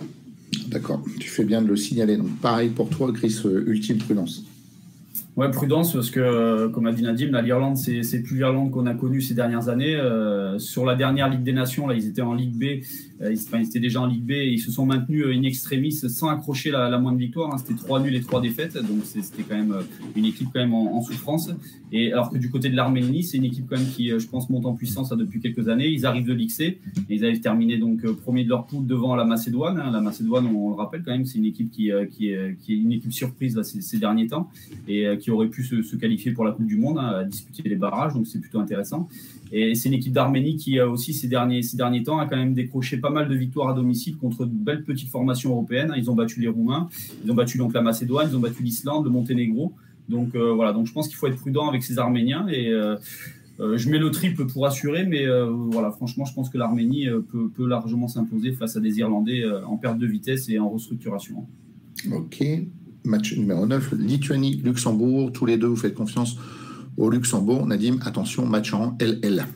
D'accord, 0.69 1.03
tu 1.19 1.29
fais 1.29 1.45
bien 1.45 1.63
de 1.63 1.67
le 1.67 1.77
signaler. 1.77 2.17
Donc 2.17 2.37
pareil 2.41 2.71
pour 2.71 2.89
toi, 2.89 3.13
Chris, 3.13 3.41
euh, 3.45 3.65
ultime 3.67 3.99
prudence. 3.99 4.45
Ouais, 5.37 5.51
prudence, 5.51 5.93
parce 5.93 6.13
que, 6.13 6.21
euh, 6.21 6.69
comme 6.69 6.87
a 6.87 6.93
dit 6.93 7.03
Nadim, 7.03 7.37
l'Irlande, 7.43 7.77
c'est 7.77 8.23
plus 8.23 8.37
l'Irlande 8.37 8.71
qu'on 8.71 8.87
a 8.87 8.95
connue 8.95 9.21
ces 9.21 9.35
dernières 9.35 9.69
années. 9.69 9.97
Euh, 9.97 10.61
sur 10.61 10.85
la 10.85 10.95
dernière 10.95 11.29
Ligue 11.29 11.43
des 11.43 11.53
Nations, 11.53 11.89
là, 11.89 11.97
ils 11.97 12.07
étaient 12.07 12.23
en 12.23 12.35
Ligue 12.35 12.57
B, 12.57 12.85
euh, 13.21 13.33
ils, 13.33 13.67
étaient 13.67 13.81
déjà 13.81 14.01
en 14.01 14.07
Ligue 14.07 14.23
B, 14.23 14.31
et 14.31 14.53
ils 14.53 14.61
se 14.61 14.71
sont 14.71 14.87
maintenus 14.87 15.27
in 15.27 15.43
extremis 15.43 15.91
sans 15.91 16.29
accrocher 16.29 16.71
la, 16.71 16.97
moindre 17.01 17.19
victoire. 17.19 17.53
Hein. 17.53 17.59
C'était 17.59 17.75
trois 17.75 18.01
nuls 18.01 18.15
et 18.15 18.21
trois 18.21 18.41
défaites, 18.41 18.75
donc 18.75 19.05
c'était 19.05 19.43
quand 19.43 19.57
même 19.57 19.75
une 20.15 20.25
équipe 20.25 20.51
quand 20.53 20.61
même 20.61 20.73
en, 20.73 21.03
souffrance. 21.03 21.51
Et 21.91 22.13
alors 22.13 22.31
que 22.31 22.39
du 22.39 22.49
côté 22.49 22.69
de 22.69 22.77
l'Arménie, 22.77 23.25
c'est 23.25 23.37
une 23.37 23.45
équipe 23.45 23.67
quand 23.69 23.77
même 23.77 23.89
qui, 23.89 24.11
je 24.11 24.29
pense, 24.29 24.49
monte 24.51 24.67
en 24.67 24.75
puissance 24.75 25.11
depuis 25.11 25.41
quelques 25.41 25.69
années. 25.69 25.89
Ils 25.89 26.07
arrivent 26.07 26.27
de 26.27 26.33
Ligue 26.33 26.51
C, 26.51 26.79
et 27.11 27.15
ils 27.15 27.25
avaient 27.25 27.41
terminé 27.41 27.77
donc 27.77 28.07
premier 28.07 28.45
de 28.45 28.51
leur 28.51 28.67
poule 28.69 28.87
devant 28.87 29.17
la 29.17 29.25
Macédoine. 29.25 29.81
Hein. 29.81 29.91
La 29.91 30.01
Macédoine, 30.01 30.47
on, 30.47 30.71
le 30.71 30.77
rappelle 30.77 31.03
quand 31.05 31.11
même, 31.11 31.25
c'est 31.25 31.39
une 31.39 31.47
équipe 31.47 31.73
qui, 31.73 31.91
qui, 32.13 32.33
qui, 32.61 32.73
est 32.73 32.77
une 32.77 32.93
équipe 32.93 33.13
surprise 33.13 33.61
ces, 33.63 33.81
ces 33.81 33.99
derniers 33.99 34.29
temps, 34.29 34.49
et 34.87 35.09
qui 35.24 35.24
aurait 35.31 35.49
pu 35.49 35.63
se, 35.63 35.97
qualifier 35.97 36.33
pour 36.33 36.45
la 36.45 36.53
Coupe 36.53 36.67
du 36.67 36.77
Monde, 36.77 36.99
hein, 36.99 37.09
à 37.21 37.25
disputer 37.25 37.69
les 37.69 37.77
barrages, 37.77 38.15
donc 38.15 38.27
c'est 38.27 38.41
plutôt 38.41 38.59
intéressant. 38.59 39.09
Et 39.53 39.75
c'est 39.75 39.89
une 39.89 39.95
équipe 39.95 40.13
d'Arménie 40.13 40.57
qui 40.57 40.79
a 40.81 40.89
aussi 40.89 41.13
ces 41.13 41.29
derniers, 41.29 41.63
ces 41.63 41.77
derniers 41.77 42.03
temps 42.03 42.19
a 42.19 42.27
quand 42.27 42.37
même 42.37 42.55
décroché 42.55 42.97
pas 42.97 43.11
mal 43.11 43.29
de 43.29 43.35
victoires 43.35 43.69
à 43.69 43.75
domicile 43.75 44.17
contre 44.17 44.47
de 44.47 44.53
belles 44.53 44.85
petites 44.85 45.11
formations 45.11 45.51
européennes. 45.51 45.93
Ils 45.97 46.11
ont 46.11 46.15
battu 46.15 46.41
les 46.41 46.49
Roumains, 46.49 46.89
ils 47.25 47.31
ont 47.31 47.35
battu 47.35 47.59
donc 47.59 47.73
la 47.75 47.83
Macédoine, 47.83 48.29
ils 48.31 48.37
ont 48.37 48.41
battu 48.41 48.63
l'Islande, 48.63 49.05
le 49.05 49.11
Monténégro. 49.11 49.73
Donc 50.09 50.35
euh, 50.35 50.53
voilà, 50.53 50.73
donc 50.73 50.87
je 50.87 50.93
pense 50.93 51.09
qu'il 51.09 51.17
faut 51.17 51.27
être 51.27 51.37
prudent 51.37 51.69
avec 51.69 51.83
ces 51.83 51.99
Arméniens 51.99 52.47
et 52.49 52.69
euh, 52.69 52.97
euh, 53.61 53.79
je 53.79 53.89
mets 53.89 53.99
le 53.99 54.11
triple 54.11 54.47
pour 54.47 54.67
assurer, 54.67 55.05
mais 55.07 55.27
voilà, 55.71 55.91
franchement, 55.91 56.25
je 56.25 56.35
pense 56.35 56.51
que 56.51 56.59
l'Arménie 56.59 57.07
peut, 57.31 57.67
largement 57.67 58.09
s'imposer 58.09 58.53
face 58.53 58.77
à 58.77 58.81
des 58.81 58.99
Irlandais 58.99 59.45
en 59.67 59.77
perte 59.77 59.99
de 59.99 60.07
vitesse 60.07 60.49
et 60.49 60.59
en 60.59 60.69
restructuration. 60.69 61.47
Ok, 62.13 62.45
match 63.05 63.37
numéro 63.37 63.67
9, 63.67 63.93
Lituanie-Luxembourg. 63.99 65.33
Tous 65.33 65.47
les 65.47 65.57
deux, 65.57 65.69
vous 65.69 65.77
faites 65.77 65.95
confiance 65.95 66.37
au 66.97 67.11
Luxembourg. 67.11 67.67
Nadim, 67.67 67.99
attention, 68.05 68.47
match 68.47 68.73
en 68.73 68.97
LL. 69.01 69.47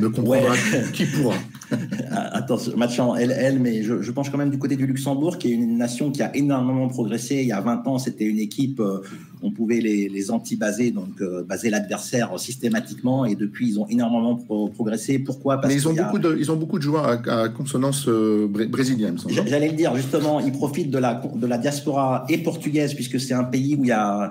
Me 0.00 0.10
comprendra 0.10 0.54
qui 0.92 1.06
pourra. 1.06 1.36
Attention, 2.10 2.76
match 2.76 2.98
en 2.98 3.14
LL, 3.14 3.58
mais 3.58 3.82
je, 3.82 4.00
je, 4.02 4.12
pense 4.12 4.30
quand 4.30 4.38
même 4.38 4.50
du 4.50 4.58
côté 4.58 4.76
du 4.76 4.86
Luxembourg, 4.86 5.38
qui 5.38 5.48
est 5.48 5.54
une 5.54 5.76
nation 5.76 6.10
qui 6.10 6.22
a 6.22 6.34
énormément 6.36 6.88
progressé. 6.88 7.36
Il 7.36 7.48
y 7.48 7.52
a 7.52 7.60
20 7.60 7.86
ans, 7.88 7.98
c'était 7.98 8.24
une 8.24 8.38
équipe, 8.38 8.80
euh, 8.80 9.00
on 9.42 9.50
pouvait 9.50 9.80
les, 9.80 10.08
les 10.08 10.30
anti-baser, 10.30 10.92
donc 10.92 11.20
euh, 11.20 11.42
baser 11.42 11.70
l'adversaire 11.70 12.38
systématiquement, 12.38 13.24
et 13.24 13.34
depuis, 13.34 13.68
ils 13.68 13.80
ont 13.80 13.86
énormément 13.88 14.36
progressé. 14.36 15.18
Pourquoi? 15.18 15.56
Parce 15.60 15.68
Mais 15.68 15.80
ils 15.80 15.88
ont, 15.88 15.94
beaucoup 15.94 16.18
de, 16.18 16.36
ils 16.38 16.50
ont 16.52 16.56
beaucoup 16.56 16.78
de 16.78 16.84
joueurs 16.84 17.06
à, 17.06 17.48
consonance 17.48 18.08
euh, 18.08 18.48
brésilienne. 18.48 19.18
J'allais 19.28 19.68
le 19.68 19.74
dire, 19.76 19.94
justement, 19.96 20.40
ils 20.40 20.52
profitent 20.52 20.90
de 20.90 20.98
la, 20.98 21.14
de 21.14 21.46
la 21.46 21.58
diaspora 21.58 22.24
et 22.28 22.38
portugaise, 22.38 22.94
puisque 22.94 23.18
c'est 23.18 23.34
un 23.34 23.44
pays 23.44 23.76
où 23.76 23.84
il 23.84 23.88
y 23.88 23.92
a 23.92 24.30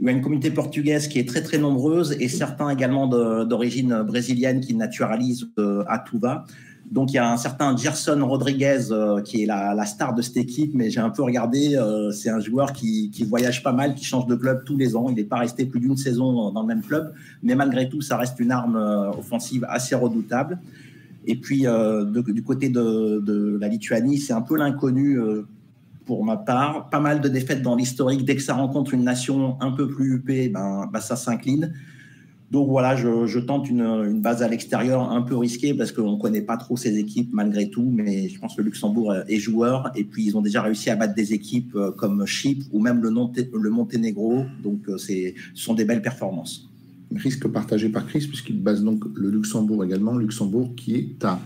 il 0.00 0.06
y 0.06 0.08
a 0.08 0.12
une 0.12 0.22
communauté 0.22 0.50
portugaise 0.50 1.06
qui 1.06 1.20
est 1.20 1.28
très 1.28 1.40
très 1.40 1.56
nombreuse 1.56 2.16
et 2.18 2.28
certains 2.28 2.68
également 2.68 3.06
d'origine 3.06 4.02
brésilienne 4.02 4.60
qui 4.60 4.74
naturalisent 4.74 5.46
à 5.86 5.98
tout 6.00 6.18
va. 6.18 6.44
Donc 6.90 7.12
il 7.12 7.16
y 7.16 7.18
a 7.18 7.30
un 7.30 7.36
certain 7.36 7.76
Gerson 7.76 8.26
Rodriguez 8.26 8.90
euh, 8.90 9.22
qui 9.22 9.42
est 9.42 9.46
la, 9.46 9.84
star 9.86 10.14
de 10.14 10.22
cette 10.22 10.36
équipe, 10.36 10.72
mais 10.74 10.90
j'ai 10.90 11.00
un 11.00 11.10
peu 11.10 11.22
regardé, 11.22 11.76
euh, 11.76 12.10
c'est 12.10 12.30
un 12.30 12.40
joueur 12.40 12.72
qui, 12.72 13.10
voyage 13.28 13.62
pas 13.62 13.72
mal, 13.72 13.94
qui 13.94 14.04
change 14.04 14.26
de 14.26 14.34
club 14.34 14.64
tous 14.64 14.76
les 14.76 14.94
ans. 14.94 15.06
Il 15.08 15.16
n'est 15.16 15.24
pas 15.24 15.38
resté 15.38 15.64
plus 15.64 15.80
d'une 15.80 15.96
saison 15.96 16.50
dans 16.50 16.60
le 16.60 16.66
même 16.66 16.82
club, 16.82 17.12
mais 17.42 17.54
malgré 17.54 17.88
tout, 17.88 18.00
ça 18.00 18.16
reste 18.16 18.38
une 18.38 18.50
arme 18.50 18.76
euh, 18.76 19.10
offensive 19.10 19.66
assez 19.68 19.94
redoutable. 19.94 20.58
Et 21.26 21.36
puis 21.36 21.64
du 21.64 22.42
côté 22.42 22.68
de, 22.68 23.56
la 23.58 23.68
Lituanie, 23.68 24.18
c'est 24.18 24.34
un 24.34 24.42
peu 24.42 24.58
l'inconnu 24.58 25.18
pour 26.04 26.22
ma 26.22 26.36
part. 26.36 26.90
Pas 26.90 27.00
mal 27.00 27.22
de 27.22 27.28
défaites 27.30 27.62
dans 27.62 27.76
l'historique. 27.76 28.26
Dès 28.26 28.36
que 28.36 28.42
ça 28.42 28.52
rencontre 28.52 28.92
une 28.92 29.04
nation 29.04 29.56
un 29.62 29.70
peu 29.70 29.88
plus 29.88 30.16
huppée, 30.16 30.50
ben, 30.50 30.86
ben 30.92 31.00
ça 31.00 31.16
s'incline. 31.16 31.72
Donc 32.50 32.68
voilà, 32.68 32.94
je, 32.94 33.38
tente 33.38 33.68
une, 33.68 34.20
base 34.20 34.42
à 34.42 34.48
l'extérieur 34.48 35.10
un 35.10 35.22
peu 35.22 35.36
risquée 35.36 35.74
parce 35.74 35.92
qu'on 35.92 36.16
ne 36.16 36.20
connaît 36.20 36.42
pas 36.42 36.56
trop 36.56 36.76
ces 36.76 36.98
équipes 36.98 37.30
malgré 37.32 37.68
tout, 37.68 37.90
mais 37.92 38.28
je 38.28 38.38
pense 38.38 38.54
que 38.54 38.62
Luxembourg 38.62 39.14
est 39.28 39.38
joueur 39.38 39.90
et 39.96 40.04
puis 40.04 40.24
ils 40.24 40.36
ont 40.36 40.42
déjà 40.42 40.62
réussi 40.62 40.90
à 40.90 40.96
battre 40.96 41.14
des 41.14 41.32
équipes 41.32 41.74
euh, 41.74 41.90
comme 41.90 42.26
Chypre 42.26 42.66
ou 42.72 42.80
même 42.80 43.02
le, 43.02 43.10
le 43.10 43.70
Monténégro, 43.70 44.44
donc 44.62 44.88
euh, 44.88 44.98
ce 44.98 45.32
sont 45.54 45.74
des 45.74 45.84
belles 45.84 46.02
performances. 46.02 46.68
Risque 47.14 47.48
partagé 47.48 47.88
par 47.88 48.06
Chris 48.06 48.26
puisqu'il 48.28 48.60
base 48.62 48.84
donc 48.84 49.04
le 49.14 49.30
Luxembourg 49.30 49.82
également, 49.82 50.16
Luxembourg 50.16 50.74
qui 50.76 50.96
est 50.96 51.24
à 51.24 51.40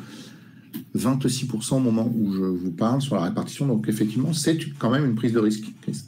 26% 0.97 1.77
au 1.77 1.79
moment 1.79 2.13
où 2.15 2.33
je 2.33 2.43
vous 2.43 2.73
parle 2.73 3.01
sur 3.01 3.15
la 3.15 3.23
répartition, 3.23 3.67
donc 3.67 3.89
effectivement 3.89 4.33
c'est 4.33 4.59
quand 4.79 4.91
même 4.91 5.07
une 5.07 5.15
prise 5.15 5.33
de 5.33 5.39
risque, 5.39 5.73
Chris. 5.81 6.03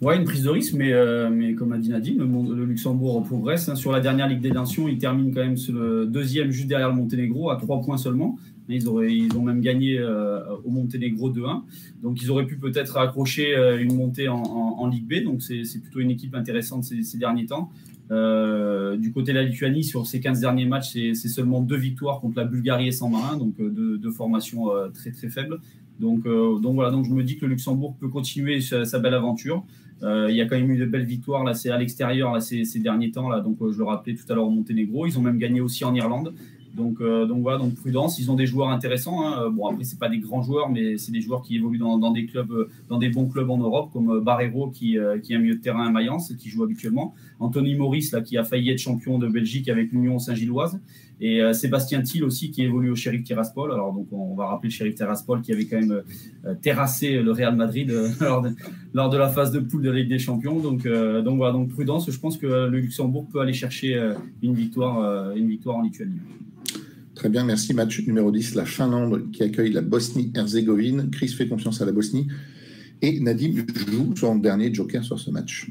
Ouais, 0.00 0.16
une 0.16 0.24
prise 0.24 0.44
de 0.44 0.48
risque, 0.48 0.72
mais, 0.72 0.94
euh, 0.94 1.28
mais 1.30 1.52
comme 1.52 1.72
a 1.72 1.78
dit 1.78 1.90
Nadine, 1.90 2.16
le, 2.16 2.64
Luxembourg 2.64 3.22
progresse. 3.22 3.68
Hein. 3.68 3.74
Sur 3.74 3.92
la 3.92 4.00
dernière 4.00 4.28
Ligue 4.28 4.40
des 4.40 4.50
Nations, 4.50 4.88
il 4.88 4.96
termine 4.96 5.34
quand 5.34 5.42
même 5.42 5.56
le 5.68 6.06
deuxième, 6.06 6.50
juste 6.50 6.68
derrière 6.68 6.88
le 6.88 6.94
Monténégro, 6.94 7.50
à 7.50 7.56
trois 7.56 7.82
points 7.82 7.98
seulement. 7.98 8.38
Ils, 8.70 8.88
auraient, 8.88 9.14
ils 9.14 9.36
ont 9.36 9.42
même 9.42 9.60
gagné 9.60 9.98
euh, 9.98 10.40
au 10.64 10.70
Monténégro 10.70 11.30
2-1. 11.30 11.64
Donc, 12.02 12.22
ils 12.22 12.30
auraient 12.30 12.46
pu 12.46 12.56
peut-être 12.56 12.96
accrocher 12.96 13.54
euh, 13.54 13.78
une 13.78 13.94
montée 13.94 14.28
en, 14.28 14.86
Ligue 14.86 15.06
B. 15.06 15.22
Donc, 15.22 15.42
c'est 15.42 15.82
plutôt 15.82 16.00
une 16.00 16.10
équipe 16.10 16.34
intéressante 16.34 16.84
ces, 16.84 17.18
derniers 17.18 17.44
temps. 17.44 17.70
du 18.08 19.12
côté 19.12 19.32
de 19.32 19.36
la 19.36 19.42
Lituanie, 19.42 19.84
sur 19.84 20.06
ces 20.06 20.20
15 20.20 20.40
derniers 20.40 20.64
matchs, 20.64 20.92
c'est 20.92 21.28
seulement 21.28 21.60
deux 21.60 21.76
victoires 21.76 22.20
contre 22.20 22.38
la 22.38 22.44
Bulgarie 22.44 22.88
et 22.88 22.92
San 22.92 23.10
Marin, 23.10 23.36
donc 23.36 23.56
deux, 23.58 23.98
deux 23.98 24.10
formations 24.10 24.68
très 24.94 25.10
très 25.10 25.28
faibles. 25.28 25.60
Donc, 26.00 26.24
donc 26.24 26.74
voilà, 26.74 26.90
donc 26.90 27.04
je 27.04 27.12
me 27.12 27.22
dis 27.22 27.36
que 27.36 27.44
le 27.44 27.50
Luxembourg 27.50 27.94
peut 28.00 28.08
continuer 28.08 28.60
sa 28.62 28.98
belle 28.98 29.14
aventure. 29.14 29.64
Euh, 30.02 30.28
il 30.30 30.36
y 30.36 30.40
a 30.40 30.46
quand 30.46 30.56
même 30.56 30.70
eu 30.70 30.78
de 30.78 30.86
belles 30.86 31.04
victoires 31.04 31.44
là, 31.44 31.54
c'est 31.54 31.70
à 31.70 31.76
l'extérieur 31.76 32.40
ces, 32.40 32.64
ces, 32.64 32.78
derniers 32.78 33.10
temps 33.10 33.28
là. 33.28 33.40
Donc 33.40 33.60
euh, 33.60 33.72
je 33.72 33.78
le 33.78 33.84
rappelais 33.84 34.14
tout 34.14 34.30
à 34.30 34.34
l'heure 34.34 34.46
au 34.46 34.50
Monténégro, 34.50 35.06
ils 35.06 35.18
ont 35.18 35.22
même 35.22 35.38
gagné 35.38 35.60
aussi 35.60 35.84
en 35.84 35.94
Irlande. 35.94 36.32
Donc, 36.74 37.00
euh, 37.00 37.26
donc 37.26 37.42
voilà, 37.42 37.58
donc 37.58 37.74
prudence. 37.74 38.18
Ils 38.20 38.30
ont 38.30 38.36
des 38.36 38.46
joueurs 38.46 38.68
intéressants. 38.68 39.26
Hein. 39.26 39.50
Bon 39.50 39.66
après 39.66 39.84
c'est 39.84 39.98
pas 39.98 40.08
des 40.08 40.18
grands 40.18 40.42
joueurs, 40.42 40.70
mais 40.70 40.96
c'est 40.96 41.12
des 41.12 41.20
joueurs 41.20 41.42
qui 41.42 41.56
évoluent 41.56 41.78
dans, 41.78 42.12
des 42.12 42.26
clubs, 42.26 42.68
dans 42.88 42.98
des 42.98 43.10
bons 43.10 43.28
clubs 43.28 43.50
en 43.50 43.58
Europe, 43.58 43.90
comme 43.92 44.20
Barrero 44.20 44.70
qui, 44.70 44.96
qui 45.22 45.32
est 45.32 45.36
un 45.36 45.40
milieu 45.40 45.56
de 45.56 45.60
terrain 45.60 45.86
à 45.86 45.90
Mayence, 45.90 46.32
qui 46.38 46.48
joue 46.48 46.62
habituellement. 46.62 47.14
Anthony 47.40 47.74
Maurice 47.74 48.12
là 48.12 48.20
qui 48.20 48.36
a 48.36 48.44
failli 48.44 48.70
être 48.70 48.78
champion 48.78 49.18
de 49.18 49.26
Belgique 49.26 49.68
avec 49.68 49.90
l'Union 49.90 50.18
Saint-Gilloise. 50.18 50.78
Et 51.22 51.42
euh, 51.42 51.52
Sébastien 51.52 52.00
Thiel 52.00 52.24
aussi, 52.24 52.50
qui 52.50 52.62
évolue 52.62 52.90
au 52.90 52.96
Sheriff 52.96 53.24
Tiraspol. 53.24 53.72
Alors, 53.72 53.92
donc, 53.92 54.06
on 54.10 54.34
va 54.34 54.46
rappeler 54.46 54.70
le 54.70 54.74
Sheriff 54.74 54.94
Tiraspol 54.94 55.42
qui 55.42 55.52
avait 55.52 55.66
quand 55.66 55.78
même 55.78 56.02
euh, 56.46 56.54
terrassé 56.62 57.20
le 57.20 57.30
Real 57.30 57.56
Madrid 57.56 57.90
euh, 57.90 58.08
lors, 58.94 59.10
de, 59.10 59.16
la 59.16 59.28
phase 59.28 59.52
de 59.52 59.58
poule 59.60 59.82
de 59.82 59.90
la 59.90 59.98
Ligue 59.98 60.08
des 60.08 60.18
Champions. 60.18 60.60
Donc, 60.60 60.86
donc 60.86 61.36
voilà, 61.36 61.52
donc 61.52 61.68
prudence. 61.68 62.10
Je 62.10 62.18
pense 62.18 62.38
que 62.38 62.46
le 62.46 62.78
Luxembourg 62.78 63.26
peut 63.30 63.40
aller 63.40 63.52
chercher 63.52 64.12
une, 64.42 64.54
victoire, 64.54 65.34
une 65.36 65.48
victoire 65.48 65.76
en 65.76 65.82
Lituanie. 65.82 66.20
Très 67.14 67.28
bien, 67.28 67.44
merci. 67.44 67.74
Match 67.74 68.00
numéro 68.06 68.30
10, 68.30 68.54
la 68.54 68.64
Finlande 68.64 69.30
qui 69.30 69.42
accueille 69.42 69.72
la 69.72 69.82
Bosnie-Herzégovine. 69.82 71.10
Chris 71.10 71.28
fait 71.28 71.48
confiance 71.48 71.82
à 71.82 71.84
la 71.84 71.92
Bosnie. 71.92 72.28
Et 73.02 73.20
Nadim 73.20 73.64
joue 73.88 74.14
son 74.16 74.36
dernier 74.36 74.72
joker 74.72 75.04
sur 75.04 75.18
ce 75.18 75.30
match. 75.30 75.70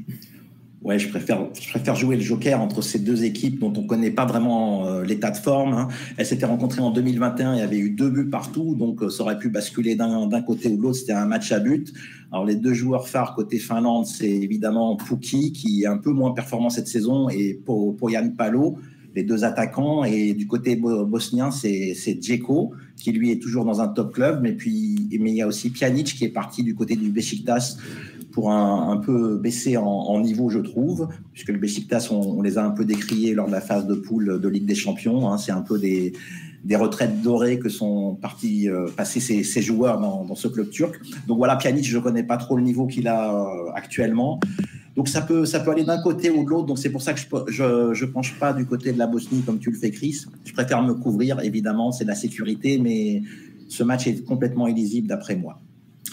Ouais, 0.82 0.98
je 0.98 1.10
préfère, 1.10 1.46
je 1.60 1.68
préfère 1.68 1.94
jouer 1.94 2.16
le 2.16 2.22
joker 2.22 2.58
entre 2.58 2.80
ces 2.80 2.98
deux 2.98 3.24
équipes 3.24 3.60
dont 3.60 3.72
on 3.76 3.82
connaît 3.84 4.10
pas 4.10 4.24
vraiment 4.24 4.86
euh, 4.86 5.04
l'état 5.04 5.30
de 5.30 5.36
forme. 5.36 5.74
Hein. 5.74 5.88
Elles 6.16 6.24
s'étaient 6.24 6.46
rencontrées 6.46 6.80
en 6.80 6.90
2021, 6.90 7.54
il 7.54 7.58
y 7.58 7.62
avait 7.62 7.78
eu 7.78 7.90
deux 7.90 8.08
buts 8.08 8.30
partout, 8.30 8.74
donc 8.74 9.02
euh, 9.02 9.10
ça 9.10 9.24
aurait 9.24 9.38
pu 9.38 9.50
basculer 9.50 9.94
d'un 9.94 10.40
côté 10.40 10.70
ou 10.70 10.78
de 10.78 10.82
l'autre, 10.82 10.96
c'était 10.96 11.12
un 11.12 11.26
match 11.26 11.52
à 11.52 11.60
but. 11.60 11.92
Alors 12.32 12.46
les 12.46 12.56
deux 12.56 12.72
joueurs 12.72 13.08
phares 13.08 13.34
côté 13.34 13.58
Finlande, 13.58 14.06
c'est 14.06 14.30
évidemment 14.30 14.96
Puki, 14.96 15.52
qui 15.52 15.82
est 15.82 15.86
un 15.86 15.98
peu 15.98 16.12
moins 16.12 16.32
performant 16.32 16.70
cette 16.70 16.88
saison, 16.88 17.28
et 17.28 17.60
Poyan 17.98 18.30
Palo, 18.30 18.78
les 19.14 19.22
deux 19.22 19.44
attaquants. 19.44 20.04
Et 20.04 20.32
du 20.32 20.46
côté 20.46 20.76
bosnien, 20.76 21.50
c'est 21.50 22.22
Djeko, 22.22 22.72
qui 22.96 23.12
lui 23.12 23.32
est 23.32 23.42
toujours 23.42 23.66
dans 23.66 23.82
un 23.82 23.88
top 23.88 24.14
club, 24.14 24.40
mais 24.42 24.52
puis 24.52 25.08
mais 25.20 25.30
il 25.30 25.36
y 25.36 25.42
a 25.42 25.46
aussi 25.46 25.70
Pjanic 25.70 26.14
qui 26.14 26.24
est 26.24 26.30
parti 26.30 26.62
du 26.62 26.74
côté 26.74 26.96
du 26.96 27.10
Besiktas 27.10 27.76
pour 28.32 28.50
un, 28.52 28.96
peu 28.98 29.36
baisser 29.36 29.76
en, 29.76 30.20
niveau, 30.20 30.50
je 30.50 30.58
trouve, 30.58 31.08
puisque 31.32 31.48
le 31.48 31.58
Besiktas, 31.58 32.08
on, 32.10 32.42
les 32.42 32.58
a 32.58 32.64
un 32.64 32.70
peu 32.70 32.84
décriés 32.84 33.34
lors 33.34 33.46
de 33.46 33.52
la 33.52 33.60
phase 33.60 33.86
de 33.86 33.94
poule 33.94 34.40
de 34.40 34.48
Ligue 34.48 34.66
des 34.66 34.74
Champions. 34.74 35.30
Hein. 35.30 35.38
c'est 35.38 35.52
un 35.52 35.62
peu 35.62 35.78
des, 35.78 36.12
des 36.64 36.76
retraites 36.76 37.22
dorées 37.22 37.58
que 37.58 37.68
sont 37.68 38.14
partis 38.14 38.68
euh, 38.68 38.86
passer 38.96 39.20
ces, 39.20 39.62
joueurs 39.62 40.00
dans, 40.00 40.34
ce 40.34 40.48
club 40.48 40.70
turc. 40.70 41.00
Donc 41.26 41.38
voilà, 41.38 41.56
Pjanic, 41.56 41.84
je 41.84 41.96
ne 41.96 42.02
connais 42.02 42.22
pas 42.22 42.36
trop 42.36 42.56
le 42.56 42.62
niveau 42.62 42.86
qu'il 42.86 43.08
a 43.08 43.34
euh, 43.34 43.70
actuellement. 43.74 44.40
Donc 44.96 45.08
ça 45.08 45.22
peut, 45.22 45.46
ça 45.46 45.60
peut 45.60 45.70
aller 45.70 45.84
d'un 45.84 46.02
côté 46.02 46.30
ou 46.30 46.44
de 46.44 46.50
l'autre. 46.50 46.66
Donc 46.66 46.78
c'est 46.78 46.90
pour 46.90 47.02
ça 47.02 47.14
que 47.14 47.20
je 47.48 48.04
ne 48.04 48.10
penche 48.10 48.38
pas 48.38 48.52
du 48.52 48.66
côté 48.66 48.92
de 48.92 48.98
la 48.98 49.06
Bosnie 49.06 49.42
comme 49.42 49.58
tu 49.58 49.70
le 49.70 49.76
fais, 49.76 49.90
Chris. 49.90 50.24
Je 50.44 50.52
préfère 50.52 50.82
me 50.82 50.94
couvrir, 50.94 51.40
évidemment, 51.40 51.92
c'est 51.92 52.04
de 52.04 52.10
la 52.10 52.14
sécurité, 52.14 52.78
mais 52.78 53.22
ce 53.68 53.82
match 53.82 54.06
est 54.06 54.24
complètement 54.24 54.66
illisible 54.66 55.06
d'après 55.06 55.36
moi. 55.36 55.60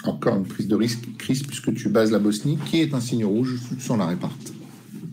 Encore 0.03 0.37
une 0.37 0.45
prise 0.45 0.67
de 0.67 0.75
risque, 0.75 1.07
Chris, 1.17 1.43
puisque 1.45 1.73
tu 1.73 1.89
bases 1.89 2.11
la 2.11 2.19
Bosnie, 2.19 2.57
qui 2.65 2.81
est 2.81 2.93
un 2.93 2.99
signe 2.99 3.25
rouge 3.25 3.59
sans 3.79 3.97
la 3.97 4.05
réparte? 4.05 4.53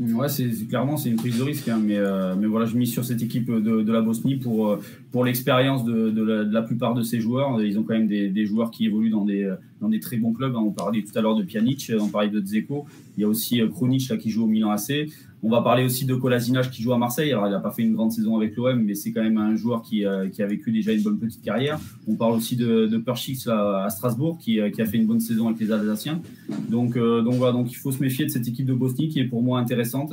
Ouais, 0.01 0.29
c'est 0.29 0.51
clairement 0.69 0.97
c'est 0.97 1.09
une 1.09 1.17
prise 1.17 1.39
de 1.39 1.43
risque, 1.45 1.69
hein, 1.69 1.81
mais 1.83 1.97
euh, 1.97 2.35
mais 2.37 2.47
voilà, 2.47 2.67
je 2.67 2.77
mise 2.77 2.91
sur 2.91 3.05
cette 3.05 3.23
équipe 3.23 3.51
de, 3.51 3.83
de 3.83 3.93
la 3.93 4.01
Bosnie 4.01 4.37
pour 4.37 4.69
euh, 4.69 4.81
pour 5.15 5.25
l'expérience 5.25 5.85
de, 5.85 6.51
la, 6.51 6.63
plupart 6.63 6.93
de 6.93 7.05
ces 7.05 7.21
joueurs. 7.21 7.63
Ils 7.63 7.79
ont 7.79 7.85
quand 7.85 7.95
même 7.95 8.09
des, 8.09 8.47
joueurs 8.47 8.73
qui 8.73 8.85
évoluent 8.85 9.11
dans 9.11 9.25
des 9.25 10.01
très 10.01 10.17
bons 10.17 10.33
clubs. 10.33 10.57
Hein. 10.57 10.65
On 10.67 10.73
parlait 10.73 11.03
tout 11.03 11.17
à 11.17 11.21
l'heure 11.21 11.37
de 11.37 11.45
Pjanic, 11.45 11.93
on 12.01 12.09
parlait 12.09 12.31
de 12.31 12.41
Dzeko. 12.41 12.85
Il 13.17 13.21
y 13.21 13.25
a 13.25 13.29
aussi 13.29 13.61
euh, 13.61 13.69
Kronic 13.69 14.09
là 14.09 14.17
qui 14.17 14.31
joue 14.31 14.45
au 14.45 14.49
Milan 14.49 14.71
AC. 14.71 15.09
On 15.47 15.51
va 15.51 15.61
parler 15.61 15.85
aussi 15.85 16.07
de 16.07 16.15
Kolasinac 16.15 16.71
qui 16.71 16.83
joue 16.83 16.95
à 16.95 16.99
Marseille. 16.99 17.31
Alors, 17.31 17.47
il 17.47 17.51
n'a 17.51 17.61
pas 17.61 17.71
fait 17.71 17.83
une 17.83 17.93
grande 17.93 18.11
saison 18.13 18.35
avec 18.35 18.57
l'OM, 18.57 18.83
mais 18.83 18.95
c'est 18.95 19.13
quand 19.13 19.23
même 19.23 19.37
un 19.37 19.55
joueur 19.57 19.83
qui, 19.83 20.07
euh, 20.07 20.27
qui, 20.31 20.43
a 20.43 20.47
vécu 20.47 20.73
déjà 20.73 20.91
une 20.93 21.03
bonne 21.03 21.19
petite 21.19 21.43
carrière. 21.43 21.79
On 22.09 22.17
parle 22.17 22.33
aussi 22.33 22.57
de, 22.57 22.87
de 22.87 22.97
Perchix 22.97 23.47
à 23.47 23.87
Strasbourg 23.91 24.39
qui, 24.39 24.59
euh, 24.59 24.71
qui, 24.71 24.81
a 24.81 24.87
fait 24.87 24.97
une 24.97 25.07
bonne 25.07 25.21
saison 25.21 25.49
avec 25.49 25.61
les 25.61 25.71
Alsaciens. 25.71 26.23
Donc, 26.71 26.97
voilà, 26.97 27.53
donc 27.53 27.71
il 27.71 27.77
faut 27.77 27.93
se 27.93 28.01
méfier 28.01 28.25
de 28.25 28.31
cette 28.31 28.49
équipe 28.49 28.65
de 28.65 28.73
Bosnie 28.73 29.09
qui 29.11 29.21
est 29.21 29.27
pour 29.27 29.43
moi 29.43 29.59
intéressante. 29.59 30.13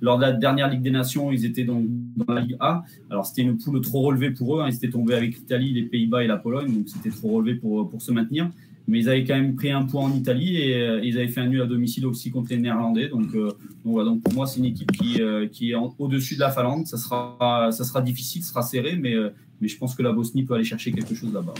lors 0.00 0.16
de 0.16 0.22
la 0.22 0.32
dernière 0.32 0.68
Ligue 0.68 0.82
des 0.82 0.90
Nations, 0.90 1.30
ils 1.30 1.44
étaient 1.46 1.64
dans 1.64 1.80
la 2.28 2.40
Ligue 2.40 2.56
A. 2.58 2.82
Alors 3.10 3.26
c'était 3.26 3.42
une 3.42 3.58
poule 3.58 3.80
trop 3.80 4.01
relevée 4.02 4.30
pour 4.30 4.56
eux. 4.56 4.62
Hein. 4.62 4.68
Ils 4.68 4.76
étaient 4.76 4.90
tombés 4.90 5.14
avec 5.14 5.34
l'Italie, 5.36 5.72
les 5.72 5.82
Pays-Bas 5.82 6.24
et 6.24 6.26
la 6.26 6.36
Pologne, 6.36 6.72
donc 6.72 6.88
c'était 6.88 7.10
trop 7.10 7.28
relevé 7.28 7.54
pour, 7.54 7.88
pour 7.88 8.02
se 8.02 8.12
maintenir 8.12 8.50
mais 8.88 9.00
ils 9.00 9.08
avaient 9.08 9.24
quand 9.24 9.34
même 9.34 9.54
pris 9.54 9.70
un 9.70 9.84
point 9.84 10.02
en 10.02 10.14
Italie 10.14 10.56
et 10.56 10.76
euh, 10.76 11.00
ils 11.02 11.16
avaient 11.18 11.28
fait 11.28 11.40
un 11.40 11.46
nul 11.46 11.62
à 11.62 11.66
domicile 11.66 12.06
aussi 12.06 12.30
contre 12.30 12.50
les 12.50 12.58
Néerlandais. 12.58 13.08
Donc, 13.08 13.34
euh, 13.34 13.52
voilà, 13.84 14.10
donc 14.10 14.22
pour 14.22 14.32
moi, 14.32 14.46
c'est 14.46 14.58
une 14.58 14.66
équipe 14.66 14.90
qui, 14.92 15.22
euh, 15.22 15.46
qui 15.46 15.70
est 15.70 15.74
au-dessus 15.98 16.34
de 16.34 16.40
la 16.40 16.50
Finlande. 16.50 16.86
Ça 16.86 16.96
sera, 16.96 17.70
ça 17.72 17.84
sera 17.84 18.02
difficile, 18.02 18.42
ça 18.42 18.50
sera 18.50 18.62
serré, 18.62 18.96
mais, 18.96 19.14
mais 19.60 19.68
je 19.68 19.78
pense 19.78 19.94
que 19.94 20.02
la 20.02 20.12
Bosnie 20.12 20.44
peut 20.44 20.54
aller 20.54 20.64
chercher 20.64 20.92
quelque 20.92 21.14
chose 21.14 21.32
là-bas. 21.32 21.54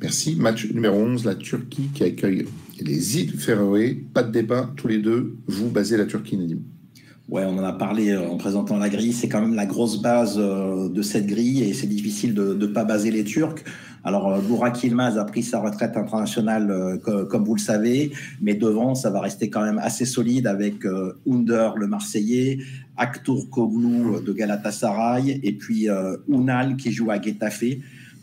Merci. 0.00 0.36
Match 0.36 0.70
numéro 0.72 0.96
11, 0.96 1.24
la 1.26 1.34
Turquie 1.34 1.90
qui 1.92 2.04
accueille 2.04 2.46
les 2.80 3.18
îles 3.18 3.32
Féroé. 3.32 4.02
Pas 4.14 4.22
de 4.22 4.32
débat, 4.32 4.72
tous 4.76 4.88
les 4.88 4.98
deux. 4.98 5.36
Vous 5.46 5.68
basez 5.70 5.98
la 5.98 6.06
Turquie, 6.06 6.38
Nadim. 6.38 6.60
Ouais, 7.30 7.44
on 7.46 7.56
en 7.58 7.64
a 7.64 7.72
parlé 7.72 8.16
en 8.16 8.36
présentant 8.36 8.76
la 8.76 8.88
grille. 8.88 9.12
C'est 9.12 9.28
quand 9.28 9.40
même 9.40 9.54
la 9.54 9.66
grosse 9.66 10.02
base 10.02 10.36
de 10.36 11.02
cette 11.02 11.26
grille 11.26 11.62
et 11.62 11.74
c'est 11.74 11.86
difficile 11.86 12.34
de 12.34 12.54
ne 12.54 12.66
pas 12.66 12.84
baser 12.84 13.10
les 13.10 13.24
Turcs. 13.24 13.62
Alors, 14.02 14.32
euh, 14.32 14.40
Burak 14.40 14.82
Yilmaz 14.82 15.18
a 15.18 15.24
pris 15.24 15.42
sa 15.42 15.60
retraite 15.60 15.96
internationale, 15.96 16.70
euh, 16.70 17.24
comme 17.26 17.44
vous 17.44 17.54
le 17.54 17.60
savez, 17.60 18.12
mais 18.40 18.54
devant, 18.54 18.94
ça 18.94 19.10
va 19.10 19.20
rester 19.20 19.50
quand 19.50 19.62
même 19.62 19.78
assez 19.78 20.06
solide 20.06 20.46
avec 20.46 20.86
euh, 20.86 21.20
Under, 21.30 21.76
le 21.76 21.86
Marseillais, 21.86 22.58
Aktur 22.96 23.50
Koglu 23.50 24.22
de 24.24 24.32
Galatasaray, 24.32 25.40
et 25.42 25.52
puis 25.52 25.88
Unal 26.28 26.76
qui 26.76 26.92
joue 26.92 27.10
à 27.10 27.20
Getafe. 27.20 27.64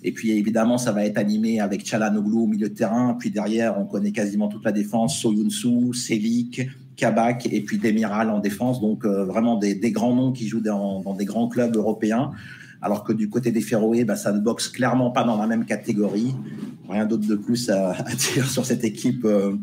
Et 0.04 0.12
puis 0.12 0.32
évidemment, 0.32 0.78
ça 0.78 0.91
va 0.91 1.04
être 1.06 1.17
animé 1.17 1.60
avec 1.60 1.86
Chalanoglu 1.86 2.36
au 2.36 2.48
milieu 2.48 2.70
de 2.70 2.76
terrain. 2.76 3.15
Puis 3.20 3.32
derrière, 3.32 3.80
on 3.80 3.86
connaît 3.86 4.12
quasiment 4.12 4.48
toute 4.48 4.63
la 4.63 4.72
défense 4.72 5.17
Soyunsu, 5.17 5.93
Selik, 5.93 6.70
Kabak 6.97 7.47
et 7.51 7.62
puis 7.62 7.77
Demiral 7.77 8.29
en 8.29 8.39
défense. 8.39 8.81
Donc 8.81 9.05
vraiment 9.05 9.55
des, 9.55 9.91
grands 9.91 10.13
noms 10.13 10.33
qui 10.33 10.47
jouent 10.47 10.62
dans, 10.62 11.01
dans, 11.01 11.13
des 11.13 11.25
grands 11.25 11.47
clubs 11.47 11.75
européens 11.75 12.31
alors 12.81 13.03
que 13.03 13.13
du 13.13 13.29
côté 13.29 13.51
des 13.51 13.62
Féroé, 13.62 14.03
bah, 14.03 14.15
ça 14.15 14.31
ne 14.31 14.39
boxe 14.39 14.69
clairement 14.69 15.12
pas 15.12 15.23
dans 15.23 15.38
la 15.38 15.47
même 15.47 15.65
catégorie. 15.65 16.36
Rien 16.88 17.05
d'autre 17.05 17.27
de 17.27 17.36
plus 17.36 17.69
à, 17.69 17.95
dire 18.33 18.49
sur 18.49 18.65
cette 18.65 18.83
équipe 18.83 19.25
euh. 19.25 19.55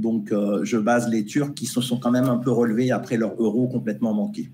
Donc, 0.00 0.32
euh, 0.32 0.64
je 0.64 0.76
base 0.78 1.08
les 1.08 1.24
Turcs 1.24 1.54
qui 1.54 1.66
se 1.66 1.80
sont 1.80 1.98
quand 1.98 2.10
même 2.10 2.24
un 2.24 2.38
peu 2.38 2.50
relevés 2.50 2.90
après 2.90 3.16
leur 3.16 3.34
euro 3.40 3.68
complètement 3.68 4.14
manqué. 4.14 4.50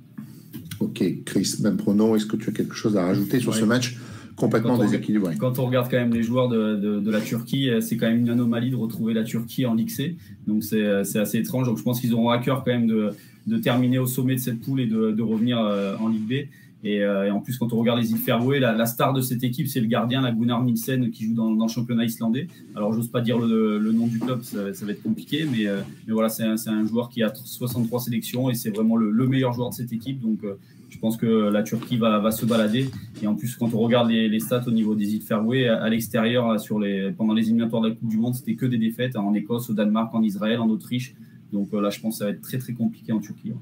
Ok, 0.80 1.02
Chris, 1.24 1.56
même 1.60 1.76
prono, 1.76 2.16
est-ce 2.16 2.26
que 2.26 2.36
tu 2.36 2.50
as 2.50 2.52
quelque 2.52 2.74
chose 2.74 2.96
à 2.96 3.04
rajouter 3.04 3.40
sur 3.40 3.54
ce 3.54 3.64
match? 3.64 3.96
Complètement 4.38 4.78
déséquilibré 4.78 5.36
Quand 5.36 5.58
on 5.58 5.66
regarde 5.66 5.90
quand 5.90 5.98
même 5.98 6.14
les 6.14 6.22
joueurs 6.22 6.48
de, 6.48 7.10
la 7.10 7.20
Turquie, 7.20 7.68
euh, 7.68 7.80
c'est 7.80 7.96
quand 7.96 8.06
même 8.06 8.20
une 8.20 8.30
anomalie 8.30 8.70
de 8.70 8.76
retrouver 8.76 9.14
la 9.14 9.24
Turquie 9.24 9.66
en 9.66 9.74
Ligue 9.74 9.90
C. 9.90 10.16
Donc, 10.46 10.64
c'est 10.64 10.86
assez 11.18 11.38
étrange. 11.38 11.66
Donc, 11.66 11.78
je 11.78 11.82
pense 11.82 12.00
qu'ils 12.00 12.14
auront 12.14 12.30
à 12.30 12.38
cœur 12.38 12.64
quand 12.64 12.72
même 12.72 12.86
de, 12.86 13.58
terminer 13.58 13.98
au 13.98 14.06
sommet 14.06 14.34
de 14.34 14.40
cette 14.40 14.60
poule 14.60 14.80
et 14.80 14.86
de, 14.86 15.22
revenir 15.22 15.58
en 15.58 16.08
Ligue 16.08 16.28
B. 16.28 16.48
Euh, 16.84 17.24
et, 17.24 17.30
en 17.30 17.40
plus, 17.40 17.58
quand 17.58 17.72
on 17.72 17.78
regarde 17.78 17.98
les 17.98 18.12
îles 18.12 18.18
Faroé, 18.18 18.60
la, 18.60 18.86
star 18.86 19.12
de 19.12 19.20
cette 19.20 19.42
équipe, 19.42 19.68
c'est 19.68 19.80
le 19.80 19.86
gardien, 19.86 20.20
la 20.20 20.32
Gunnar 20.32 20.62
Nielsen, 20.62 21.10
qui 21.10 21.24
joue 21.24 21.34
dans, 21.34 21.50
le 21.50 21.68
championnat 21.68 22.04
islandais. 22.04 22.46
Alors, 22.74 22.92
j'ose 22.92 23.08
pas 23.08 23.20
dire 23.20 23.38
le, 23.38 23.92
nom 23.92 24.06
du 24.06 24.18
club, 24.18 24.42
ça, 24.42 24.62
va 24.62 24.92
être 24.92 25.02
compliqué, 25.02 25.46
mais, 25.50 25.66
euh, 25.66 25.80
mais 26.06 26.12
voilà, 26.12 26.28
c'est 26.28 26.44
un, 26.44 26.86
joueur 26.86 27.08
qui 27.08 27.22
a 27.22 27.34
63 27.34 28.00
sélections 28.00 28.50
et 28.50 28.54
c'est 28.54 28.70
vraiment 28.70 28.96
le, 28.96 29.26
meilleur 29.26 29.52
joueur 29.52 29.70
de 29.70 29.74
cette 29.74 29.92
équipe. 29.92 30.20
Donc, 30.20 30.44
euh, 30.44 30.54
je 30.88 30.98
pense 30.98 31.16
que 31.16 31.26
la 31.26 31.62
Turquie 31.62 31.96
va, 31.96 32.30
se 32.30 32.46
balader. 32.46 32.90
Et 33.22 33.26
en 33.26 33.34
plus, 33.34 33.56
quand 33.56 33.74
on 33.74 33.78
regarde 33.78 34.10
les, 34.10 34.40
stats 34.40 34.64
au 34.66 34.70
niveau 34.70 34.94
des 34.94 35.14
îles 35.14 35.22
Faroé, 35.22 35.68
à, 35.68 35.88
l'extérieur, 35.88 36.58
sur 36.58 36.78
les, 36.78 37.12
pendant 37.12 37.34
les 37.34 37.42
éliminatoires 37.42 37.82
de 37.82 37.88
la 37.88 37.94
Coupe 37.94 38.08
du 38.08 38.16
Monde, 38.16 38.34
c'était 38.34 38.54
que 38.54 38.66
des 38.66 38.78
défaites 38.78 39.16
en 39.16 39.34
Écosse, 39.34 39.68
au 39.70 39.74
Danemark, 39.74 40.14
en 40.14 40.22
Israël, 40.22 40.60
en 40.60 40.68
Autriche. 40.68 41.14
Donc 41.52 41.72
là, 41.72 41.90
je 41.90 42.00
pense 42.00 42.14
que 42.14 42.18
ça 42.18 42.24
va 42.24 42.30
être 42.30 42.40
très, 42.40 42.58
très 42.58 42.72
compliqué 42.72 43.12
en 43.12 43.20
Turquie. 43.20 43.52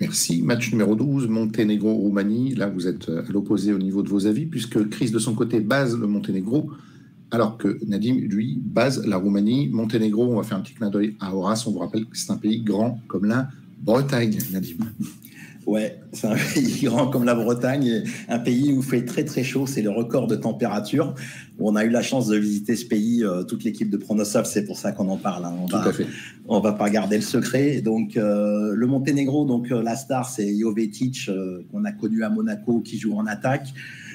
Merci. 0.00 0.42
Match 0.42 0.72
numéro 0.72 0.96
12, 0.96 1.28
Monténégro-Roumanie. 1.28 2.54
Là, 2.54 2.68
vous 2.68 2.88
êtes 2.88 3.08
à 3.08 3.30
l'opposé 3.32 3.72
au 3.72 3.78
niveau 3.78 4.02
de 4.02 4.08
vos 4.08 4.26
avis, 4.26 4.46
puisque 4.46 4.88
Chris, 4.88 5.10
de 5.10 5.18
son 5.18 5.34
côté, 5.34 5.60
base 5.60 5.96
le 5.98 6.06
Monténégro, 6.08 6.70
alors 7.30 7.56
que 7.56 7.78
Nadim, 7.86 8.16
lui, 8.16 8.58
base 8.60 9.06
la 9.06 9.16
Roumanie. 9.16 9.68
Monténégro, 9.68 10.24
on 10.24 10.36
va 10.36 10.42
faire 10.42 10.58
un 10.58 10.62
petit 10.62 10.74
clin 10.74 10.90
d'œil 10.90 11.16
à 11.20 11.34
Horace. 11.34 11.66
On 11.66 11.72
vous 11.72 11.78
rappelle 11.78 12.06
que 12.06 12.16
c'est 12.16 12.32
un 12.32 12.36
pays 12.36 12.60
grand 12.62 13.00
comme 13.06 13.26
la 13.26 13.48
Bretagne, 13.80 14.38
Nadim. 14.52 14.84
Ouais, 15.66 16.00
c'est 16.12 16.26
un 16.26 16.36
pays 16.54 16.82
grand 16.84 17.08
comme 17.08 17.24
la 17.24 17.34
Bretagne, 17.34 18.04
un 18.28 18.38
pays 18.38 18.72
où 18.72 18.78
il 18.78 18.82
fait 18.82 19.04
très 19.04 19.24
très 19.24 19.42
chaud, 19.42 19.66
c'est 19.66 19.82
le 19.82 19.90
record 19.90 20.26
de 20.26 20.36
température. 20.36 21.14
On 21.58 21.76
a 21.76 21.84
eu 21.84 21.90
la 21.90 22.02
chance 22.02 22.26
de 22.26 22.36
visiter 22.36 22.76
ce 22.76 22.84
pays, 22.84 23.22
euh, 23.22 23.44
toute 23.44 23.64
l'équipe 23.64 23.88
de 23.88 23.96
Pronosov, 23.96 24.44
c'est 24.44 24.64
pour 24.64 24.76
ça 24.76 24.92
qu'on 24.92 25.08
en 25.08 25.16
parle. 25.16 25.44
Hein. 25.44 25.54
On 25.62 25.66
Tout 25.66 25.76
va, 25.76 25.88
à 25.88 25.92
fait. 25.92 26.06
On 26.48 26.60
va 26.60 26.72
pas 26.72 26.90
garder 26.90 27.16
le 27.16 27.22
secret. 27.22 27.80
Donc 27.80 28.16
euh, 28.16 28.72
le 28.74 28.86
Monténégro, 28.86 29.44
donc 29.44 29.70
euh, 29.70 29.82
la 29.82 29.96
star, 29.96 30.28
c'est 30.28 30.58
Jovetic 30.58 31.30
qu'on 31.70 31.84
a 31.84 31.92
connu 31.92 32.24
à 32.24 32.28
Monaco, 32.28 32.80
qui 32.80 32.98
joue 32.98 33.14
en 33.16 33.26
attaque. 33.26 33.68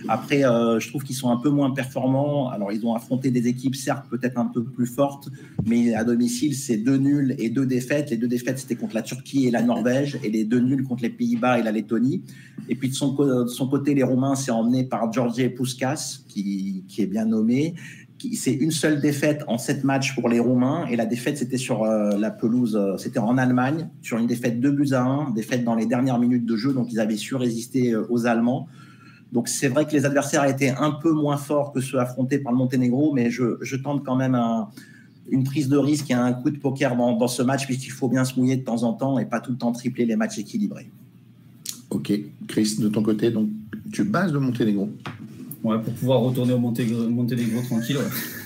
Après, 0.07 0.41
je 0.41 0.87
trouve 0.87 1.03
qu'ils 1.03 1.15
sont 1.15 1.29
un 1.29 1.37
peu 1.37 1.49
moins 1.49 1.71
performants. 1.71 2.49
Alors 2.49 2.71
ils 2.71 2.85
ont 2.85 2.93
affronté 2.93 3.31
des 3.31 3.47
équipes 3.47 3.75
certes 3.75 4.05
peut-être 4.09 4.37
un 4.37 4.45
peu 4.45 4.63
plus 4.63 4.85
fortes, 4.85 5.29
mais 5.65 5.93
à 5.93 6.03
domicile 6.03 6.55
c'est 6.55 6.77
deux 6.77 6.97
nuls 6.97 7.35
et 7.37 7.49
deux 7.49 7.65
défaites. 7.65 8.09
Les 8.09 8.17
deux 8.17 8.27
défaites 8.27 8.59
c'était 8.59 8.75
contre 8.75 8.95
la 8.95 9.01
Turquie 9.01 9.47
et 9.47 9.51
la 9.51 9.61
Norvège, 9.61 10.19
et 10.23 10.29
les 10.29 10.43
deux 10.43 10.59
nuls 10.59 10.83
contre 10.83 11.03
les 11.03 11.09
Pays 11.09 11.35
et 11.35 11.63
la 11.63 11.71
Lettonie. 11.71 12.23
Et 12.67 12.75
puis 12.75 12.89
de 12.89 12.93
son, 12.93 13.13
côté, 13.69 13.93
les 13.93 14.03
Roumains, 14.03 14.35
c'est 14.35 14.51
emmené 14.51 14.83
par 14.83 15.11
Georgie 15.11 15.49
Puskas, 15.49 16.19
qui, 16.27 16.83
qui 16.87 17.01
est 17.01 17.07
bien 17.07 17.25
nommé. 17.25 17.75
C'est 18.33 18.53
une 18.53 18.71
seule 18.71 18.99
défaite 18.99 19.43
en 19.47 19.57
sept 19.57 19.83
matchs 19.85 20.13
pour 20.13 20.27
les 20.27 20.39
Roumains. 20.39 20.85
Et 20.87 20.95
la 20.95 21.05
défaite, 21.05 21.37
c'était 21.37 21.57
sur 21.57 21.83
euh, 21.83 22.17
la 22.17 22.31
pelouse, 22.31 22.75
euh, 22.75 22.97
c'était 22.97 23.19
en 23.19 23.37
Allemagne, 23.37 23.89
sur 24.01 24.17
une 24.17 24.27
défaite 24.27 24.59
2 24.59 24.71
buts 24.71 24.89
à 24.91 25.01
1, 25.01 25.31
défaite 25.31 25.63
dans 25.63 25.75
les 25.75 25.85
dernières 25.85 26.19
minutes 26.19 26.45
de 26.45 26.55
jeu. 26.55 26.73
Donc 26.73 26.91
ils 26.91 26.99
avaient 26.99 27.15
su 27.15 27.35
résister 27.35 27.91
euh, 27.91 28.05
aux 28.09 28.25
Allemands. 28.25 28.67
Donc 29.31 29.47
c'est 29.47 29.67
vrai 29.67 29.85
que 29.85 29.91
les 29.91 30.05
adversaires 30.05 30.45
étaient 30.45 30.73
un 30.77 30.91
peu 30.91 31.11
moins 31.11 31.37
forts 31.37 31.71
que 31.71 31.81
ceux 31.81 31.99
affrontés 31.99 32.39
par 32.39 32.51
le 32.51 32.57
Monténégro, 32.57 33.13
mais 33.13 33.29
je, 33.29 33.57
je 33.61 33.75
tente 33.75 34.03
quand 34.03 34.15
même 34.15 34.35
une 35.29 35.43
prise 35.43 35.69
de 35.69 35.77
risque 35.77 36.09
et 36.09 36.15
un 36.15 36.33
coup 36.33 36.49
de 36.49 36.57
poker 36.57 36.95
dans, 36.95 37.15
dans 37.15 37.27
ce 37.27 37.43
match, 37.43 37.65
puisqu'il 37.65 37.91
faut 37.91 38.09
bien 38.09 38.25
se 38.25 38.39
mouiller 38.39 38.57
de 38.57 38.63
temps 38.63 38.83
en 38.83 38.93
temps 38.93 39.19
et 39.19 39.25
pas 39.25 39.39
tout 39.39 39.51
le 39.51 39.57
temps 39.57 39.71
tripler 39.71 40.05
les 40.05 40.15
matchs 40.15 40.39
équilibrés. 40.39 40.89
Ok, 41.91 42.11
Chris, 42.47 42.77
de 42.79 42.89
ton 42.89 43.03
côté, 43.03 43.29
donc 43.31 43.49
tu 43.91 44.03
bases 44.03 44.33
le 44.33 44.39
Monténégro. 44.39 44.89
Ouais, 45.63 45.79
pour 45.79 45.93
pouvoir 45.93 46.21
retourner 46.21 46.53
au 46.53 46.59
Monténégro, 46.59 47.61
tranquille. 47.61 47.97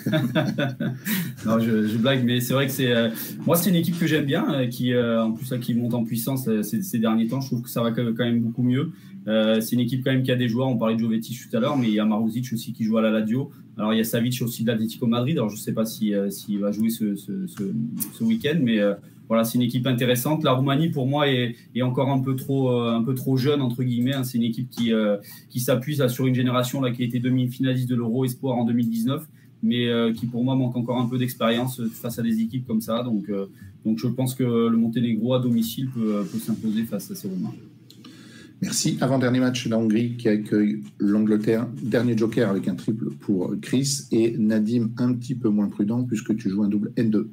non, 1.45 1.59
je, 1.59 1.97
blague, 1.97 2.23
mais 2.23 2.39
c'est 2.39 2.53
vrai 2.53 2.67
que 2.67 2.71
c'est. 2.71 2.91
Euh, 2.91 3.09
moi, 3.45 3.55
c'est 3.55 3.69
une 3.69 3.75
équipe 3.75 3.97
que 3.97 4.07
j'aime 4.07 4.25
bien, 4.25 4.51
euh, 4.53 4.67
qui, 4.67 4.93
euh, 4.93 5.23
en 5.23 5.31
plus, 5.31 5.53
qui 5.59 5.73
monte 5.73 5.93
en 5.93 6.03
puissance 6.03 6.49
ces, 6.61 6.99
derniers 6.99 7.27
temps. 7.27 7.41
Je 7.41 7.47
trouve 7.47 7.61
que 7.61 7.69
ça 7.69 7.81
va 7.81 7.91
quand 7.91 8.15
même 8.17 8.41
beaucoup 8.41 8.63
mieux. 8.63 8.91
c'est 9.25 9.71
une 9.73 9.79
équipe 9.79 10.03
quand 10.03 10.11
même 10.11 10.23
qui 10.23 10.31
a 10.31 10.35
des 10.35 10.47
joueurs. 10.47 10.67
On 10.67 10.77
parlait 10.77 10.95
de 10.95 10.99
Jovetic 10.99 11.37
tout 11.49 11.55
à 11.55 11.59
l'heure, 11.59 11.77
mais 11.77 11.87
il 11.87 11.93
y 11.93 11.99
a 11.99 12.05
Maruzic 12.05 12.51
aussi 12.53 12.73
qui 12.73 12.83
joue 12.83 12.97
à 12.97 13.01
la 13.01 13.11
Ladio. 13.11 13.51
Alors, 13.77 13.93
il 13.93 13.97
y 13.97 14.01
a 14.01 14.03
Savic 14.03 14.39
aussi 14.41 14.63
de 14.63 14.67
l'Atlético 14.67 15.07
Madrid. 15.07 15.37
Alors, 15.37 15.49
je 15.49 15.55
ne 15.55 15.59
sais 15.59 15.73
pas 15.73 15.85
s'il 15.85 16.31
si, 16.31 16.57
va 16.57 16.71
jouer 16.71 16.89
ce, 16.89 17.15
ce, 17.15 17.47
ce, 17.47 18.23
week-end, 18.23 18.59
mais 18.61 18.79
voilà, 19.27 19.43
c'est 19.43 19.55
une 19.55 19.63
équipe 19.63 19.87
intéressante. 19.87 20.43
La 20.43 20.51
Roumanie, 20.51 20.89
pour 20.89 21.07
moi, 21.07 21.27
est, 21.27 21.55
est 21.73 21.81
encore 21.81 22.09
un 22.09 22.19
peu 22.19 22.35
trop, 22.35 22.69
un 22.69 23.03
peu 23.03 23.15
trop 23.15 23.35
jeune 23.37 23.61
entre 23.61 23.83
guillemets. 23.83 24.13
Hein. 24.13 24.23
C'est 24.23 24.37
une 24.37 24.43
équipe 24.43 24.69
qui, 24.69 24.91
qui 25.49 25.59
s'appuie 25.59 25.97
sur 26.07 26.27
une 26.27 26.35
génération 26.35 26.81
là 26.81 26.91
qui 26.91 27.01
a 27.01 27.05
été 27.05 27.19
demi-finaliste 27.19 27.89
de 27.89 27.95
l'Euro 27.95 28.25
Espoir 28.25 28.57
en 28.57 28.65
2019 28.65 29.25
mais 29.63 29.87
euh, 29.87 30.11
qui 30.13 30.27
pour 30.27 30.43
moi 30.43 30.55
manque 30.55 30.75
encore 30.75 30.99
un 30.99 31.07
peu 31.07 31.17
d'expérience 31.17 31.81
face 31.93 32.19
à 32.19 32.21
des 32.21 32.41
équipes 32.41 32.67
comme 32.67 32.81
ça. 32.81 33.01
Donc, 33.01 33.29
euh, 33.29 33.47
donc 33.85 33.97
je 33.97 34.07
pense 34.07 34.35
que 34.35 34.43
le 34.43 34.77
Monténégro 34.77 35.33
à 35.33 35.39
domicile 35.39 35.89
peut, 35.89 36.23
peut 36.29 36.37
s'imposer 36.37 36.83
face 36.83 37.09
à 37.09 37.15
ces 37.15 37.29
Roumains. 37.29 37.53
Merci. 38.61 38.97
Avant-dernier 39.01 39.39
match, 39.39 39.67
la 39.67 39.77
Hongrie 39.77 40.15
qui 40.17 40.27
accueille 40.29 40.81
l'Angleterre. 40.99 41.67
Dernier 41.81 42.17
joker 42.17 42.49
avec 42.49 42.67
un 42.67 42.75
triple 42.75 43.09
pour 43.19 43.55
Chris 43.61 44.03
et 44.11 44.37
Nadim 44.37 44.91
un 44.97 45.13
petit 45.13 45.35
peu 45.35 45.49
moins 45.49 45.67
prudent 45.67 46.03
puisque 46.03 46.35
tu 46.35 46.49
joues 46.49 46.63
un 46.63 46.69
double 46.69 46.91
N2. 46.97 47.27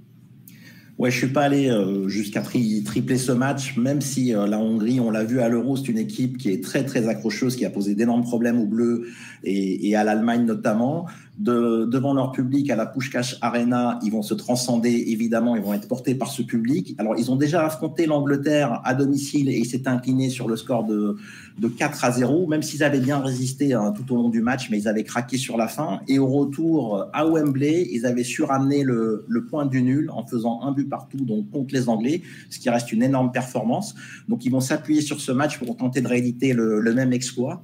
Ouais, 0.98 1.10
je 1.10 1.16
suis 1.16 1.28
pas 1.28 1.42
allé 1.42 1.70
euh, 1.70 2.08
jusqu'à 2.08 2.42
tripler 2.42 3.16
ce 3.16 3.32
match, 3.32 3.76
même 3.78 4.02
si 4.02 4.32
la 4.32 4.58
Hongrie, 4.58 5.00
on 5.00 5.10
l'a 5.10 5.24
vu 5.24 5.40
à 5.40 5.48
l'Euro, 5.48 5.74
c'est 5.74 5.88
une 5.88 5.96
équipe 5.96 6.36
qui 6.36 6.50
est 6.50 6.62
très 6.62 6.84
très 6.84 7.08
accrocheuse, 7.08 7.56
qui 7.56 7.64
a 7.64 7.70
posé 7.70 7.94
d'énormes 7.94 8.22
problèmes 8.22 8.58
aux 8.58 8.66
Bleus 8.66 9.06
et, 9.42 9.88
et 9.88 9.96
à 9.96 10.04
l'Allemagne 10.04 10.44
notamment 10.44 11.06
devant 11.40 12.12
leur 12.12 12.32
public 12.32 12.68
à 12.70 12.76
la 12.76 12.84
Pushkash 12.84 13.38
Arena, 13.40 13.98
ils 14.02 14.12
vont 14.12 14.22
se 14.22 14.34
transcender, 14.34 15.04
évidemment, 15.08 15.56
ils 15.56 15.62
vont 15.62 15.72
être 15.72 15.88
portés 15.88 16.14
par 16.14 16.28
ce 16.30 16.42
public. 16.42 16.94
Alors, 16.98 17.14
ils 17.16 17.30
ont 17.30 17.36
déjà 17.36 17.64
affronté 17.64 18.04
l'Angleterre 18.04 18.82
à 18.84 18.94
domicile 18.94 19.48
et 19.48 19.56
ils 19.56 19.64
s'étaient 19.64 19.88
inclinés 19.88 20.28
sur 20.28 20.48
le 20.48 20.56
score 20.56 20.84
de, 20.84 21.16
de 21.58 21.68
4 21.68 22.04
à 22.04 22.12
0, 22.12 22.46
même 22.46 22.62
s'ils 22.62 22.84
avaient 22.84 23.00
bien 23.00 23.18
résisté 23.20 23.72
hein, 23.72 23.92
tout 23.96 24.12
au 24.12 24.16
long 24.16 24.28
du 24.28 24.42
match, 24.42 24.68
mais 24.70 24.78
ils 24.78 24.88
avaient 24.88 25.04
craqué 25.04 25.38
sur 25.38 25.56
la 25.56 25.66
fin. 25.66 26.00
Et 26.08 26.18
au 26.18 26.26
retour 26.26 27.06
à 27.14 27.26
Wembley, 27.26 27.88
ils 27.90 28.04
avaient 28.04 28.24
su 28.24 28.42
ramener 28.42 28.82
le, 28.82 29.24
le 29.26 29.44
point 29.46 29.64
du 29.64 29.82
nul 29.82 30.10
en 30.10 30.26
faisant 30.26 30.60
un 30.62 30.72
but 30.72 30.88
partout, 30.88 31.24
donc 31.24 31.50
contre 31.50 31.72
les 31.74 31.88
Anglais, 31.88 32.20
ce 32.50 32.58
qui 32.58 32.68
reste 32.68 32.92
une 32.92 33.02
énorme 33.02 33.32
performance. 33.32 33.94
Donc, 34.28 34.44
ils 34.44 34.52
vont 34.52 34.60
s'appuyer 34.60 35.00
sur 35.00 35.20
ce 35.20 35.32
match 35.32 35.58
pour 35.58 35.74
tenter 35.74 36.02
de 36.02 36.08
rééditer 36.08 36.52
le, 36.52 36.80
le 36.80 36.94
même 36.94 37.14
exploit. 37.14 37.62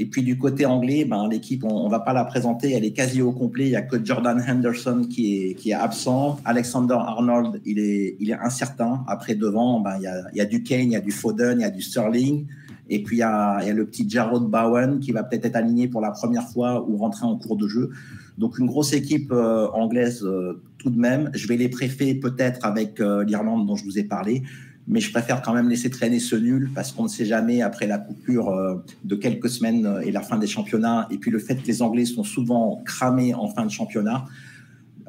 Et 0.00 0.06
puis 0.06 0.22
du 0.22 0.38
côté 0.38 0.64
anglais, 0.64 1.04
ben, 1.04 1.28
l'équipe, 1.28 1.64
on 1.64 1.86
ne 1.86 1.90
va 1.90 1.98
pas 1.98 2.12
la 2.12 2.24
présenter, 2.24 2.70
elle 2.70 2.84
est 2.84 2.92
quasi 2.92 3.20
au 3.20 3.32
complet. 3.32 3.66
Il 3.66 3.70
n'y 3.70 3.76
a 3.76 3.82
que 3.82 4.02
Jordan 4.02 4.40
Henderson 4.48 5.04
qui 5.10 5.42
est, 5.42 5.54
qui 5.54 5.70
est 5.70 5.74
absent. 5.74 6.38
Alexander 6.44 6.94
Arnold, 6.94 7.60
il 7.66 7.80
est, 7.80 8.16
il 8.20 8.30
est 8.30 8.38
incertain. 8.40 9.04
Après, 9.08 9.34
devant, 9.34 9.80
ben, 9.80 9.96
il, 9.98 10.04
y 10.04 10.06
a, 10.06 10.22
il 10.32 10.38
y 10.38 10.40
a 10.40 10.44
du 10.46 10.62
Kane, 10.62 10.84
il 10.84 10.92
y 10.92 10.96
a 10.96 11.00
du 11.00 11.10
Foden, 11.10 11.58
il 11.58 11.62
y 11.62 11.64
a 11.64 11.70
du 11.70 11.82
Sterling. 11.82 12.46
Et 12.88 13.02
puis, 13.02 13.16
il 13.16 13.18
y 13.18 13.24
a, 13.24 13.58
il 13.60 13.66
y 13.66 13.70
a 13.70 13.74
le 13.74 13.86
petit 13.86 14.08
Jarrod 14.08 14.48
Bowen 14.48 15.00
qui 15.00 15.10
va 15.10 15.24
peut-être 15.24 15.46
être 15.46 15.56
aligné 15.56 15.88
pour 15.88 16.00
la 16.00 16.12
première 16.12 16.48
fois 16.48 16.88
ou 16.88 16.96
rentrer 16.96 17.26
en 17.26 17.36
cours 17.36 17.56
de 17.56 17.66
jeu. 17.66 17.90
Donc, 18.38 18.56
une 18.60 18.66
grosse 18.66 18.92
équipe 18.92 19.32
euh, 19.32 19.66
anglaise 19.72 20.22
euh, 20.22 20.62
tout 20.78 20.90
de 20.90 20.98
même. 20.98 21.28
Je 21.34 21.48
vais 21.48 21.56
les 21.56 21.68
préférer 21.68 22.14
peut-être 22.14 22.64
avec 22.64 23.00
euh, 23.00 23.24
l'Irlande 23.24 23.66
dont 23.66 23.74
je 23.74 23.84
vous 23.84 23.98
ai 23.98 24.04
parlé 24.04 24.44
mais 24.88 25.00
je 25.00 25.10
préfère 25.10 25.42
quand 25.42 25.52
même 25.52 25.68
laisser 25.68 25.90
traîner 25.90 26.18
ce 26.18 26.34
nul 26.34 26.70
parce 26.74 26.92
qu'on 26.92 27.04
ne 27.04 27.08
sait 27.08 27.26
jamais 27.26 27.60
après 27.60 27.86
la 27.86 27.98
coupure 27.98 28.48
euh, 28.48 28.76
de 29.04 29.14
quelques 29.14 29.50
semaines 29.50 29.84
euh, 29.84 30.00
et 30.00 30.10
la 30.10 30.22
fin 30.22 30.38
des 30.38 30.46
championnats, 30.46 31.06
et 31.10 31.18
puis 31.18 31.30
le 31.30 31.38
fait 31.38 31.56
que 31.56 31.66
les 31.66 31.82
Anglais 31.82 32.06
sont 32.06 32.24
souvent 32.24 32.82
cramés 32.86 33.34
en 33.34 33.48
fin 33.48 33.66
de 33.66 33.70
championnat, 33.70 34.24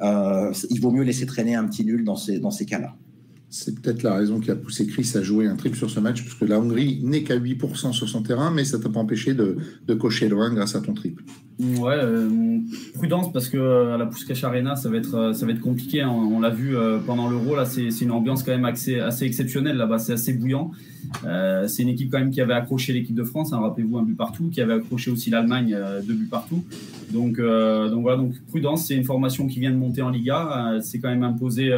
euh, 0.02 0.52
il 0.68 0.80
vaut 0.80 0.90
mieux 0.90 1.02
laisser 1.02 1.24
traîner 1.26 1.54
un 1.54 1.64
petit 1.64 1.84
nul 1.84 2.04
dans 2.04 2.16
ces, 2.16 2.40
cas-là. 2.66 2.94
C'est 3.48 3.80
peut-être 3.80 4.02
la 4.02 4.14
raison 4.14 4.38
qui 4.38 4.50
a 4.50 4.56
poussé 4.56 4.86
Chris 4.86 5.10
à 5.14 5.22
jouer 5.22 5.46
un 5.46 5.56
triple 5.56 5.76
sur 5.76 5.90
ce 5.90 5.98
match, 5.98 6.22
puisque 6.22 6.42
la 6.42 6.60
Hongrie 6.60 7.00
n'est 7.02 7.22
qu'à 7.22 7.38
8% 7.38 7.92
sur 7.92 8.08
son 8.08 8.22
terrain, 8.22 8.50
mais 8.50 8.64
ça 8.64 8.78
t'a 8.78 8.88
pas 8.88 9.00
empêché 9.00 9.34
de, 9.34 9.56
de 9.86 9.94
cocher 9.94 10.28
loin 10.28 10.52
grâce 10.52 10.76
à 10.76 10.80
ton 10.80 10.94
triple. 10.94 11.24
Ouais, 11.60 11.94
euh, 11.94 12.58
prudence 12.94 13.30
parce 13.32 13.50
que 13.50 13.58
euh, 13.58 13.98
la 13.98 14.06
Puskech 14.06 14.42
Arena, 14.44 14.76
ça 14.76 14.88
va 14.88 14.96
être, 14.96 15.14
euh, 15.14 15.32
ça 15.34 15.44
va 15.44 15.52
être 15.52 15.60
compliqué. 15.60 16.00
Hein. 16.00 16.08
On, 16.08 16.40
l'a 16.40 16.48
vu 16.48 16.74
pendant 17.06 17.28
l'Euro, 17.28 17.54
là, 17.54 17.66
c'est 17.66 17.88
une 18.00 18.12
ambiance 18.12 18.42
quand 18.42 18.52
même 18.52 18.64
assez, 18.64 18.98
exceptionnelle 19.20 19.76
là-bas, 19.76 19.98
c'est 19.98 20.14
assez 20.14 20.32
bouillant. 20.32 20.70
c'est 21.66 21.82
une 21.82 21.90
équipe 21.90 22.10
quand 22.10 22.18
même 22.18 22.30
qui 22.30 22.40
avait 22.40 22.54
accroché 22.54 22.94
l'équipe 22.94 23.14
de 23.14 23.24
France, 23.24 23.52
hein, 23.52 23.58
rappelez-vous, 23.60 23.98
un 23.98 24.02
but 24.04 24.16
partout, 24.16 24.48
qui 24.50 24.62
avait 24.62 24.72
accroché 24.72 25.10
aussi 25.10 25.28
l'Allemagne, 25.28 25.76
deux 26.06 26.14
buts 26.14 26.28
partout. 26.30 26.64
Donc, 27.12 27.38
donc 27.38 28.02
voilà, 28.02 28.16
donc 28.16 28.32
prudence, 28.48 28.86
c'est 28.86 28.94
une 28.94 29.04
formation 29.04 29.46
qui 29.46 29.60
vient 29.60 29.70
de 29.70 29.76
monter 29.76 30.00
en 30.00 30.08
Liga. 30.08 30.78
c'est 30.80 30.98
quand 30.98 31.10
même 31.10 31.24
imposé 31.24 31.70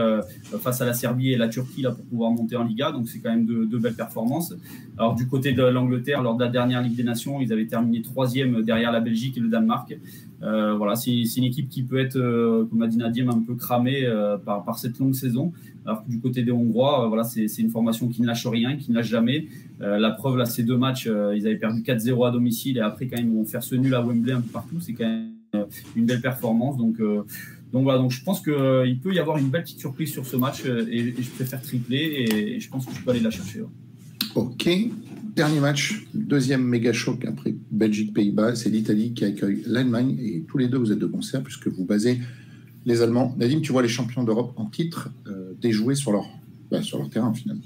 face 0.60 0.80
à 0.80 0.86
la 0.86 0.94
Serbie 0.94 1.32
et 1.32 1.36
la 1.36 1.48
Turquie 1.48 1.82
là 1.82 1.90
pour 1.90 2.04
pouvoir 2.04 2.30
monter 2.30 2.54
en 2.54 2.62
Liga, 2.62 2.92
donc 2.92 3.08
c'est 3.08 3.18
quand 3.18 3.30
même 3.30 3.46
deux, 3.46 3.78
belles 3.78 3.94
performances. 3.94 4.54
Alors 4.96 5.16
du 5.16 5.26
côté 5.26 5.52
de 5.52 5.64
l'Angleterre, 5.64 6.22
lors 6.22 6.36
de 6.36 6.44
la 6.44 6.50
dernière 6.50 6.82
Ligue 6.82 6.96
des 6.96 7.04
Nations, 7.04 7.40
ils 7.40 7.52
avaient 7.52 7.66
terminé 7.66 8.00
troisième 8.00 8.62
derrière 8.62 8.92
la 8.92 9.00
Belgique 9.00 9.36
et 9.38 9.40
le 9.40 9.48
Danemark. 9.48 9.71
Euh, 10.42 10.74
voilà, 10.74 10.96
c'est 10.96 11.12
une 11.12 11.44
équipe 11.44 11.68
qui 11.68 11.82
peut 11.82 11.98
être, 11.98 12.16
euh, 12.16 12.64
comme 12.64 12.82
a 12.82 12.88
dit 12.88 12.96
Nadim, 12.96 13.28
un 13.28 13.40
peu 13.40 13.54
cramée 13.54 14.04
euh, 14.04 14.36
par, 14.38 14.78
cette 14.78 14.98
longue 14.98 15.14
saison. 15.14 15.52
Alors 15.84 16.04
que 16.04 16.10
du 16.10 16.20
côté 16.20 16.42
des 16.42 16.52
Hongrois, 16.52 17.06
voilà, 17.08 17.24
c'est 17.24 17.46
une 17.58 17.70
formation 17.70 18.08
qui 18.08 18.22
ne 18.22 18.26
lâche 18.26 18.46
rien, 18.46 18.76
qui 18.76 18.90
ne 18.90 18.96
lâche 18.96 19.08
jamais. 19.08 19.48
la 19.80 20.10
preuve, 20.10 20.36
là, 20.36 20.44
ces 20.44 20.62
deux 20.62 20.76
matchs, 20.76 21.06
ils 21.06 21.46
avaient 21.46 21.56
perdu 21.56 21.82
4-0 21.82 22.28
à 22.28 22.30
domicile 22.30 22.76
et 22.78 22.80
après, 22.80 23.06
quand 23.06 23.16
même, 23.16 23.30
ils 23.30 23.34
vont 23.34 23.44
faire 23.44 23.64
ce 23.64 23.74
nul 23.74 23.92
à 23.94 24.00
Wembley 24.00 24.32
un 24.32 24.40
peu 24.40 24.50
partout. 24.50 24.76
C'est 24.80 24.92
quand 24.92 25.04
même 25.04 25.66
une 25.96 26.06
belle 26.06 26.20
performance. 26.20 26.76
Donc, 26.76 26.98
donc 27.72 27.82
voilà, 27.82 27.98
donc 27.98 28.12
je 28.12 28.22
pense 28.22 28.40
qu'il 28.40 29.00
peut 29.02 29.12
y 29.12 29.18
avoir 29.18 29.38
une 29.38 29.48
belle 29.48 29.64
petite 29.64 29.80
surprise 29.80 30.12
sur 30.12 30.24
ce 30.24 30.36
match 30.36 30.64
et, 30.64 31.14
je 31.18 31.30
préfère 31.30 31.60
tripler 31.60 32.26
et, 32.30 32.60
je 32.60 32.68
pense 32.70 32.86
que 32.86 32.94
je 32.94 33.02
peux 33.02 33.10
aller 33.10 33.20
la 33.20 33.30
chercher. 33.30 33.62
Ok. 34.36 34.68
Dernier 35.34 35.60
match, 35.60 36.06
deuxième 36.14 36.62
méga 36.62 36.92
choc 36.92 37.24
après 37.24 37.56
Belgique-Pays-Bas, 37.72 38.54
c'est 38.54 38.70
l'Italie 38.70 39.12
qui 39.14 39.24
accueille 39.24 39.62
l'Allemagne. 39.66 40.16
Et 40.20 40.44
tous 40.46 40.58
les 40.58 40.68
deux, 40.68 40.78
vous 40.78 40.92
êtes 40.92 40.98
de 40.98 41.06
concert 41.06 41.42
puisque 41.42 41.68
vous 41.68 41.84
basez 41.84 42.20
les 42.84 43.02
Allemands. 43.02 43.34
Nadim, 43.38 43.60
tu 43.60 43.72
vois 43.72 43.82
les 43.82 43.88
champions 43.88 44.24
d'Europe 44.24 44.52
en 44.56 44.66
titre 44.66 45.10
euh, 45.26 45.52
déjouer 45.60 45.94
sur 45.94 46.12
leur, 46.12 46.26
bah, 46.70 46.82
sur 46.82 46.98
leur 46.98 47.10
terrain 47.10 47.32
finalement. 47.32 47.62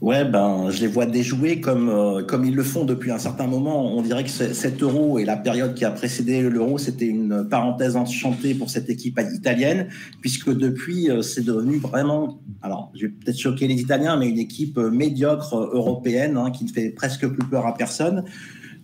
Ouais, 0.00 0.24
ben, 0.24 0.68
je 0.70 0.80
les 0.80 0.86
vois 0.86 1.06
déjouer 1.06 1.60
comme, 1.60 1.88
euh, 1.88 2.22
comme 2.22 2.44
ils 2.44 2.54
le 2.54 2.62
font 2.62 2.84
depuis 2.84 3.10
un 3.10 3.18
certain 3.18 3.46
moment. 3.46 3.96
On 3.96 4.02
dirait 4.02 4.24
que 4.24 4.28
cet 4.28 4.82
euro 4.82 5.18
et 5.18 5.24
la 5.24 5.36
période 5.36 5.74
qui 5.74 5.86
a 5.86 5.90
précédé 5.90 6.42
l'euro, 6.42 6.76
c'était 6.76 7.06
une 7.06 7.48
parenthèse 7.48 7.96
enchantée 7.96 8.54
pour 8.54 8.68
cette 8.68 8.90
équipe 8.90 9.18
italienne, 9.32 9.88
puisque 10.20 10.54
depuis, 10.54 11.10
euh, 11.10 11.22
c'est 11.22 11.44
devenu 11.44 11.78
vraiment, 11.78 12.38
alors, 12.60 12.92
je 12.94 13.06
vais 13.06 13.12
peut-être 13.12 13.38
choquer 13.38 13.66
les 13.66 13.80
Italiens, 13.80 14.18
mais 14.18 14.28
une 14.28 14.38
équipe 14.38 14.76
euh, 14.76 14.90
médiocre 14.90 15.56
européenne 15.56 16.36
hein, 16.36 16.50
qui 16.50 16.64
ne 16.64 16.70
fait 16.70 16.90
presque 16.90 17.26
plus 17.26 17.48
peur 17.48 17.66
à 17.66 17.74
personne. 17.74 18.24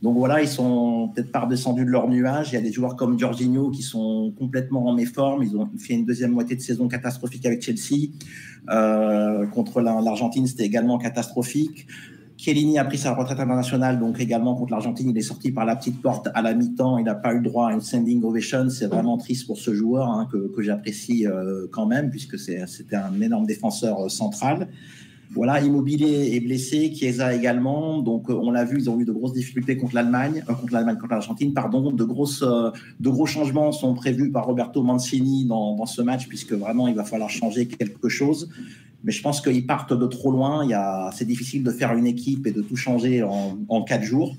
Donc 0.03 0.17
voilà, 0.17 0.41
ils 0.41 0.49
sont 0.49 1.11
peut-être 1.15 1.31
pas 1.31 1.41
redescendus 1.41 1.85
de 1.85 1.91
leur 1.91 2.09
nuage. 2.09 2.53
Il 2.53 2.55
y 2.55 2.59
a 2.59 2.63
des 2.63 2.73
joueurs 2.73 2.97
comme 2.97 3.19
Jorginho 3.19 3.71
qui 3.71 3.83
sont 3.83 4.33
complètement 4.39 4.87
en 4.87 4.95
méforme. 4.95 5.43
Ils 5.43 5.57
ont 5.57 5.69
fait 5.79 5.95
une 5.95 6.07
deuxième 6.07 6.33
moitié 6.33 6.57
de 6.57 6.63
saison 6.63 6.89
catastrophique 6.89 7.45
avec 7.45 7.63
Chelsea. 7.63 8.09
Euh, 8.71 9.47
contre 9.47 9.83
l'Argentine, 9.83 10.47
c'était 10.47 10.65
également 10.65 10.97
catastrophique. 10.97 11.87
Chiellini 12.39 12.79
a 12.79 12.87
pris 12.87 12.97
sa 12.97 13.13
retraite 13.15 13.39
internationale, 13.39 13.99
donc 13.99 14.19
également 14.19 14.55
contre 14.55 14.73
l'Argentine, 14.73 15.11
il 15.11 15.19
est 15.19 15.21
sorti 15.21 15.53
par 15.53 15.67
la 15.67 15.77
petite 15.77 16.01
porte 16.01 16.31
à 16.33 16.41
la 16.41 16.55
mi-temps. 16.55 16.97
Il 16.97 17.05
n'a 17.05 17.15
pas 17.15 17.35
eu 17.35 17.43
droit 17.43 17.69
à 17.69 17.75
une 17.75 17.83
standing 17.83 18.23
ovation. 18.25 18.71
C'est 18.71 18.87
vraiment 18.87 19.19
triste 19.19 19.47
pour 19.47 19.59
ce 19.59 19.75
joueur 19.75 20.09
hein, 20.09 20.27
que, 20.33 20.51
que 20.57 20.63
j'apprécie 20.63 21.27
euh, 21.27 21.67
quand 21.71 21.85
même, 21.85 22.09
puisque 22.09 22.39
c'était 22.39 22.97
un 22.97 23.21
énorme 23.21 23.45
défenseur 23.45 24.07
euh, 24.07 24.09
central. 24.09 24.69
Voilà, 25.33 25.61
Immobilier 25.61 26.35
est 26.35 26.41
blessé, 26.41 26.93
Chiesa 26.93 27.33
également. 27.33 28.03
Donc, 28.03 28.29
euh, 28.29 28.35
on 28.35 28.51
l'a 28.51 28.65
vu, 28.65 28.79
ils 28.79 28.91
ont 28.91 28.99
eu 28.99 29.05
de 29.05 29.13
grosses 29.13 29.33
difficultés 29.33 29.77
contre 29.77 29.95
l'Allemagne, 29.95 30.43
euh, 30.49 30.55
contre 30.55 30.73
l'Allemagne, 30.73 30.97
contre 30.97 31.13
l'Argentine, 31.13 31.55
pardon. 31.55 31.93
De, 31.93 32.03
grosses, 32.03 32.43
euh, 32.43 32.71
de 32.99 33.09
gros 33.09 33.27
changements 33.27 33.71
sont 33.71 33.95
prévus 33.95 34.33
par 34.33 34.47
Roberto 34.47 34.83
Mancini 34.83 35.45
dans, 35.45 35.77
dans, 35.77 35.87
ce 35.87 36.03
match, 36.03 36.27
puisque 36.27 36.53
vraiment, 36.53 36.89
il 36.89 36.97
va 36.97 37.05
falloir 37.05 37.31
changer 37.31 37.69
quelque 37.69 38.09
chose. 38.09 38.49
Mais 39.05 39.13
je 39.13 39.23
pense 39.23 39.41
qu'ils 39.41 39.67
partent 39.67 39.93
de 39.93 40.07
trop 40.07 40.33
loin. 40.33 40.67
C'est 41.15 41.27
difficile 41.27 41.63
de 41.63 41.71
faire 41.71 41.97
une 41.97 42.07
équipe 42.07 42.47
et 42.49 42.51
de 42.51 42.61
tout 42.61 42.77
changer 42.77 43.23
en, 43.23 43.57
en 43.69 43.83
quatre 43.83 44.05
jours. 44.05 44.37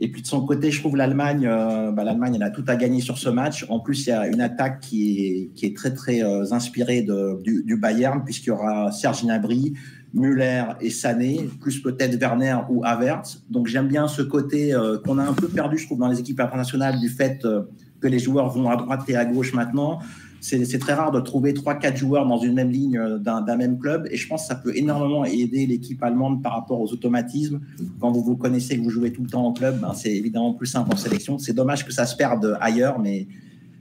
Et 0.00 0.10
puis 0.10 0.20
de 0.20 0.26
son 0.26 0.44
côté, 0.44 0.72
je 0.72 0.80
trouve 0.80 0.96
l'Allemagne, 0.96 1.44
bah, 1.44 2.04
l'Allemagne, 2.04 2.34
elle 2.34 2.42
a 2.42 2.50
tout 2.50 2.64
à 2.66 2.76
gagner 2.76 3.00
sur 3.00 3.16
ce 3.16 3.30
match. 3.30 3.64
En 3.70 3.80
plus, 3.80 4.06
il 4.06 4.10
y 4.10 4.12
a 4.12 4.26
une 4.26 4.42
attaque 4.42 4.80
qui 4.80 5.24
est, 5.24 5.50
qui 5.54 5.64
est 5.64 5.74
très 5.74 5.94
très 5.94 6.20
inspirée 6.52 7.00
de, 7.00 7.40
du, 7.42 7.62
du 7.62 7.78
Bayern, 7.78 8.22
puisqu'il 8.22 8.48
y 8.48 8.52
aura 8.52 8.92
Serge 8.92 9.22
Gnabry, 9.22 9.72
Müller 10.14 10.64
et 10.80 10.90
Sané, 10.90 11.50
plus 11.60 11.80
peut-être 11.80 12.14
Werner 12.20 12.58
ou 12.70 12.82
Havertz. 12.84 13.42
Donc 13.50 13.66
j'aime 13.66 13.88
bien 13.88 14.06
ce 14.08 14.22
côté 14.22 14.72
euh, 14.72 14.98
qu'on 14.98 15.18
a 15.18 15.24
un 15.24 15.32
peu 15.32 15.48
perdu, 15.48 15.76
je 15.76 15.86
trouve, 15.86 15.98
dans 15.98 16.08
les 16.08 16.20
équipes 16.20 16.40
internationales 16.40 17.00
du 17.00 17.08
fait 17.08 17.44
euh, 17.44 17.62
que 18.00 18.06
les 18.06 18.20
joueurs 18.20 18.48
vont 18.48 18.70
à 18.70 18.76
droite 18.76 19.02
et 19.08 19.16
à 19.16 19.24
gauche 19.24 19.52
maintenant. 19.52 19.98
C'est 20.40 20.78
très 20.78 20.92
rare 20.92 21.10
de 21.10 21.20
trouver 21.20 21.54
3-4 21.54 21.96
joueurs 21.96 22.26
dans 22.26 22.36
une 22.36 22.52
même 22.52 22.70
ligne 22.70 22.98
euh, 22.98 23.18
d'un 23.18 23.56
même 23.56 23.78
club 23.78 24.06
et 24.10 24.16
je 24.16 24.28
pense 24.28 24.42
que 24.42 24.48
ça 24.48 24.54
peut 24.54 24.76
énormément 24.76 25.24
aider 25.24 25.66
l'équipe 25.66 26.02
allemande 26.02 26.42
par 26.42 26.52
rapport 26.52 26.80
aux 26.80 26.92
automatismes. 26.92 27.60
Quand 27.98 28.12
vous 28.12 28.22
vous 28.22 28.36
connaissez, 28.36 28.76
que 28.76 28.82
vous 28.82 28.90
jouez 28.90 29.10
tout 29.10 29.22
le 29.22 29.30
temps 29.30 29.46
en 29.46 29.52
club, 29.52 29.80
ben 29.80 29.94
c'est 29.94 30.14
évidemment 30.14 30.52
plus 30.52 30.66
simple 30.66 30.92
en 30.92 30.96
sélection. 30.96 31.38
C'est 31.38 31.54
dommage 31.54 31.86
que 31.86 31.92
ça 31.92 32.04
se 32.04 32.14
perde 32.14 32.58
ailleurs, 32.60 32.98
mais 32.98 33.26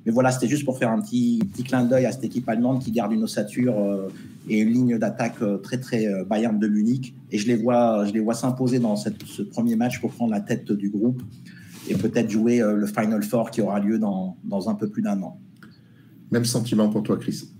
mais 0.05 0.11
voilà, 0.11 0.31
c'était 0.31 0.47
juste 0.47 0.65
pour 0.65 0.77
faire 0.77 0.89
un 0.89 0.99
petit, 1.01 1.39
clin 1.63 1.85
d'œil 1.85 2.05
à 2.05 2.11
cette 2.11 2.23
équipe 2.23 2.47
allemande 2.49 2.83
qui 2.83 2.91
garde 2.91 3.13
une 3.13 3.23
ossature 3.23 3.75
et 4.49 4.59
une 4.59 4.69
ligne 4.69 4.97
d'attaque 4.97 5.37
très 5.61 5.79
très 5.79 6.07
Bayern 6.25 6.59
de 6.59 6.67
Munich. 6.67 7.13
Et 7.31 7.37
je 7.37 7.47
les 7.47 7.55
vois, 7.55 8.05
s'imposer 8.33 8.79
dans 8.79 8.97
ce 8.97 9.41
premier 9.43 9.75
match 9.75 10.01
pour 10.01 10.11
prendre 10.11 10.31
la 10.31 10.41
tête 10.41 10.71
du 10.71 10.89
groupe 10.89 11.23
et 11.89 11.95
peut-être 11.95 12.29
jouer 12.29 12.59
le 12.59 12.85
Final 12.85 13.23
Four 13.23 13.49
qui 13.49 13.61
aura 13.61 13.79
lieu 13.79 13.97
dans 13.97 14.69
un 14.69 14.75
peu 14.75 14.89
plus 14.89 15.01
d'un 15.01 15.21
an. 15.21 15.39
Même 16.31 16.45
sentiment 16.45 16.89
pour 16.89 17.03
toi, 17.03 17.17
Chris? 17.17 17.52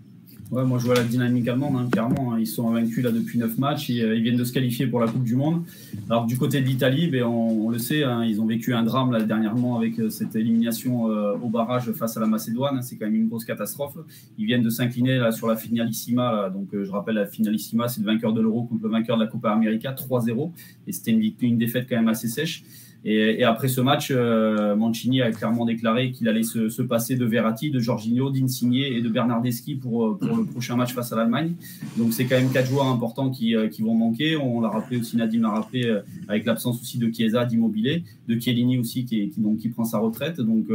Ouais, 0.54 0.64
moi 0.66 0.78
je 0.78 0.86
vois 0.86 0.94
la 0.94 1.04
dynamique 1.04 1.48
allemande, 1.48 1.78
hein, 1.78 1.88
clairement. 1.92 2.34
Hein. 2.34 2.38
ils 2.40 2.46
sont 2.46 2.70
invaincus 2.70 3.04
là 3.04 3.10
depuis 3.10 3.40
9 3.40 3.58
matchs. 3.58 3.90
Euh, 3.90 4.16
ils, 4.16 4.22
viennent 4.22 4.38
de 4.38 4.44
se 4.44 4.54
qualifier 4.54 4.86
pour 4.86 5.00
la 5.00 5.08
Coupe 5.08 5.24
du 5.24 5.36
Monde. 5.36 5.64
Alors 6.12 6.28
du 6.28 6.38
côté 6.38 6.62
de 6.62 6.68
l'Italie, 6.68 7.08
ben, 7.08 7.24
on, 7.24 7.72
le 7.72 7.80
sait, 7.80 8.04
hein, 8.04 8.24
ils 8.24 8.40
ont 8.40 8.46
vécu 8.46 8.76
un 8.76 8.84
drame 8.84 9.12
là, 9.12 9.24
dernièrement 9.24 9.78
avec 9.78 9.98
euh, 9.98 10.12
cette 10.12 10.36
élimination 10.36 11.10
euh, 11.10 11.34
au 11.42 11.50
barrage 11.50 11.92
face 11.94 12.18
à 12.18 12.20
la 12.20 12.28
Macédoine. 12.28 12.84
C'est 12.84 12.98
quand 12.98 13.06
même 13.06 13.16
une 13.16 13.30
grosse 13.30 13.46
catastrophe. 13.46 13.98
Ils 14.38 14.46
viennent 14.46 14.62
de 14.62 14.70
s'incliner 14.70 15.18
là, 15.18 15.32
sur 15.32 15.48
la 15.48 15.56
finalissima. 15.56 16.52
donc 16.52 16.68
je 16.72 16.92
rappelle, 16.92 17.16
la 17.16 17.26
finalissima, 17.26 17.88
c'est 17.88 18.02
le 18.02 18.06
vainqueur 18.06 18.32
de 18.32 18.40
l'Euro 18.42 18.66
contre 18.66 18.84
le 18.84 18.90
vainqueur 18.90 19.18
de 19.18 19.24
la 19.24 19.32
Copa 19.32 19.50
América, 19.50 19.96
3-0. 19.96 20.52
Et 20.86 20.92
c'était 20.92 21.20
une 21.42 21.58
défaite 21.58 21.88
quand 21.90 21.96
même 21.96 22.10
assez 22.10 22.28
sèche. 22.28 22.64
Et, 23.06 23.44
après 23.44 23.68
ce 23.68 23.82
match, 23.82 24.12
euh, 24.12 24.78
Mancini 24.78 25.22
a 25.22 25.32
clairement 25.32 25.66
déclaré 25.66 26.12
qu'il 26.12 26.28
allait 26.30 26.44
se, 26.44 26.82
passer 26.82 27.18
de 27.18 27.26
Verratti, 27.26 27.70
de 27.70 27.80
Jorginho, 27.80 28.30
d'Insigne 28.30 28.76
et 28.76 29.02
de 29.02 29.10
Bernardeschi 29.10 29.76
pour, 29.76 30.06
euh, 30.06 30.18
pour 30.18 30.38
le 30.38 30.46
prochain 30.46 30.78
match 30.78 30.94
face 30.94 31.12
à 31.12 31.18
l'Allemagne. 31.18 31.54
Donc 31.98 32.14
c'est 32.14 32.26
quand 32.26 32.38
même 32.38 32.50
quatre 32.50 32.70
joueurs 32.70 32.88
importants 32.88 33.30
qui, 33.30 33.56
euh, 33.56 33.68
vont 33.80 33.96
manquer. 33.96 34.38
On 34.38 34.62
l'a 34.62 34.70
rappelé 34.70 35.00
aussi, 35.00 35.18
Nadim 35.18 35.42
l'a 35.42 35.50
rappelé, 35.50 36.00
avec 36.30 36.46
l'absence 36.46 36.82
aussi 36.82 36.98
de 36.98 37.12
Chiesa, 37.12 37.44
d'Immobilier, 37.44 38.04
de 38.30 38.40
Chiellini 38.40 38.78
aussi 38.78 39.04
qui, 39.04 39.30
donc, 39.38 39.58
qui 39.58 39.68
prend 39.68 39.84
sa 39.84 39.98
retraite. 39.98 40.40
Donc, 40.40 40.68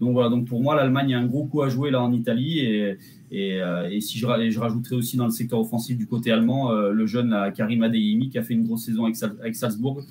voilà, 0.00 0.28
donc 0.28 0.44
pour 0.46 0.62
moi, 0.62 0.76
l'Allemagne 0.76 1.14
a 1.14 1.18
un 1.18 1.26
gros 1.26 1.44
coup 1.44 1.62
à 1.62 1.68
jouer 1.68 1.90
là 1.90 2.00
en 2.00 2.12
Italie. 2.12 2.60
Et, 2.60 2.96
et, 3.32 3.60
et 3.90 4.00
si 4.00 4.18
je, 4.18 4.26
je, 4.50 4.60
rajouterais 4.60 4.94
aussi 4.94 5.16
dans 5.16 5.24
le 5.24 5.32
secteur 5.32 5.58
offensif 5.58 5.96
du 5.96 6.06
côté 6.06 6.30
allemand, 6.30 6.70
le 6.72 7.06
jeune 7.06 7.34
Karim 7.56 7.82
Adeyemi 7.82 8.28
qui 8.28 8.38
a 8.38 8.44
fait 8.44 8.54
une 8.54 8.64
grosse 8.64 8.84
saison 8.84 9.06
avec, 9.06 9.16
avec 9.40 9.56
Salzbourg, 9.56 10.04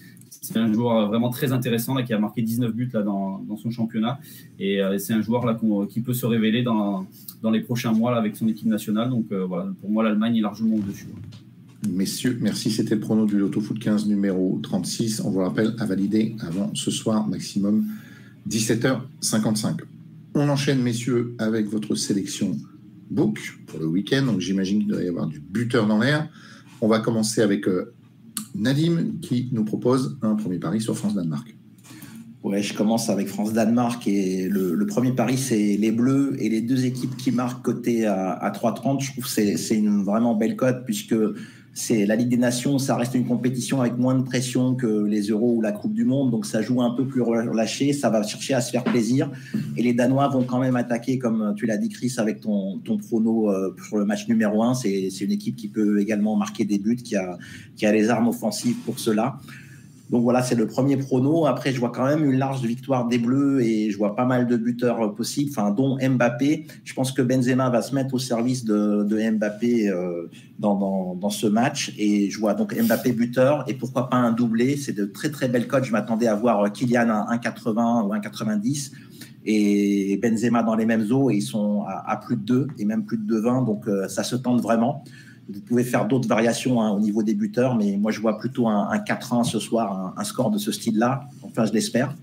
c'est 0.43 0.59
un 0.59 0.71
joueur 0.71 1.07
vraiment 1.07 1.29
très 1.29 1.53
intéressant 1.53 1.95
là, 1.95 2.03
qui 2.03 2.13
a 2.13 2.19
marqué 2.19 2.41
19 2.41 2.73
buts 2.73 2.89
là, 2.93 3.01
dans, 3.01 3.45
son 3.55 3.71
championnat. 3.71 4.19
Et 4.59 4.83
euh, 4.83 4.97
c'est 4.97 5.13
un 5.13 5.21
joueur 5.21 5.45
là, 5.45 5.57
qui 5.89 6.01
peut 6.01 6.13
se 6.13 6.25
révéler 6.25 6.63
dans, 6.63 7.07
dans 7.41 7.49
les 7.49 7.61
prochains 7.61 7.93
mois 7.93 8.11
là, 8.11 8.17
avec 8.17 8.35
son 8.35 8.49
équipe 8.49 8.67
nationale. 8.67 9.09
Donc 9.09 9.27
euh, 9.31 9.45
voilà, 9.45 9.71
pour 9.79 9.89
moi, 9.89 10.03
l'Allemagne 10.03 10.35
est 10.35 10.41
largement 10.41 10.75
au-dessus. 10.75 11.07
Messieurs, 11.89 12.37
merci. 12.41 12.71
C'était 12.71 12.95
le 12.95 12.99
prono 12.99 13.25
du 13.25 13.37
Loto 13.37 13.61
Foot 13.61 13.79
15 13.79 14.05
numéro 14.07 14.59
36. 14.61 15.21
On 15.21 15.31
vous 15.31 15.39
rappelle 15.39 15.75
à 15.79 15.85
valider 15.85 16.35
avant 16.41 16.75
ce 16.75 16.91
soir 16.91 17.25
maximum 17.25 17.85
17h55. 18.49 19.79
On 20.35 20.49
enchaîne, 20.49 20.81
messieurs, 20.81 21.35
avec 21.39 21.67
votre 21.67 21.95
sélection 21.95 22.57
book 23.09 23.39
pour 23.67 23.79
le 23.79 23.85
week-end. 23.85 24.23
Donc 24.25 24.41
j'imagine 24.41 24.79
qu'il 24.79 24.89
doit 24.89 25.03
y 25.03 25.07
avoir 25.07 25.27
du 25.27 25.39
buteur 25.39 25.87
dans 25.87 25.99
l'air. 25.99 26.27
On 26.81 26.89
va 26.89 26.99
commencer 26.99 27.41
avec 27.41 27.65
euh, 27.69 27.93
Nadim 28.55 29.19
qui 29.21 29.49
nous 29.51 29.63
propose 29.63 30.17
un 30.21 30.35
premier 30.35 30.59
pari 30.59 30.81
sur 30.81 30.97
France-Danemark. 30.97 31.55
Ouais, 32.43 32.61
je 32.61 32.73
commence 32.73 33.09
avec 33.09 33.29
France-Danemark 33.29 34.05
et 34.07 34.49
le, 34.49 34.85
premier 34.85 35.13
pari, 35.13 35.37
c'est 35.37 35.77
les 35.77 35.91
Bleus 35.91 36.35
et 36.39 36.49
les 36.49 36.61
deux 36.61 36.85
équipes 36.85 37.15
qui 37.15 37.31
marquent 37.31 37.63
côté 37.63 38.05
à, 38.05 38.31
à 38.31 38.51
3,30. 38.51 39.01
Je 39.01 39.11
trouve 39.11 39.23
que 39.23 39.29
c'est 39.29 39.75
une 39.75 40.03
vraiment 40.03 40.35
belle 40.35 40.57
cote 40.57 40.83
puisque 40.85 41.15
c'est 41.73 42.05
la 42.05 42.15
Ligue 42.15 42.29
des 42.29 42.37
Nations, 42.37 42.77
ça 42.77 42.95
reste 42.95 43.15
une 43.15 43.25
compétition 43.25 43.81
avec 43.81 43.97
moins 43.97 44.13
de 44.13 44.21
pression 44.21 44.75
que 44.75 45.05
les 45.05 45.29
Euros 45.29 45.55
ou 45.55 45.61
la 45.61 45.71
Coupe 45.71 45.93
du 45.93 46.05
Monde, 46.05 46.29
donc 46.29 46.45
ça 46.45 46.61
joue 46.61 46.81
un 46.83 46.91
peu 46.91 47.07
plus 47.07 47.21
relâché, 47.21 47.93
ça 47.93 48.11
va 48.11 48.21
chercher 48.21 48.53
à 48.53 48.61
se 48.61 48.69
faire 48.69 48.83
plaisir. 48.83 49.31
Et 49.75 49.81
les 49.81 49.93
Danois 49.93 50.27
vont 50.27 50.43
quand 50.43 50.59
même 50.59 50.75
attaquer, 50.75 51.17
comme 51.17 51.55
tu 51.57 51.65
l'as 51.65 51.77
dit 51.77 51.89
Chris, 51.89 52.13
avec 52.17 52.41
ton, 52.41 52.77
ton 52.79 52.97
prono 52.97 53.49
euh, 53.49 53.75
pour 53.75 53.97
le 53.97 54.05
match 54.05 54.27
numéro 54.27 54.61
1. 54.61 54.75
C'est 54.75 55.09
une 55.21 55.31
équipe 55.31 55.55
qui 55.55 55.67
peut 55.67 55.99
également 55.99 56.35
marquer 56.35 56.63
des 56.63 56.77
buts, 56.77 56.95
qui 56.95 57.15
a, 57.15 57.39
qui 57.75 57.87
a 57.87 57.91
les 57.91 58.09
armes 58.09 58.27
offensives 58.27 58.77
pour 58.85 58.99
cela. 58.99 59.39
Donc 60.13 60.21
voilà, 60.21 60.43
c'est 60.43 60.53
le 60.53 60.67
premier 60.67 60.95
prono. 60.95 61.47
Après, 61.47 61.73
je 61.73 61.79
vois 61.79 61.89
quand 61.89 62.05
même 62.05 62.23
une 62.23 62.37
large 62.37 62.61
victoire 62.61 63.07
des 63.07 63.17
Bleus 63.17 63.61
et 63.61 63.89
je 63.89 63.97
vois 63.97 64.15
pas 64.15 64.25
mal 64.25 64.45
de 64.45 64.57
buteurs 64.57 65.15
possibles, 65.15 65.49
enfin, 65.49 65.71
dont 65.71 65.97
Mbappé. 65.97 66.67
Je 66.83 66.93
pense 66.93 67.11
que 67.11 67.23
Benzema 67.23 67.71
va 67.71 67.81
se 67.81 67.95
mettre 67.95 68.13
au 68.13 68.19
service 68.19 68.63
de, 68.63 69.31
Mbappé 69.31 69.89
euh, 69.89 70.29
dans, 70.59 71.17
ce 71.31 71.47
match. 71.47 71.95
Et 71.97 72.29
je 72.29 72.39
vois 72.39 72.53
donc 72.53 72.79
Mbappé 72.79 73.11
buteur 73.11 73.65
et 73.67 73.73
pourquoi 73.73 74.07
pas 74.07 74.17
un 74.17 74.33
doublé? 74.33 74.77
C'est 74.77 74.93
de 74.93 75.05
très 75.05 75.31
très 75.31 75.47
belles 75.47 75.67
codes. 75.67 75.83
Je 75.83 75.91
m'attendais 75.91 76.27
à 76.27 76.35
voir 76.35 76.71
Kylian 76.71 77.09
à 77.09 77.35
1,80 77.35 78.05
ou 78.05 78.13
1,90 78.13 78.91
et 79.45 80.19
Benzema 80.21 80.61
dans 80.61 80.75
les 80.75 80.85
mêmes 80.85 81.11
eaux 81.11 81.31
et 81.31 81.37
ils 81.37 81.41
sont 81.41 81.85
à, 81.87 82.17
plus 82.17 82.37
de 82.37 82.43
2 82.43 82.67
et 82.77 82.85
même 82.85 83.03
plus 83.03 83.17
de 83.17 83.41
2,20. 83.41 83.65
Donc 83.65 83.87
euh, 83.87 84.07
ça 84.07 84.23
se 84.23 84.35
tente 84.35 84.61
vraiment. 84.61 85.03
Vous 85.49 85.59
pouvez 85.61 85.83
faire 85.83 86.07
d'autres 86.07 86.27
variations 86.27 86.81
hein, 86.81 86.91
au 86.91 86.99
niveau 86.99 87.21
des 87.21 87.33
buteurs, 87.33 87.75
mais 87.75 87.97
moi 87.97 88.11
je 88.11 88.21
vois 88.21 88.37
plutôt 88.37 88.67
un, 88.67 88.97
4-1 88.97 89.43
ce 89.43 89.59
soir, 89.59 90.13
un, 90.15 90.23
score 90.23 90.51
de 90.51 90.57
ce 90.57 90.71
style-là. 90.71 91.27
Enfin, 91.43 91.65
je 91.65 91.73
l'espère. 91.73 92.15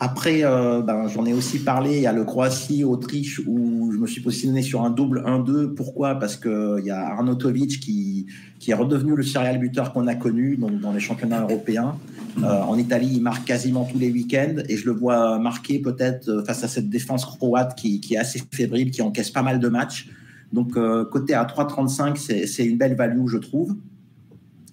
Après, 0.00 0.40
euh, 0.42 0.82
ben, 0.82 1.06
j'en 1.06 1.24
ai 1.26 1.32
aussi 1.32 1.60
parlé. 1.60 2.06
A 2.06 2.12
le 2.12 2.24
Croatie-Autriche 2.24 3.40
où 3.46 3.92
je 3.92 3.98
me 3.98 4.08
suis 4.08 4.20
positionné 4.20 4.60
sur 4.60 4.82
un 4.82 4.90
double 4.90 5.22
1-2. 5.24 5.74
Pourquoi? 5.74 6.16
Parce 6.16 6.34
qu'il 6.34 6.82
y 6.84 6.90
a 6.90 7.06
Arnautovic 7.06 7.78
qui, 7.78 8.26
qui 8.58 8.72
est 8.72 8.74
redevenu 8.74 9.14
le 9.14 9.22
serial 9.22 9.58
buteur 9.58 9.92
qu'on 9.92 10.08
a 10.08 10.16
connu 10.16 10.56
donc, 10.56 10.80
dans 10.80 10.92
les 10.92 10.98
championnats 10.98 11.42
européens. 11.42 11.94
Euh, 12.38 12.62
en 12.62 12.76
Italie, 12.78 13.10
il 13.12 13.22
marque 13.22 13.44
quasiment 13.44 13.84
tous 13.84 13.98
les 13.98 14.10
week-ends 14.10 14.56
et 14.68 14.76
je 14.76 14.86
le 14.86 14.92
vois 14.92 15.38
marquer 15.38 15.78
peut-être 15.78 16.42
face 16.46 16.64
à 16.64 16.68
cette 16.68 16.90
défense 16.90 17.24
croate 17.24 17.76
qui, 17.76 18.00
est 18.10 18.16
assez 18.16 18.42
fébrile, 18.50 18.90
qui 18.90 19.02
encaisse 19.02 19.30
pas 19.30 19.42
mal 19.42 19.60
de 19.60 19.68
matchs. 19.68 20.08
Donc, 20.52 20.76
euh, 20.76 21.04
côté 21.04 21.34
à 21.34 21.44
3,35, 21.44 22.16
c'est 22.46 22.64
une 22.64 22.76
belle 22.76 22.94
value, 22.94 23.26
je 23.26 23.38
trouve. 23.38 23.76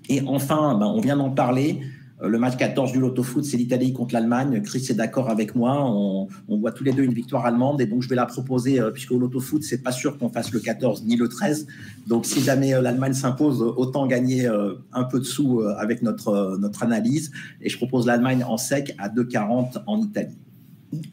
Et 0.09 0.21
enfin, 0.25 0.77
ben, 0.77 0.87
on 0.87 0.99
vient 0.99 1.17
d'en 1.17 1.29
parler. 1.29 1.81
Euh, 2.21 2.27
le 2.27 2.37
match 2.37 2.57
14 2.57 2.91
du 2.91 2.99
Lotto 2.99 3.23
Foot, 3.23 3.45
c'est 3.45 3.55
l'Italie 3.55 3.93
contre 3.93 4.13
l'Allemagne. 4.13 4.61
Chris 4.61 4.85
est 4.89 4.93
d'accord 4.93 5.29
avec 5.29 5.55
moi. 5.55 5.85
On, 5.85 6.27
voit 6.49 6.73
tous 6.73 6.83
les 6.83 6.91
deux 6.91 7.03
une 7.03 7.13
victoire 7.13 7.45
allemande. 7.45 7.79
Et 7.79 7.85
donc, 7.85 8.01
je 8.01 8.09
vais 8.09 8.15
la 8.15 8.25
proposer, 8.25 8.81
euh, 8.81 8.91
puisque 8.91 9.11
au 9.11 9.19
Lotto 9.19 9.39
Foot, 9.39 9.63
c'est 9.63 9.81
pas 9.81 9.93
sûr 9.93 10.17
qu'on 10.17 10.29
fasse 10.29 10.51
le 10.51 10.59
14 10.59 11.05
ni 11.05 11.15
le 11.15 11.29
13. 11.29 11.67
Donc, 12.07 12.25
si 12.25 12.41
jamais 12.41 12.71
l'Allemagne 12.81 13.13
s'impose, 13.13 13.61
autant 13.61 14.05
gagner 14.05 14.47
un 14.91 15.03
peu 15.03 15.19
de 15.19 15.25
sous 15.25 15.61
avec 15.61 16.01
notre, 16.01 16.57
notre 16.59 16.83
analyse. 16.83 17.31
Et 17.61 17.69
je 17.69 17.77
propose 17.77 18.05
l'Allemagne 18.05 18.43
en 18.43 18.57
sec 18.57 18.95
à 18.97 19.07
2,40 19.07 19.83
en 19.87 20.01
Italie. 20.01 20.37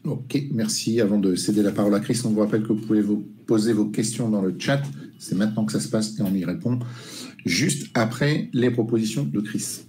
Ok, 0.05 0.41
merci. 0.51 1.01
Avant 1.01 1.19
de 1.19 1.35
céder 1.35 1.61
la 1.61 1.71
parole 1.71 1.93
à 1.95 1.99
Chris, 1.99 2.19
on 2.25 2.29
vous 2.29 2.39
rappelle 2.39 2.63
que 2.63 2.69
vous 2.69 2.81
pouvez 2.81 3.01
vous 3.01 3.23
poser 3.45 3.73
vos 3.73 3.85
questions 3.85 4.29
dans 4.29 4.41
le 4.41 4.55
chat. 4.57 4.81
C'est 5.19 5.35
maintenant 5.35 5.65
que 5.65 5.71
ça 5.71 5.79
se 5.79 5.87
passe 5.87 6.17
et 6.19 6.21
on 6.21 6.33
y 6.33 6.45
répond 6.45 6.79
juste 7.45 7.87
après 7.93 8.49
les 8.53 8.71
propositions 8.71 9.23
de 9.23 9.39
Chris. 9.39 9.86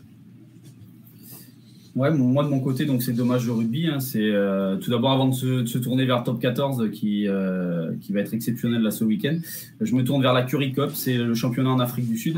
Ouais, 1.99 2.12
moi 2.12 2.44
de 2.44 2.49
mon 2.49 2.61
côté, 2.61 2.84
donc 2.84 3.03
c'est 3.03 3.12
dommage 3.12 3.46
de 3.46 3.51
rugby. 3.51 3.88
Hein, 3.88 3.99
c'est 3.99 4.22
euh, 4.22 4.76
tout 4.76 4.88
d'abord 4.88 5.11
avant 5.11 5.26
de 5.26 5.34
se, 5.34 5.78
tourner 5.78 6.05
vers 6.05 6.22
top 6.22 6.40
14 6.40 6.92
qui 6.92 7.26
euh, 7.26 7.90
qui 8.01 8.12
va 8.12 8.20
être 8.20 8.32
exceptionnel 8.32 8.82
là 8.82 8.92
ce 8.92 9.03
week-end. 9.03 9.36
Je 9.80 9.96
me 9.96 10.05
tourne 10.05 10.22
vers 10.22 10.32
la 10.32 10.44
Curry 10.44 10.72
Cup, 10.72 10.90
c'est 10.94 11.16
le 11.16 11.34
championnat 11.34 11.70
en 11.70 11.80
Afrique 11.80 12.09
du 12.09 12.16
Sud. 12.16 12.36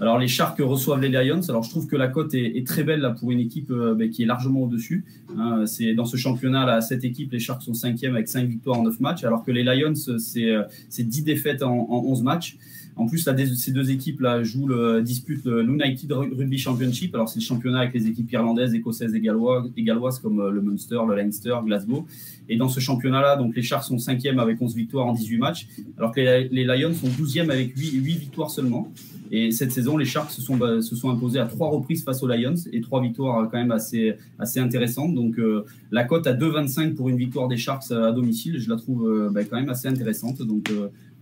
Alors 0.00 0.16
les 0.16 0.28
Sharks 0.28 0.60
reçoivent 0.60 1.00
les 1.00 1.08
Lions. 1.08 1.40
Alors 1.48 1.64
je 1.64 1.70
trouve 1.70 1.88
que 1.88 1.96
la 1.96 2.06
cote 2.06 2.34
est, 2.34 2.64
très 2.64 2.84
belle 2.84 3.00
là 3.00 3.10
pour 3.10 3.32
une 3.32 3.40
équipe 3.40 3.72
euh, 3.72 3.96
ben, 3.96 4.08
qui 4.10 4.22
est 4.22 4.26
largement 4.26 4.60
au-dessus. 4.60 5.04
Hein. 5.36 5.66
c'est 5.66 5.92
dans 5.92 6.04
ce 6.04 6.16
championnat 6.16 6.64
là, 6.64 6.80
cette 6.80 7.02
équipe, 7.02 7.32
les 7.32 7.40
Sharks 7.40 7.62
sont 7.62 7.74
cinquième 7.74 8.14
avec 8.14 8.28
5 8.28 8.46
victoires 8.46 8.78
en 8.78 8.84
9 8.84 9.00
matchs, 9.00 9.24
alors 9.24 9.44
que 9.44 9.50
les 9.50 9.64
Lions 9.64 9.96
c'est 10.18 10.54
c'est 10.88 11.02
10 11.02 11.24
défaites 11.24 11.64
en, 11.64 11.88
en 11.90 12.04
11 12.04 12.22
matchs. 12.22 12.58
En 12.96 13.06
plus, 13.06 13.28
ces 13.56 13.72
deux 13.72 13.90
équipes-là 13.90 14.42
jouent 14.42 14.66
le, 14.66 15.02
disputent 15.02 15.46
l'United 15.46 16.12
Rugby 16.12 16.58
Championship. 16.58 17.14
Alors, 17.14 17.28
c'est 17.28 17.40
le 17.40 17.44
championnat 17.44 17.80
avec 17.80 17.94
les 17.94 18.06
équipes 18.06 18.30
irlandaises, 18.32 18.74
écossaises 18.74 19.14
et 19.14 19.20
galloises, 19.20 20.18
comme 20.18 20.40
euh, 20.40 20.50
le 20.50 20.60
Munster, 20.60 20.98
le 21.08 21.16
Leinster, 21.16 21.56
Glasgow. 21.64 22.06
Et 22.48 22.56
dans 22.56 22.68
ce 22.68 22.80
championnat-là, 22.80 23.36
donc 23.36 23.54
les 23.54 23.62
Sharks 23.62 23.84
sont 23.84 23.98
cinquième 23.98 24.38
avec 24.38 24.60
11 24.60 24.74
victoires 24.74 25.06
en 25.06 25.12
18 25.12 25.38
matchs, 25.38 25.68
alors 25.96 26.12
que 26.12 26.20
les, 26.20 26.64
Lions 26.64 26.92
sont 26.94 27.06
12e 27.06 27.50
avec 27.50 27.76
8, 27.76 28.00
victoires 28.00 28.50
seulement. 28.50 28.92
Et 29.30 29.52
cette 29.52 29.70
saison, 29.70 29.96
les 29.96 30.04
Sharks 30.04 30.32
se 30.32 30.42
sont, 30.42 31.10
imposés 31.10 31.38
à 31.38 31.46
trois 31.46 31.68
reprises 31.68 32.02
face 32.02 32.22
aux 32.24 32.26
Lions 32.26 32.56
et 32.72 32.80
trois 32.80 33.00
victoires 33.00 33.48
quand 33.48 33.58
même 33.58 33.70
assez, 33.70 34.16
intéressantes. 34.56 35.14
Donc 35.14 35.38
euh, 35.38 35.64
la 35.92 36.02
cote 36.02 36.26
à 36.26 36.34
2,25 36.34 36.94
pour 36.94 37.08
une 37.08 37.16
victoire 37.16 37.46
des 37.46 37.56
Sharks 37.56 37.92
à 37.92 38.10
domicile, 38.10 38.58
je 38.58 38.68
la 38.68 38.76
trouve 38.76 39.08
euh, 39.08 39.30
bah, 39.30 39.44
quand 39.44 39.56
même 39.56 39.68
assez 39.68 39.86
intéressante. 39.86 40.42
Donc 40.42 40.72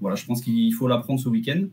voilà, 0.01 0.17
je 0.17 0.25
pense 0.25 0.41
qu'il 0.41 0.73
faut 0.75 0.89
la 0.89 0.99
prendre 0.99 1.21
ce 1.21 1.29
week-end. 1.29 1.65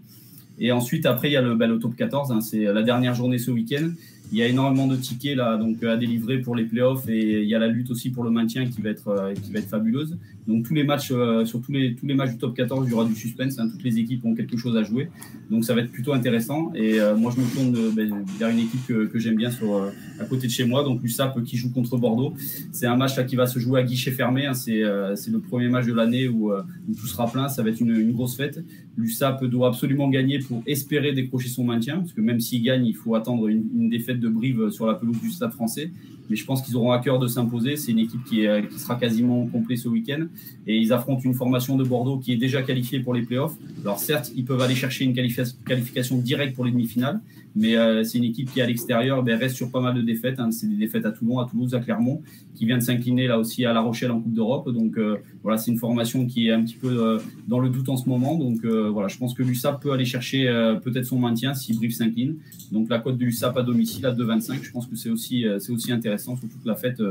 Et 0.58 0.72
ensuite, 0.72 1.06
après, 1.06 1.30
il 1.30 1.34
y 1.34 1.38
a 1.38 1.42
le, 1.42 1.56
bah, 1.56 1.68
top 1.80 1.96
14. 1.96 2.32
Hein, 2.32 2.42
c'est 2.42 2.64
la 2.64 2.82
dernière 2.82 3.14
journée 3.14 3.38
ce 3.38 3.52
week-end. 3.52 3.90
Il 4.32 4.38
y 4.38 4.42
a 4.42 4.48
énormément 4.48 4.88
de 4.88 4.96
tickets 4.96 5.36
là, 5.36 5.58
donc 5.58 5.84
à 5.84 5.98
délivrer 5.98 6.40
pour 6.40 6.56
les 6.56 6.66
playoffs 6.66 7.08
et 7.08 7.42
il 7.42 7.50
y 7.50 7.56
a 7.56 7.60
la 7.60 7.68
lutte 7.68 7.92
aussi 7.92 8.10
pour 8.10 8.24
le 8.24 8.30
maintien 8.30 8.66
qui 8.66 8.82
va 8.82 8.90
être, 8.90 9.34
qui 9.42 9.52
va 9.52 9.60
être 9.60 9.70
fabuleuse. 9.70 10.18
Donc 10.48 10.66
tous 10.66 10.74
les 10.74 10.84
matchs, 10.84 11.08
sur 11.08 11.62
tous 11.62 11.72
les, 11.72 11.96
tous 11.96 12.06
les 12.06 12.14
matchs 12.14 12.32
du 12.32 12.38
top 12.38 12.56
14, 12.56 12.88
il 12.88 12.92
y 12.92 12.94
aura 12.94 13.06
du 13.06 13.16
suspense. 13.16 13.58
Hein. 13.58 13.68
toutes 13.70 13.84
les 13.84 13.98
équipes 13.98 14.24
ont 14.26 14.36
quelque 14.36 14.58
chose 14.58 14.78
à 14.78 14.84
jouer. 14.84 15.10
Donc 15.50 15.66
ça 15.66 15.74
va 15.74 15.82
être 15.82 15.92
plutôt 15.92 16.14
intéressant. 16.14 16.72
Et 16.76 17.00
moi, 17.18 17.34
je 17.36 17.42
me 17.42 17.48
tourne 17.54 17.96
ben, 17.96 18.24
vers 18.38 18.50
une 18.50 18.60
équipe 18.60 18.86
que, 18.86 19.20
j'aime 19.20 19.36
bien 19.36 19.50
sur, 19.50 19.92
à 20.20 20.26
côté 20.26 20.48
de 20.48 20.52
chez 20.52 20.66
moi, 20.66 20.84
donc 20.84 21.02
l'USAP 21.02 21.44
qui 21.44 21.58
joue 21.58 21.72
contre 21.72 21.98
Bordeaux. 21.98 22.34
C'est 22.72 22.86
un 22.86 22.96
match 22.96 23.24
qui 23.26 23.36
va 23.36 23.48
se 23.48 23.58
jouer 23.58 23.80
à 23.80 23.84
guichet 23.84 24.12
fermé. 24.12 24.46
Hein. 24.46 24.54
C'est 24.54 24.82
le 24.82 25.40
premier 25.40 25.70
match 25.70 25.88
de 25.88 25.94
l'année 25.94 26.28
où, 26.28 26.52
où, 26.52 26.96
tout 26.96 27.08
sera 27.08 27.32
plein. 27.32 27.48
Ça 27.50 27.64
va 27.64 27.70
être 27.70 27.80
une, 27.80 27.96
une 27.96 28.12
grosse 28.12 28.36
fête. 28.36 28.64
L'USAP 28.98 29.46
doit 29.46 29.70
absolument 29.70 30.10
gagner 30.10 30.40
pour 30.40 30.64
espérer 30.66 31.12
décrocher 31.12 31.50
son 31.50 31.64
maintien, 31.64 31.98
parce 32.00 32.14
que 32.14 32.22
même 32.22 32.40
s'il 32.40 32.64
gagne, 32.64 32.86
il 32.86 32.96
faut 32.96 33.16
attendre 33.16 33.48
une, 33.48 33.90
défaite 33.90 34.15
de 34.20 34.30
Brive 34.30 34.70
sur 34.70 34.88
la 34.88 34.96
pelouse 34.96 35.20
du 35.20 35.32
Stade 35.32 35.52
français. 35.52 35.92
Mais 36.30 36.36
je 36.36 36.46
pense 36.46 36.62
qu'ils 36.62 36.76
auront 36.76 36.92
à 36.92 37.00
cœur 37.00 37.20
de 37.20 37.28
s'imposer. 37.28 37.76
C'est 37.76 37.92
une 37.92 38.00
équipe 38.00 38.24
qui, 38.24 38.46
sera 38.78 38.96
quasiment 38.96 39.46
complète 39.48 39.80
ce 39.80 39.90
week-end. 39.90 40.26
Et 40.68 40.78
ils 40.78 40.94
affrontent 40.94 41.22
une 41.24 41.34
formation 41.34 41.76
de 41.76 41.84
Bordeaux 41.84 42.18
qui 42.18 42.34
est 42.34 42.38
déjà 42.38 42.62
qualifiée 42.62 43.00
pour 43.00 43.14
les 43.14 43.22
playoffs. 43.22 43.56
Alors 43.82 44.00
certes, 44.00 44.32
ils 44.36 44.46
peuvent 44.46 44.62
aller 44.62 44.76
chercher 44.76 45.06
une 45.06 45.14
qualification 45.14 46.18
directe 46.18 46.56
pour 46.56 46.66
les 46.66 46.72
demi-finales, 46.72 47.22
mais 47.56 47.78
euh, 47.78 48.04
c'est 48.04 48.18
une 48.18 48.24
équipe 48.26 48.52
qui, 48.52 48.62
à 48.62 48.66
l'extérieur, 48.66 49.24
ben, 49.24 49.38
reste 49.38 49.56
sur 49.56 49.72
pas 49.72 49.80
mal 49.80 49.96
de 49.96 50.02
défaites. 50.02 50.40
Hein. 50.40 50.52
C'est 50.52 50.68
des 50.68 50.76
défaites 50.76 51.06
à 51.06 51.12
Toulon, 51.12 51.40
à 51.40 51.48
Toulouse, 51.48 51.74
à 51.74 51.80
Clermont, 51.80 52.22
qui 52.56 52.66
vient 52.66 52.78
de 52.78 52.84
s'incliner 52.84 53.28
là 53.28 53.40
aussi 53.40 53.66
à 53.66 53.74
La 53.74 53.82
Rochelle 53.82 54.12
en 54.12 54.20
Coupe 54.20 54.34
d'Europe. 54.34 54.70
Donc 54.70 54.98
euh, 54.98 55.18
voilà, 55.44 55.58
c'est 55.58 55.72
une 55.72 55.78
formation 55.78 56.26
qui 56.26 56.48
est 56.48 56.52
un 56.52 56.64
petit 56.64 56.76
peu 56.76 56.90
euh, 56.90 57.20
dans 57.48 57.60
le 57.60 57.70
doute 57.70 57.88
en 57.88 57.96
ce 57.96 58.10
moment. 58.10 58.36
Donc 58.38 58.66
voilà, 58.66 59.08
je 59.08 59.18
pense 59.18 59.34
que 59.34 59.44
l'USAP 59.44 59.82
peut 59.82 59.92
aller 59.92 60.06
chercher 60.06 60.46
peut-être 60.84 61.06
son 61.06 61.20
maintien 61.20 61.54
si 61.54 61.74
Brive 61.74 61.94
s'incline. 61.94 62.36
Donc 62.72 62.90
la 62.90 63.00
cote 63.00 63.18
de 63.18 63.24
l'USAP 63.24 63.56
à 63.58 63.64
domicile 63.64 64.06
à 64.06 64.12
2,25, 64.12 64.64
je 64.64 64.72
pense 64.72 64.88
que 64.88 64.96
c'est 64.96 65.10
aussi, 65.10 65.46
c'est 65.60 65.72
aussi 65.72 65.92
intéressant. 65.92 66.15
Surtout 66.18 66.48
que 66.48 66.68
la 66.68 66.76
fête, 66.76 67.02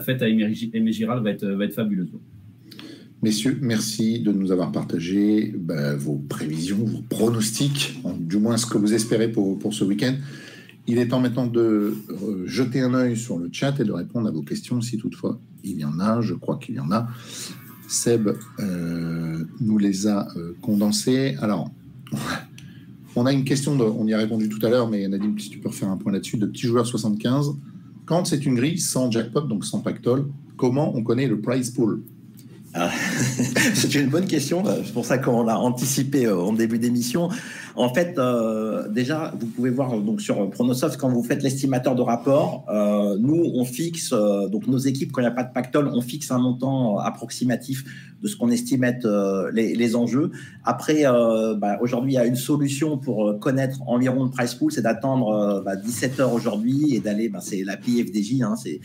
fête 0.00 0.22
à 0.22 0.28
Aimé 0.28 0.92
Giral 0.92 1.22
va 1.22 1.30
être, 1.30 1.46
va 1.46 1.64
être 1.64 1.74
fabuleuse. 1.74 2.10
Messieurs, 3.22 3.56
merci 3.62 4.18
de 4.18 4.32
nous 4.32 4.50
avoir 4.50 4.72
partagé 4.72 5.54
bah, 5.56 5.94
vos 5.94 6.16
prévisions, 6.16 6.78
vos 6.78 7.02
pronostics, 7.08 8.02
du 8.18 8.38
moins 8.38 8.56
ce 8.56 8.66
que 8.66 8.78
vous 8.78 8.94
espérez 8.94 9.30
pour, 9.30 9.72
ce 9.72 9.84
week-end. 9.84 10.16
Il 10.88 10.98
est 10.98 11.06
temps 11.06 11.20
maintenant 11.20 11.46
de 11.46 11.94
euh, 12.10 12.46
jeter 12.46 12.80
un 12.80 12.94
œil 12.94 13.16
sur 13.16 13.38
le 13.38 13.48
chat 13.52 13.78
et 13.78 13.84
de 13.84 13.92
répondre 13.92 14.26
à 14.26 14.32
vos 14.32 14.42
questions 14.42 14.80
si 14.80 14.98
toutefois 14.98 15.38
il 15.62 15.78
y 15.78 15.84
en 15.84 16.00
a. 16.00 16.20
Je 16.20 16.34
crois 16.34 16.56
qu'il 16.56 16.74
y 16.74 16.80
en 16.80 16.90
a. 16.90 17.06
Seb 17.86 18.28
euh, 18.58 19.44
nous 19.60 19.78
les 19.78 20.08
a 20.08 20.26
euh, 20.36 20.56
condensés. 20.60 21.36
Alors, 21.40 21.70
on 23.14 23.24
a 23.24 23.32
une 23.32 23.44
question, 23.44 23.78
on 23.78 24.04
y 24.08 24.14
a 24.14 24.18
répondu 24.18 24.48
tout 24.48 24.66
à 24.66 24.68
l'heure, 24.68 24.90
mais 24.90 25.06
Nadim, 25.06 25.38
si 25.38 25.48
tu 25.48 25.60
peux 25.60 25.68
refaire 25.68 25.90
un 25.90 25.96
point 25.96 26.10
là-dessus, 26.10 26.38
de 26.38 26.46
petit 26.46 26.66
joueur 26.66 26.88
75. 26.88 27.54
Quand 28.04 28.24
c'est 28.24 28.44
une 28.44 28.56
grille 28.56 28.78
sans 28.78 29.10
jackpot, 29.10 29.42
donc 29.42 29.64
sans 29.64 29.80
pactole, 29.80 30.26
comment 30.56 30.94
on 30.94 31.04
connaît 31.04 31.28
le 31.28 31.40
prize 31.40 31.70
pool? 31.70 32.02
c'est 33.74 33.94
une 33.94 34.08
bonne 34.08 34.26
question. 34.26 34.62
C'est 34.64 34.92
pour 34.92 35.04
ça 35.04 35.18
qu'on 35.18 35.44
l'a 35.44 35.58
anticipé 35.58 36.26
euh, 36.26 36.38
en 36.38 36.52
début 36.52 36.78
d'émission. 36.78 37.28
En 37.76 37.92
fait, 37.92 38.18
euh, 38.18 38.88
déjà, 38.88 39.34
vous 39.38 39.46
pouvez 39.46 39.70
voir 39.70 39.98
donc 39.98 40.20
sur 40.20 40.48
Pronosoft 40.50 40.98
quand 40.98 41.10
vous 41.10 41.22
faites 41.22 41.42
l'estimateur 41.42 41.94
de 41.94 42.02
rapport, 42.02 42.64
euh, 42.70 43.16
nous 43.18 43.50
on 43.54 43.64
fixe 43.64 44.12
donc 44.12 44.66
nos 44.66 44.78
équipes 44.78 45.12
quand 45.12 45.20
il 45.20 45.24
n'y 45.24 45.30
a 45.30 45.34
pas 45.34 45.44
de 45.44 45.52
pactole, 45.52 45.90
on 45.92 46.00
fixe 46.00 46.30
un 46.30 46.38
montant 46.38 46.98
approximatif 46.98 47.84
de 48.22 48.28
ce 48.28 48.36
qu'on 48.36 48.50
estime 48.50 48.84
être 48.84 49.50
les, 49.52 49.96
enjeux. 49.96 50.30
Après, 50.64 51.02
bah, 51.58 51.78
aujourd'hui, 51.80 52.12
il 52.12 52.14
y 52.14 52.18
a 52.18 52.24
une 52.24 52.36
solution 52.36 52.96
pour 52.96 53.38
connaître 53.40 53.80
environ 53.86 54.24
le 54.24 54.30
price 54.30 54.54
pool, 54.54 54.70
c'est 54.70 54.82
d'attendre 54.82 55.64
17 55.84 56.16
bah, 56.16 56.22
heures 56.22 56.32
aujourd'hui 56.32 56.94
et 56.94 57.00
d'aller, 57.00 57.28
bah, 57.28 57.40
c'est 57.42 57.64
l'appli 57.64 58.02
FDJ, 58.02 58.42
hein, 58.42 58.54
c'est 58.56 58.80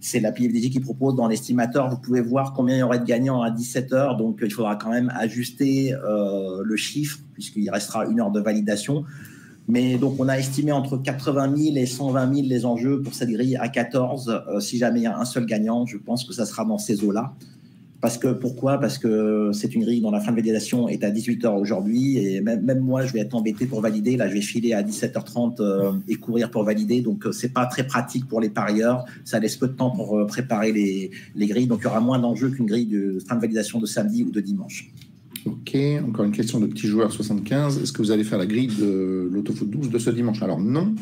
c'est 0.00 0.20
la 0.20 0.32
PFDJ 0.32 0.70
qui 0.70 0.80
propose 0.80 1.14
dans 1.14 1.28
l'estimateur, 1.28 1.90
vous 1.90 1.98
pouvez 1.98 2.22
voir 2.22 2.54
combien 2.54 2.76
il 2.76 2.78
y 2.78 2.82
aurait 2.82 2.98
de 2.98 3.04
gagnants 3.04 3.42
à 3.42 3.50
17 3.50 3.92
heures. 3.92 4.16
Donc, 4.16 4.38
il 4.42 4.50
faudra 4.50 4.76
quand 4.76 4.90
même 4.90 5.12
ajuster 5.14 5.92
euh, 5.92 6.62
le 6.64 6.76
chiffre 6.76 7.18
puisqu'il 7.34 7.68
restera 7.70 8.06
une 8.06 8.20
heure 8.20 8.30
de 8.30 8.40
validation. 8.40 9.04
Mais 9.68 9.98
donc, 9.98 10.14
on 10.18 10.28
a 10.28 10.38
estimé 10.38 10.72
entre 10.72 10.96
80 10.96 11.54
000 11.56 11.76
et 11.76 11.86
120 11.86 12.34
000 12.34 12.46
les 12.48 12.64
enjeux 12.64 13.02
pour 13.02 13.14
cette 13.14 13.28
grille 13.28 13.56
à 13.56 13.68
14. 13.68 14.42
Euh, 14.48 14.60
si 14.60 14.78
jamais 14.78 15.00
il 15.00 15.02
y 15.02 15.06
a 15.06 15.18
un 15.18 15.24
seul 15.26 15.44
gagnant, 15.44 15.84
je 15.84 15.98
pense 15.98 16.24
que 16.24 16.32
ça 16.32 16.46
sera 16.46 16.64
dans 16.64 16.78
ces 16.78 17.04
eaux-là. 17.04 17.34
Parce 18.00 18.16
que 18.16 18.28
pourquoi? 18.28 18.78
Parce 18.78 18.96
que 18.96 19.50
c'est 19.52 19.74
une 19.74 19.84
grille 19.84 20.00
dont 20.00 20.10
la 20.10 20.20
fin 20.20 20.30
de 20.30 20.36
validation 20.36 20.88
est 20.88 21.04
à 21.04 21.10
18h 21.10 21.48
aujourd'hui 21.48 22.16
et 22.16 22.40
même, 22.40 22.80
moi 22.80 23.04
je 23.04 23.12
vais 23.12 23.20
être 23.20 23.34
embêté 23.34 23.66
pour 23.66 23.82
valider. 23.82 24.16
Là 24.16 24.28
je 24.28 24.34
vais 24.34 24.40
filer 24.40 24.72
à 24.72 24.82
17h30 24.82 25.60
euh, 25.60 25.92
et 26.08 26.14
courir 26.14 26.50
pour 26.50 26.64
valider. 26.64 27.02
Donc 27.02 27.26
euh, 27.26 27.32
c'est 27.32 27.52
pas 27.52 27.66
très 27.66 27.86
pratique 27.86 28.26
pour 28.26 28.40
les 28.40 28.48
parieurs. 28.48 29.04
Ça 29.24 29.38
laisse 29.38 29.56
peu 29.56 29.68
de 29.68 29.74
temps 29.74 29.90
pour 29.90 30.18
euh, 30.18 30.26
préparer 30.26 30.72
les, 30.72 31.10
les, 31.34 31.46
grilles. 31.46 31.66
Donc 31.66 31.80
il 31.82 31.84
y 31.84 31.86
aura 31.88 32.00
moins 32.00 32.18
d'enjeux 32.18 32.48
qu'une 32.48 32.66
grille 32.66 32.86
de 32.86 33.18
fin 33.26 33.36
de 33.36 33.40
validation 33.42 33.78
de 33.78 33.86
samedi 33.86 34.24
ou 34.24 34.30
de 34.30 34.40
dimanche. 34.40 34.90
Ok, 35.44 35.76
encore 36.06 36.24
une 36.24 36.32
question 36.32 36.58
de 36.58 36.66
petit 36.66 36.86
joueur 36.86 37.12
75. 37.12 37.82
Est-ce 37.82 37.92
que 37.92 37.98
vous 37.98 38.12
allez 38.12 38.24
faire 38.24 38.38
la 38.38 38.46
grille 38.46 38.68
de 38.78 39.28
l'autofoot 39.30 39.68
12 39.68 39.90
de 39.90 39.98
ce 39.98 40.08
dimanche? 40.08 40.42
Alors 40.42 40.60
non. 40.60 40.94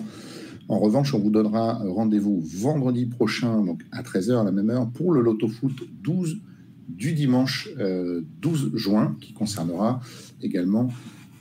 En 0.68 0.80
revanche, 0.80 1.14
on 1.14 1.18
vous 1.18 1.30
donnera 1.30 1.74
rendez-vous 1.74 2.42
vendredi 2.44 3.07
prochain, 3.07 3.64
donc 3.64 3.82
à 3.90 4.03
13h 4.03 4.40
à 4.40 4.44
la 4.44 4.53
même 4.53 4.68
heure, 4.68 4.90
pour 4.90 5.12
le 5.12 5.22
Loto 5.22 5.49
Foot 5.49 5.72
12 6.03 6.40
du 6.89 7.12
dimanche 7.12 7.68
12 7.76 7.76
euh, 7.78 8.76
juin, 8.76 9.16
qui 9.20 9.32
concernera 9.32 10.01
également 10.43 10.93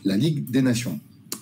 la 0.05 0.17
Ligue 0.17 0.49
des 0.49 0.61
Nations. 0.61 0.99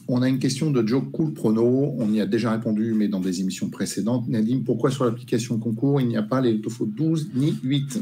On 0.08 0.22
a 0.22 0.30
une 0.30 0.38
question 0.38 0.70
de 0.70 0.88
Joe 0.88 1.04
Cool 1.12 1.34
Prono. 1.34 1.96
On 1.98 2.14
y 2.14 2.22
a 2.22 2.28
déjà 2.28 2.52
répondu, 2.52 2.94
mais 2.94 3.08
dans 3.08 3.20
des 3.20 3.42
émissions 3.42 3.70
précédentes. 3.70 4.28
Nadim, 4.28 4.62
pourquoi 4.64 4.92
sur 4.92 5.06
l'application 5.06 5.58
concours, 5.58 6.00
il 6.00 6.08
n'y 6.08 6.18
a 6.18 6.24
pas 6.24 6.42
les 6.42 6.54
Autofo 6.54 6.86
12 6.86 7.32
ni 7.34 7.58
8 7.64 8.02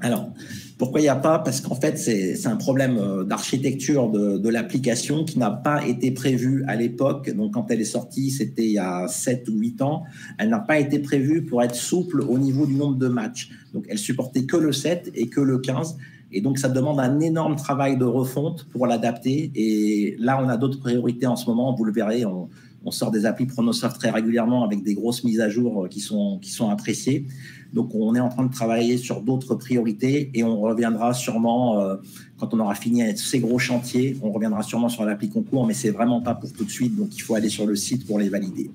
Alors, 0.00 0.30
pourquoi 0.78 1.00
il 1.00 1.04
n'y 1.04 1.08
a 1.08 1.16
pas? 1.16 1.38
Parce 1.38 1.62
qu'en 1.62 1.74
fait, 1.74 1.96
c'est 1.96 2.46
un 2.46 2.56
problème 2.56 2.98
euh, 2.98 3.24
d'architecture 3.24 4.10
de, 4.10 4.48
l'application 4.48 5.24
qui 5.24 5.38
n'a 5.38 5.50
pas 5.50 5.86
été 5.86 6.10
prévu 6.10 6.64
à 6.68 6.76
l'époque. 6.76 7.30
Donc, 7.34 7.54
quand 7.54 7.70
elle 7.70 7.80
est 7.80 7.84
sortie, 7.84 8.30
c'était 8.30 8.64
il 8.64 8.72
y 8.72 8.78
a 8.78 9.08
7 9.08 9.48
ou 9.48 9.58
8 9.58 9.82
ans. 9.82 10.04
Elle 10.38 10.50
n'a 10.50 10.58
pas 10.58 10.78
été 10.78 10.98
prévue 10.98 11.44
pour 11.44 11.62
être 11.62 11.74
souple 11.74 12.20
au 12.20 12.38
niveau 12.38 12.66
du 12.66 12.74
nombre 12.74 12.96
de 12.96 13.08
matchs. 13.08 13.50
Donc, 13.72 13.86
elle 13.88 13.98
supportait 13.98 14.44
que 14.44 14.56
le 14.56 14.72
7 14.72 15.12
et 15.14 15.28
que 15.28 15.40
le 15.40 15.58
15. 15.58 15.96
Et 16.30 16.42
donc, 16.42 16.58
ça 16.58 16.68
demande 16.68 17.00
un 17.00 17.20
énorme 17.20 17.56
travail 17.56 17.96
de 17.96 18.04
refonte 18.04 18.66
pour 18.70 18.86
l'adapter. 18.86 19.50
Et 19.54 20.16
là, 20.18 20.38
on 20.44 20.48
a 20.48 20.58
d'autres 20.58 20.80
priorités 20.80 21.26
en 21.26 21.36
ce 21.36 21.46
moment. 21.46 21.74
Vous 21.74 21.84
le 21.84 21.92
verrez, 21.92 22.24
on 22.86 22.92
sort 22.92 23.10
des 23.10 23.26
applis 23.26 23.46
Pronosoft 23.46 23.98
très 23.98 24.10
régulièrement 24.10 24.64
avec 24.64 24.82
des 24.84 24.94
grosses 24.94 25.24
mises 25.24 25.40
à 25.40 25.48
jour 25.48 25.84
euh, 25.84 25.88
qui 25.88 26.00
sont, 26.00 26.38
qui 26.40 26.50
sont 26.50 26.70
appréciées. 26.70 27.26
Donc, 27.72 27.94
on 27.94 28.14
est 28.14 28.20
en 28.20 28.28
train 28.28 28.46
de 28.46 28.52
travailler 28.52 28.96
sur 28.96 29.20
d'autres 29.22 29.56
priorités 29.56 30.30
et 30.34 30.44
on 30.44 30.60
reviendra 30.60 31.12
sûrement, 31.12 31.80
euh, 31.80 31.96
quand 32.38 32.54
on 32.54 32.60
aura 32.60 32.76
fini 32.76 33.02
ces 33.16 33.40
gros 33.40 33.58
chantiers, 33.58 34.16
on 34.22 34.30
reviendra 34.30 34.62
sûrement 34.62 34.88
sur 34.88 35.04
l'appli 35.04 35.28
concours, 35.28 35.66
mais 35.66 35.74
c'est 35.74 35.90
vraiment 35.90 36.22
pas 36.22 36.34
pour 36.34 36.52
tout 36.52 36.64
de 36.64 36.70
suite. 36.70 36.96
Donc, 36.96 37.16
il 37.16 37.20
faut 37.20 37.34
aller 37.34 37.48
sur 37.48 37.66
le 37.66 37.74
site 37.74 38.06
pour 38.06 38.20
les 38.20 38.28
valider. 38.28 38.70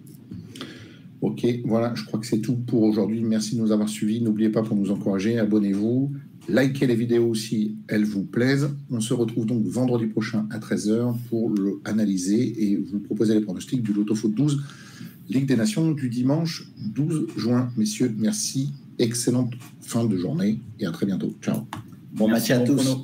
Ok, 1.22 1.46
voilà, 1.66 1.94
je 1.96 2.04
crois 2.04 2.20
que 2.20 2.26
c'est 2.26 2.42
tout 2.42 2.56
pour 2.56 2.84
aujourd'hui. 2.84 3.22
Merci 3.22 3.56
de 3.56 3.62
nous 3.62 3.72
avoir 3.72 3.88
suivis. 3.88 4.22
N'oubliez 4.22 4.50
pas 4.50 4.62
pour 4.62 4.76
nous 4.76 4.92
encourager, 4.92 5.40
abonnez-vous, 5.40 6.12
likez 6.50 6.88
les 6.88 6.96
vidéos 6.96 7.36
si 7.36 7.76
elles 7.88 8.06
vous 8.06 8.24
plaisent. 8.24 8.70
On 8.90 9.00
se 9.00 9.14
retrouve 9.14 9.46
donc 9.46 9.66
vendredi 9.66 10.08
prochain 10.08 10.48
à 10.52 10.60
13h 10.60 11.16
pour 11.30 11.50
le 11.50 11.80
analyser 11.86 12.64
et 12.64 12.76
vous 12.76 13.00
proposer 13.00 13.34
les 13.34 13.42
pronostics 13.42 13.82
du 13.82 13.94
Loto 13.94 14.16
Foot 14.16 14.34
12, 14.34 14.64
Ligue 15.30 15.46
des 15.46 15.56
Nations 15.56 15.92
du 15.92 16.10
dimanche 16.10 16.68
12 16.78 17.28
juin. 17.38 17.72
Messieurs, 17.78 18.14
merci. 18.18 18.74
Excellente 19.00 19.54
fin 19.82 20.06
de 20.06 20.18
journée 20.18 20.60
et 20.80 20.86
à 20.86 20.92
très 20.92 21.06
bientôt. 21.06 21.34
Ciao. 21.42 21.62
Bon 22.14 22.28
match 22.28 22.52
à 22.52 22.60
tous. 22.60 23.04